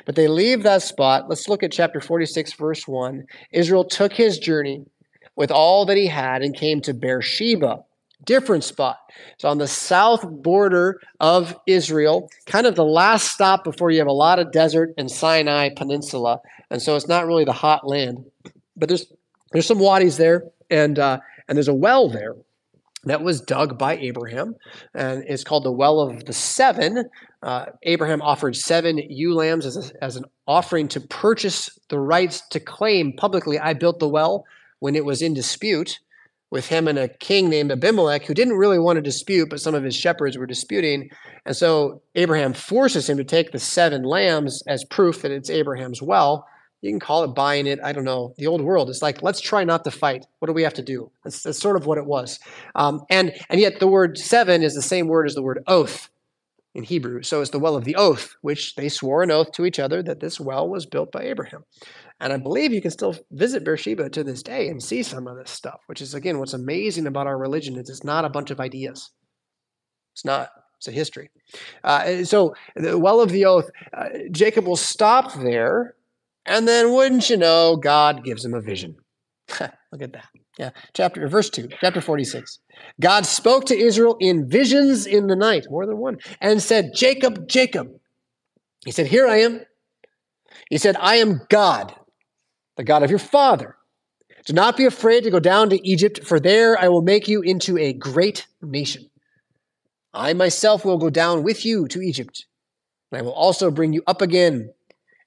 But 0.05 0.15
they 0.15 0.27
leave 0.27 0.63
that 0.63 0.81
spot. 0.81 1.29
Let's 1.29 1.47
look 1.47 1.61
at 1.61 1.71
chapter 1.71 2.01
46, 2.01 2.53
verse 2.53 2.87
1. 2.87 3.25
Israel 3.51 3.83
took 3.83 4.13
his 4.13 4.39
journey 4.39 4.85
with 5.35 5.51
all 5.51 5.85
that 5.85 5.97
he 5.97 6.07
had 6.07 6.41
and 6.41 6.55
came 6.55 6.81
to 6.81 6.93
Beersheba, 6.93 7.83
different 8.25 8.63
spot. 8.63 8.97
So 9.37 9.47
on 9.47 9.59
the 9.59 9.67
south 9.67 10.27
border 10.27 10.99
of 11.19 11.57
Israel, 11.67 12.29
kind 12.45 12.65
of 12.65 12.75
the 12.75 12.83
last 12.83 13.31
stop 13.31 13.63
before 13.63 13.91
you 13.91 13.99
have 13.99 14.07
a 14.07 14.11
lot 14.11 14.39
of 14.39 14.51
desert 14.51 14.93
and 14.97 15.09
Sinai 15.09 15.69
Peninsula. 15.75 16.41
And 16.71 16.81
so 16.81 16.95
it's 16.95 17.07
not 17.07 17.25
really 17.25 17.45
the 17.45 17.53
hot 17.53 17.87
land, 17.87 18.25
but 18.75 18.89
there's 18.89 19.05
there's 19.51 19.65
some 19.65 19.79
wadis 19.79 20.17
there, 20.17 20.43
and 20.69 20.99
uh, 20.99 21.19
and 21.47 21.57
there's 21.57 21.67
a 21.67 21.73
well 21.73 22.09
there 22.09 22.35
that 23.05 23.23
was 23.23 23.41
dug 23.41 23.77
by 23.77 23.97
Abraham, 23.97 24.55
and 24.93 25.23
it's 25.27 25.43
called 25.43 25.63
the 25.63 25.71
Well 25.71 25.99
of 26.01 26.25
the 26.25 26.33
Seven. 26.33 27.05
Uh, 27.41 27.67
Abraham 27.83 28.21
offered 28.21 28.55
seven 28.55 28.97
ewe 28.97 29.33
lambs 29.33 29.65
as, 29.65 29.77
a, 29.77 30.03
as 30.03 30.17
an 30.17 30.25
offering 30.47 30.87
to 30.89 30.99
purchase 30.99 31.69
the 31.89 31.99
rights 31.99 32.41
to 32.49 32.59
claim 32.59 33.13
publicly, 33.13 33.57
I 33.57 33.73
built 33.73 33.99
the 33.99 34.09
well 34.09 34.45
when 34.79 34.95
it 34.95 35.05
was 35.05 35.21
in 35.21 35.33
dispute 35.33 35.99
with 36.51 36.67
him 36.67 36.87
and 36.87 36.97
a 36.97 37.07
king 37.07 37.49
named 37.49 37.71
Abimelech 37.71 38.25
who 38.25 38.33
didn't 38.33 38.57
really 38.57 38.79
want 38.79 38.97
to 38.97 39.01
dispute, 39.01 39.49
but 39.49 39.61
some 39.61 39.75
of 39.75 39.83
his 39.83 39.95
shepherds 39.95 40.37
were 40.37 40.47
disputing. 40.47 41.09
And 41.45 41.55
so 41.55 42.01
Abraham 42.15 42.53
forces 42.53 43.09
him 43.09 43.17
to 43.17 43.23
take 43.23 43.51
the 43.51 43.59
seven 43.59 44.03
lambs 44.03 44.63
as 44.67 44.83
proof 44.85 45.21
that 45.21 45.31
it's 45.31 45.49
Abraham's 45.49 46.01
well 46.01 46.47
you 46.81 46.91
can 46.91 46.99
call 46.99 47.23
it 47.23 47.35
buying 47.35 47.67
it. 47.67 47.79
I 47.83 47.91
don't 47.91 48.05
know. 48.05 48.33
The 48.37 48.47
old 48.47 48.61
world. 48.61 48.89
It's 48.89 49.01
like 49.01 49.21
let's 49.21 49.41
try 49.41 49.63
not 49.63 49.83
to 49.83 49.91
fight. 49.91 50.25
What 50.39 50.47
do 50.47 50.53
we 50.53 50.63
have 50.63 50.73
to 50.75 50.81
do? 50.81 51.11
That's, 51.23 51.43
that's 51.43 51.59
sort 51.59 51.75
of 51.75 51.85
what 51.85 51.97
it 51.97 52.05
was. 52.05 52.39
Um, 52.75 53.01
and 53.09 53.33
and 53.49 53.59
yet 53.59 53.79
the 53.79 53.87
word 53.87 54.17
seven 54.17 54.63
is 54.63 54.75
the 54.75 54.81
same 54.81 55.07
word 55.07 55.27
as 55.27 55.35
the 55.35 55.43
word 55.43 55.63
oath 55.67 56.09
in 56.73 56.83
Hebrew. 56.83 57.23
So 57.23 57.41
it's 57.41 57.51
the 57.51 57.59
well 57.59 57.75
of 57.75 57.83
the 57.83 57.95
oath, 57.95 58.35
which 58.41 58.75
they 58.75 58.89
swore 58.89 59.23
an 59.23 59.31
oath 59.31 59.51
to 59.53 59.65
each 59.65 59.79
other 59.79 60.01
that 60.03 60.19
this 60.19 60.39
well 60.39 60.69
was 60.69 60.85
built 60.85 61.11
by 61.11 61.23
Abraham. 61.23 61.65
And 62.21 62.31
I 62.31 62.37
believe 62.37 62.73
you 62.73 62.81
can 62.81 62.91
still 62.91 63.15
visit 63.31 63.63
Beersheba 63.63 64.09
to 64.09 64.23
this 64.23 64.43
day 64.43 64.67
and 64.67 64.83
see 64.83 65.03
some 65.03 65.27
of 65.27 65.37
this 65.37 65.51
stuff, 65.51 65.81
which 65.87 66.01
is 66.01 66.13
again 66.13 66.39
what's 66.39 66.53
amazing 66.53 67.07
about 67.07 67.27
our 67.27 67.37
religion 67.37 67.77
is 67.77 67.89
it's 67.89 68.03
not 68.03 68.25
a 68.25 68.29
bunch 68.29 68.51
of 68.51 68.59
ideas. 68.59 69.11
It's 70.13 70.25
not. 70.25 70.49
It's 70.77 70.87
a 70.87 70.91
history. 70.91 71.29
Uh, 71.83 72.23
so 72.23 72.55
the 72.77 72.97
well 72.97 73.19
of 73.19 73.31
the 73.31 73.43
oath, 73.43 73.69
uh, 73.93 74.07
Jacob 74.31 74.65
will 74.65 74.77
stop 74.77 75.33
there 75.33 75.95
and 76.49 76.67
then, 76.67 76.91
wouldn't 76.91 77.29
you 77.29 77.37
know, 77.37 77.77
God 77.77 78.23
gives 78.23 78.43
him 78.43 78.53
a 78.53 78.61
vision. 78.61 78.97
Look 79.59 80.01
at 80.01 80.13
that. 80.13 80.25
Yeah, 80.57 80.71
chapter 80.93 81.27
verse 81.29 81.49
2, 81.49 81.69
chapter 81.79 82.01
46. 82.01 82.59
God 82.99 83.25
spoke 83.25 83.65
to 83.65 83.77
Israel 83.77 84.17
in 84.19 84.49
visions 84.49 85.05
in 85.05 85.27
the 85.27 85.35
night, 85.35 85.67
more 85.69 85.85
than 85.85 85.97
one, 85.97 86.17
and 86.41 86.61
said, 86.61 86.91
Jacob, 86.93 87.47
Jacob. 87.47 87.87
He 88.83 88.91
said, 88.91 89.07
Here 89.07 89.27
I 89.27 89.37
am. 89.37 89.61
He 90.69 90.77
said, 90.77 90.97
I 90.99 91.15
am 91.15 91.41
God, 91.49 91.93
the 92.77 92.83
God 92.83 93.03
of 93.03 93.09
your 93.09 93.19
father. 93.19 93.77
Do 94.45 94.53
not 94.53 94.75
be 94.75 94.85
afraid 94.85 95.23
to 95.23 95.31
go 95.31 95.39
down 95.39 95.69
to 95.69 95.87
Egypt, 95.87 96.25
for 96.25 96.39
there 96.39 96.79
I 96.79 96.87
will 96.87 97.01
make 97.01 97.27
you 97.27 97.41
into 97.41 97.77
a 97.77 97.93
great 97.93 98.47
nation. 98.61 99.09
I 100.13 100.33
myself 100.33 100.83
will 100.83 100.97
go 100.97 101.09
down 101.09 101.43
with 101.43 101.65
you 101.65 101.87
to 101.87 102.01
Egypt, 102.01 102.45
and 103.11 103.19
I 103.19 103.21
will 103.21 103.33
also 103.33 103.69
bring 103.69 103.93
you 103.93 104.01
up 104.07 104.21
again 104.21 104.71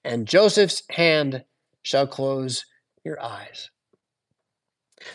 and 0.05 0.27
Joseph's 0.27 0.83
hand 0.91 1.45
shall 1.83 2.07
close 2.07 2.65
your 3.05 3.21
eyes. 3.23 3.71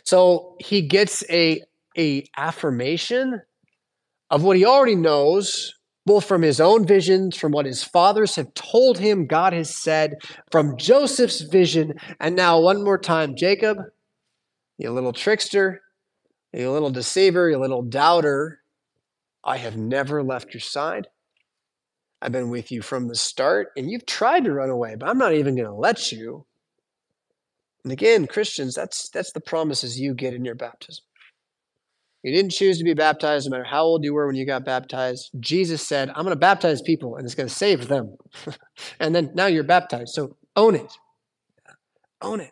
So 0.03 0.55
he 0.59 0.81
gets 0.81 1.23
a, 1.29 1.61
a 1.97 2.25
affirmation 2.35 3.41
of 4.29 4.43
what 4.43 4.57
he 4.57 4.65
already 4.65 4.95
knows, 4.95 5.73
both 6.05 6.25
from 6.25 6.41
his 6.41 6.59
own 6.59 6.85
visions, 6.85 7.37
from 7.37 7.51
what 7.51 7.65
his 7.65 7.83
fathers 7.83 8.35
have 8.35 8.53
told 8.53 8.97
him, 8.97 9.27
God 9.27 9.53
has 9.53 9.73
said, 9.73 10.15
from 10.51 10.77
Joseph's 10.77 11.41
vision, 11.41 11.93
and 12.19 12.35
now 12.35 12.59
one 12.59 12.83
more 12.83 12.97
time, 12.97 13.35
Jacob, 13.35 13.77
you 14.77 14.91
little 14.91 15.13
trickster, 15.13 15.81
you 16.53 16.69
little 16.71 16.89
deceiver, 16.89 17.49
you 17.49 17.57
little 17.57 17.81
doubter, 17.81 18.59
I 19.43 19.57
have 19.57 19.77
never 19.77 20.23
left 20.23 20.53
your 20.53 20.61
side. 20.61 21.07
I've 22.21 22.31
been 22.31 22.49
with 22.49 22.71
you 22.71 22.81
from 22.81 23.07
the 23.07 23.15
start, 23.15 23.69
and 23.77 23.89
you've 23.89 24.05
tried 24.05 24.45
to 24.45 24.53
run 24.53 24.69
away, 24.69 24.95
but 24.95 25.07
I'm 25.07 25.17
not 25.17 25.33
even 25.33 25.55
going 25.55 25.67
to 25.67 25.73
let 25.73 26.11
you. 26.11 26.45
And 27.83 27.93
again, 27.93 28.27
Christians, 28.27 28.75
that's 28.75 29.09
that's 29.09 29.31
the 29.31 29.39
promises 29.39 29.99
you 29.99 30.13
get 30.13 30.33
in 30.33 30.43
your 30.43 30.55
baptism. 30.55 31.03
You 32.23 32.33
didn't 32.33 32.51
choose 32.51 32.77
to 32.79 32.83
be 32.83 32.93
baptized 32.93 33.49
no 33.49 33.51
matter 33.51 33.69
how 33.69 33.83
old 33.83 34.03
you 34.03 34.13
were 34.13 34.27
when 34.27 34.35
you 34.35 34.45
got 34.45 34.65
baptized. 34.65 35.29
Jesus 35.39 35.87
said, 35.87 36.09
I'm 36.09 36.23
going 36.23 36.29
to 36.29 36.35
baptize 36.35 36.81
people 36.81 37.15
and 37.15 37.23
it's 37.23 37.35
going 37.35 37.47
to 37.47 37.53
save 37.53 37.87
them. 37.87 38.17
and 38.99 39.15
then 39.15 39.31
now 39.33 39.45
you're 39.45 39.63
baptized. 39.63 40.09
So 40.09 40.35
own 40.55 40.75
it. 40.75 40.91
Own 42.21 42.41
it. 42.41 42.51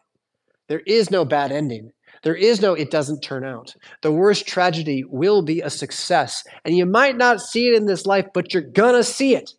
There 0.68 0.82
is 0.86 1.12
no 1.12 1.26
bad 1.26 1.52
ending. 1.52 1.92
There 2.26 2.36
is 2.36 2.60
no 2.60 2.74
it 2.74 2.90
doesn't 2.90 3.22
turn 3.22 3.46
out. 3.46 3.76
The 4.02 4.12
worst 4.12 4.48
tragedy 4.48 5.06
will 5.08 5.44
be 5.44 5.62
a 5.62 5.70
success. 5.70 6.44
And 6.66 6.76
you 6.76 6.88
might 6.88 7.16
not 7.16 7.40
see 7.40 7.68
it 7.68 7.76
in 7.76 7.86
this 7.86 8.08
life, 8.08 8.26
but 8.34 8.52
you're 8.52 8.64
going 8.64 8.96
to 8.96 9.04
see 9.04 9.36
it. 9.36 9.52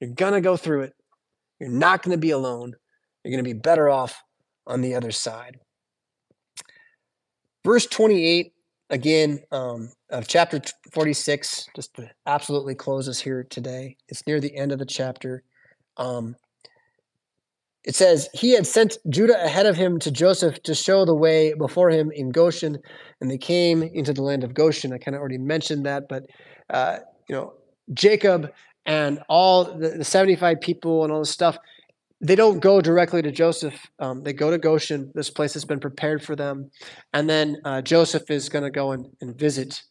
You're 0.00 0.14
going 0.14 0.34
to 0.34 0.40
go 0.40 0.56
through 0.56 0.82
it. 0.82 0.94
You're 1.58 1.70
not 1.70 2.04
going 2.04 2.16
to 2.16 2.20
be 2.20 2.30
alone. 2.30 2.74
You're 3.24 3.32
going 3.32 3.44
to 3.44 3.54
be 3.54 3.58
better 3.58 3.90
off 3.90 4.22
on 4.64 4.80
the 4.80 4.94
other 4.94 5.10
side. 5.10 5.58
Verse 7.64 7.86
28, 7.86 8.52
again, 8.88 9.40
um, 9.50 9.90
of 10.10 10.28
chapter 10.28 10.60
46, 10.92 11.66
just 11.74 11.94
to 11.94 12.08
absolutely 12.26 12.76
close 12.76 13.08
us 13.08 13.18
here 13.18 13.44
today. 13.50 13.96
It's 14.08 14.24
near 14.24 14.40
the 14.40 14.56
end 14.56 14.70
of 14.70 14.78
the 14.78 14.86
chapter. 14.86 15.42
Um, 15.96 16.36
it 17.84 17.94
says, 17.94 18.28
He 18.34 18.52
had 18.52 18.66
sent 18.66 18.98
Judah 19.08 19.42
ahead 19.44 19.66
of 19.66 19.76
him 19.76 19.98
to 20.00 20.10
Joseph 20.10 20.62
to 20.64 20.74
show 20.74 21.04
the 21.04 21.14
way 21.14 21.54
before 21.54 21.90
him 21.90 22.10
in 22.12 22.30
Goshen, 22.30 22.78
and 23.20 23.30
they 23.30 23.38
came 23.38 23.82
into 23.82 24.12
the 24.12 24.22
land 24.22 24.44
of 24.44 24.54
Goshen. 24.54 24.92
I 24.92 24.98
kind 24.98 25.14
of 25.14 25.20
already 25.20 25.38
mentioned 25.38 25.86
that, 25.86 26.08
but, 26.08 26.24
uh, 26.70 26.98
you 27.28 27.36
know, 27.36 27.54
Jacob 27.94 28.52
and 28.86 29.20
all 29.28 29.64
the, 29.64 29.90
the 29.90 30.04
75 30.04 30.60
people 30.60 31.04
and 31.04 31.12
all 31.12 31.20
this 31.20 31.30
stuff, 31.30 31.58
they 32.20 32.34
don't 32.34 32.60
go 32.60 32.80
directly 32.80 33.22
to 33.22 33.30
Joseph. 33.30 33.86
Um, 34.00 34.22
they 34.22 34.32
go 34.32 34.50
to 34.50 34.58
Goshen, 34.58 35.12
this 35.14 35.30
place 35.30 35.54
has 35.54 35.64
been 35.64 35.78
prepared 35.78 36.22
for 36.22 36.34
them. 36.34 36.70
And 37.12 37.28
then 37.28 37.58
uh, 37.64 37.82
Joseph 37.82 38.30
is 38.30 38.48
going 38.48 38.64
to 38.64 38.70
go 38.70 38.92
and, 38.92 39.06
and, 39.20 39.38
visit 39.38 39.82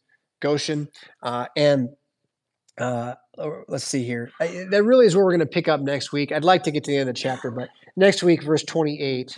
Goshen. 0.41 0.89
Uh, 1.23 1.45
and 1.55 1.89
uh, 2.77 3.15
let's 3.67 3.85
see 3.85 4.03
here. 4.03 4.31
I, 4.39 4.65
that 4.69 4.83
really 4.83 5.05
is 5.05 5.15
where 5.15 5.25
we're 5.25 5.31
going 5.31 5.39
to 5.39 5.45
pick 5.45 5.67
up 5.67 5.81
next 5.81 6.11
week. 6.11 6.31
I'd 6.31 6.43
like 6.43 6.63
to 6.63 6.71
get 6.71 6.83
to 6.85 6.91
the 6.91 6.97
end 6.97 7.09
of 7.09 7.15
the 7.15 7.21
chapter, 7.21 7.51
but 7.51 7.69
next 7.95 8.23
week, 8.23 8.43
verse 8.43 8.63
28, 8.63 9.37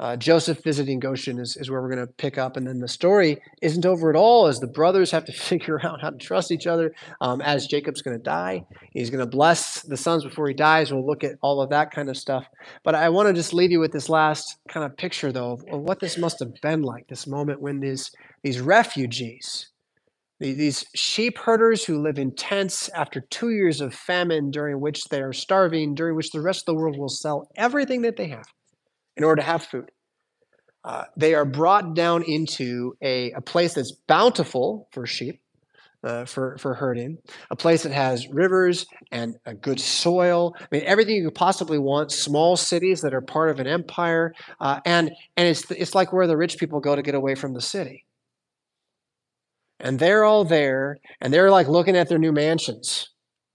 uh, 0.00 0.16
Joseph 0.16 0.62
visiting 0.62 1.00
Goshen 1.00 1.40
is, 1.40 1.56
is 1.56 1.70
where 1.70 1.82
we're 1.82 1.92
going 1.92 2.06
to 2.06 2.12
pick 2.12 2.38
up. 2.38 2.56
And 2.56 2.66
then 2.66 2.78
the 2.78 2.88
story 2.88 3.42
isn't 3.60 3.84
over 3.84 4.10
at 4.10 4.16
all 4.16 4.46
as 4.46 4.60
the 4.60 4.68
brothers 4.68 5.10
have 5.10 5.24
to 5.24 5.32
figure 5.48 5.84
out 5.84 6.00
how 6.00 6.10
to 6.10 6.16
trust 6.16 6.52
each 6.52 6.66
other 6.66 6.94
um, 7.20 7.40
as 7.40 7.66
Jacob's 7.66 8.02
going 8.02 8.16
to 8.16 8.22
die. 8.22 8.64
He's 8.92 9.10
going 9.10 9.24
to 9.24 9.30
bless 9.30 9.82
the 9.82 9.96
sons 9.96 10.24
before 10.24 10.46
he 10.48 10.54
dies. 10.54 10.92
We'll 10.92 11.06
look 11.06 11.24
at 11.24 11.32
all 11.42 11.60
of 11.60 11.70
that 11.70 11.90
kind 11.90 12.08
of 12.08 12.16
stuff. 12.16 12.46
But 12.84 12.94
I 12.94 13.08
want 13.08 13.28
to 13.28 13.34
just 13.34 13.52
leave 13.52 13.72
you 13.72 13.80
with 13.80 13.92
this 13.92 14.08
last 14.08 14.56
kind 14.68 14.86
of 14.86 14.96
picture, 14.96 15.32
though, 15.32 15.52
of, 15.52 15.64
of 15.70 15.80
what 15.80 16.00
this 16.00 16.16
must 16.16 16.38
have 16.38 16.54
been 16.62 16.82
like 16.82 17.08
this 17.08 17.26
moment 17.26 17.60
when 17.60 17.80
these, 17.80 18.12
these 18.42 18.60
refugees, 18.60 19.70
these 20.40 20.84
sheep 20.94 21.36
herders 21.38 21.84
who 21.84 22.00
live 22.00 22.18
in 22.18 22.34
tents 22.34 22.88
after 22.90 23.20
two 23.20 23.50
years 23.50 23.80
of 23.80 23.92
famine, 23.92 24.50
during 24.50 24.80
which 24.80 25.04
they 25.06 25.20
are 25.20 25.32
starving, 25.32 25.94
during 25.94 26.14
which 26.14 26.30
the 26.30 26.40
rest 26.40 26.62
of 26.62 26.66
the 26.66 26.80
world 26.80 26.96
will 26.96 27.08
sell 27.08 27.50
everything 27.56 28.02
that 28.02 28.16
they 28.16 28.28
have 28.28 28.46
in 29.16 29.24
order 29.24 29.42
to 29.42 29.46
have 29.46 29.64
food. 29.64 29.90
Uh, 30.84 31.04
they 31.16 31.34
are 31.34 31.44
brought 31.44 31.94
down 31.94 32.22
into 32.22 32.94
a, 33.02 33.32
a 33.32 33.40
place 33.40 33.74
that's 33.74 33.92
bountiful 34.06 34.88
for 34.92 35.06
sheep, 35.06 35.40
uh, 36.04 36.24
for, 36.24 36.56
for 36.58 36.72
herding, 36.72 37.18
a 37.50 37.56
place 37.56 37.82
that 37.82 37.90
has 37.90 38.28
rivers 38.28 38.86
and 39.10 39.34
a 39.44 39.52
good 39.52 39.80
soil. 39.80 40.54
I 40.60 40.66
mean, 40.70 40.82
everything 40.86 41.16
you 41.16 41.24
could 41.24 41.34
possibly 41.34 41.78
want, 41.78 42.12
small 42.12 42.56
cities 42.56 43.00
that 43.00 43.12
are 43.12 43.20
part 43.20 43.50
of 43.50 43.58
an 43.58 43.66
empire. 43.66 44.34
Uh, 44.60 44.78
and 44.86 45.10
and 45.36 45.48
it's, 45.48 45.68
it's 45.72 45.96
like 45.96 46.12
where 46.12 46.28
the 46.28 46.36
rich 46.36 46.58
people 46.58 46.78
go 46.78 46.94
to 46.94 47.02
get 47.02 47.16
away 47.16 47.34
from 47.34 47.54
the 47.54 47.60
city. 47.60 48.04
And 49.80 49.98
they're 49.98 50.24
all 50.24 50.44
there, 50.44 50.98
and 51.20 51.32
they're 51.32 51.50
like 51.50 51.68
looking 51.68 51.96
at 51.96 52.08
their 52.08 52.18
new 52.18 52.32
mansions. 52.32 53.10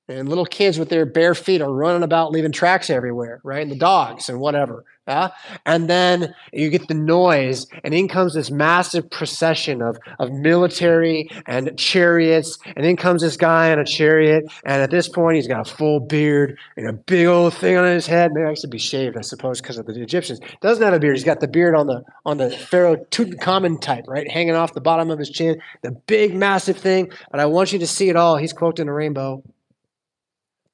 And 0.07 0.27
little 0.27 0.45
kids 0.45 0.77
with 0.77 0.89
their 0.89 1.05
bare 1.05 1.35
feet 1.35 1.61
are 1.61 1.73
running 1.73 2.03
about 2.03 2.31
leaving 2.31 2.51
tracks 2.51 2.89
everywhere 2.89 3.39
right? 3.43 3.61
And 3.61 3.71
the 3.71 3.77
dogs 3.77 4.27
and 4.27 4.39
whatever 4.39 4.83
yeah? 5.07 5.29
and 5.65 5.89
then 5.89 6.33
you 6.51 6.69
get 6.69 6.87
the 6.87 6.93
noise 6.93 7.67
and 7.83 7.93
in 7.93 8.07
comes 8.07 8.33
this 8.33 8.49
massive 8.49 9.09
procession 9.09 9.81
of, 9.81 9.97
of 10.19 10.31
military 10.31 11.29
and 11.45 11.77
chariots 11.77 12.57
and 12.75 12.85
in 12.85 12.95
comes 12.95 13.21
this 13.21 13.37
guy 13.37 13.71
on 13.71 13.79
a 13.79 13.85
chariot 13.85 14.45
and 14.65 14.81
at 14.81 14.91
this 14.91 15.09
point 15.09 15.35
he's 15.35 15.47
got 15.47 15.67
a 15.67 15.75
full 15.75 15.99
beard 15.99 16.57
and 16.77 16.87
a 16.87 16.93
big 16.93 17.27
old 17.27 17.53
thing 17.53 17.77
on 17.77 17.85
his 17.85 18.07
head. 18.07 18.31
Maybe 18.33 18.53
to 18.55 18.67
be 18.67 18.77
shaved 18.77 19.17
i 19.17 19.21
suppose 19.21 19.61
because 19.61 19.77
of 19.77 19.85
the 19.85 20.01
egyptians. 20.01 20.39
Doesn't 20.61 20.83
have 20.83 20.93
a 20.93 20.99
beard. 20.99 21.15
He's 21.15 21.23
got 21.23 21.39
the 21.39 21.47
beard 21.47 21.75
on 21.75 21.87
the 21.87 22.03
on 22.25 22.37
the 22.37 22.49
pharaoh 22.49 22.95
tutankhamun 22.95 23.81
type 23.81 24.05
right? 24.07 24.29
Hanging 24.29 24.55
off 24.55 24.73
the 24.73 24.81
bottom 24.81 25.09
of 25.11 25.19
his 25.19 25.29
chin. 25.29 25.61
The 25.81 25.91
big 25.91 26.35
massive 26.35 26.77
thing 26.77 27.11
but 27.31 27.39
i 27.39 27.45
want 27.45 27.73
you 27.73 27.79
to 27.79 27.87
see 27.87 28.09
it 28.09 28.15
all. 28.15 28.37
He's 28.37 28.53
cloaked 28.53 28.79
in 28.79 28.87
a 28.87 28.93
rainbow 28.93 29.43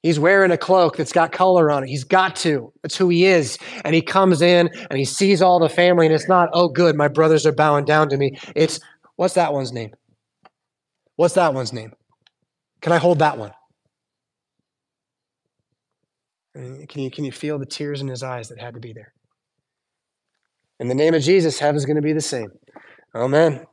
He's 0.02 0.18
wearing 0.18 0.50
a 0.50 0.56
cloak 0.56 0.96
that's 0.96 1.12
got 1.12 1.30
color 1.30 1.70
on 1.70 1.84
it. 1.84 1.88
He's 1.88 2.04
got 2.04 2.34
to. 2.36 2.72
That's 2.82 2.96
who 2.96 3.10
he 3.10 3.26
is. 3.26 3.58
And 3.84 3.94
he 3.94 4.00
comes 4.00 4.40
in 4.40 4.70
and 4.88 4.98
he 4.98 5.04
sees 5.04 5.42
all 5.42 5.60
the 5.60 5.68
family, 5.68 6.06
and 6.06 6.14
it's 6.14 6.28
not, 6.28 6.48
oh, 6.54 6.68
good, 6.68 6.96
my 6.96 7.08
brothers 7.08 7.44
are 7.44 7.52
bowing 7.52 7.84
down 7.84 8.08
to 8.08 8.16
me. 8.16 8.38
It's, 8.56 8.80
what's 9.16 9.34
that 9.34 9.52
one's 9.52 9.72
name? 9.72 9.90
What's 11.16 11.34
that 11.34 11.52
one's 11.52 11.72
name? 11.74 11.92
Can 12.80 12.92
I 12.92 12.96
hold 12.96 13.18
that 13.18 13.36
one? 13.36 13.52
Can 16.54 17.02
you, 17.02 17.10
can 17.10 17.24
you 17.24 17.32
feel 17.32 17.58
the 17.58 17.66
tears 17.66 18.00
in 18.00 18.08
his 18.08 18.22
eyes 18.22 18.48
that 18.48 18.58
had 18.58 18.74
to 18.74 18.80
be 18.80 18.92
there? 18.94 19.12
In 20.78 20.88
the 20.88 20.94
name 20.94 21.12
of 21.12 21.22
Jesus, 21.22 21.58
heaven's 21.58 21.84
going 21.84 21.96
to 21.96 22.02
be 22.02 22.14
the 22.14 22.22
same. 22.22 22.48
Amen. 23.14 23.66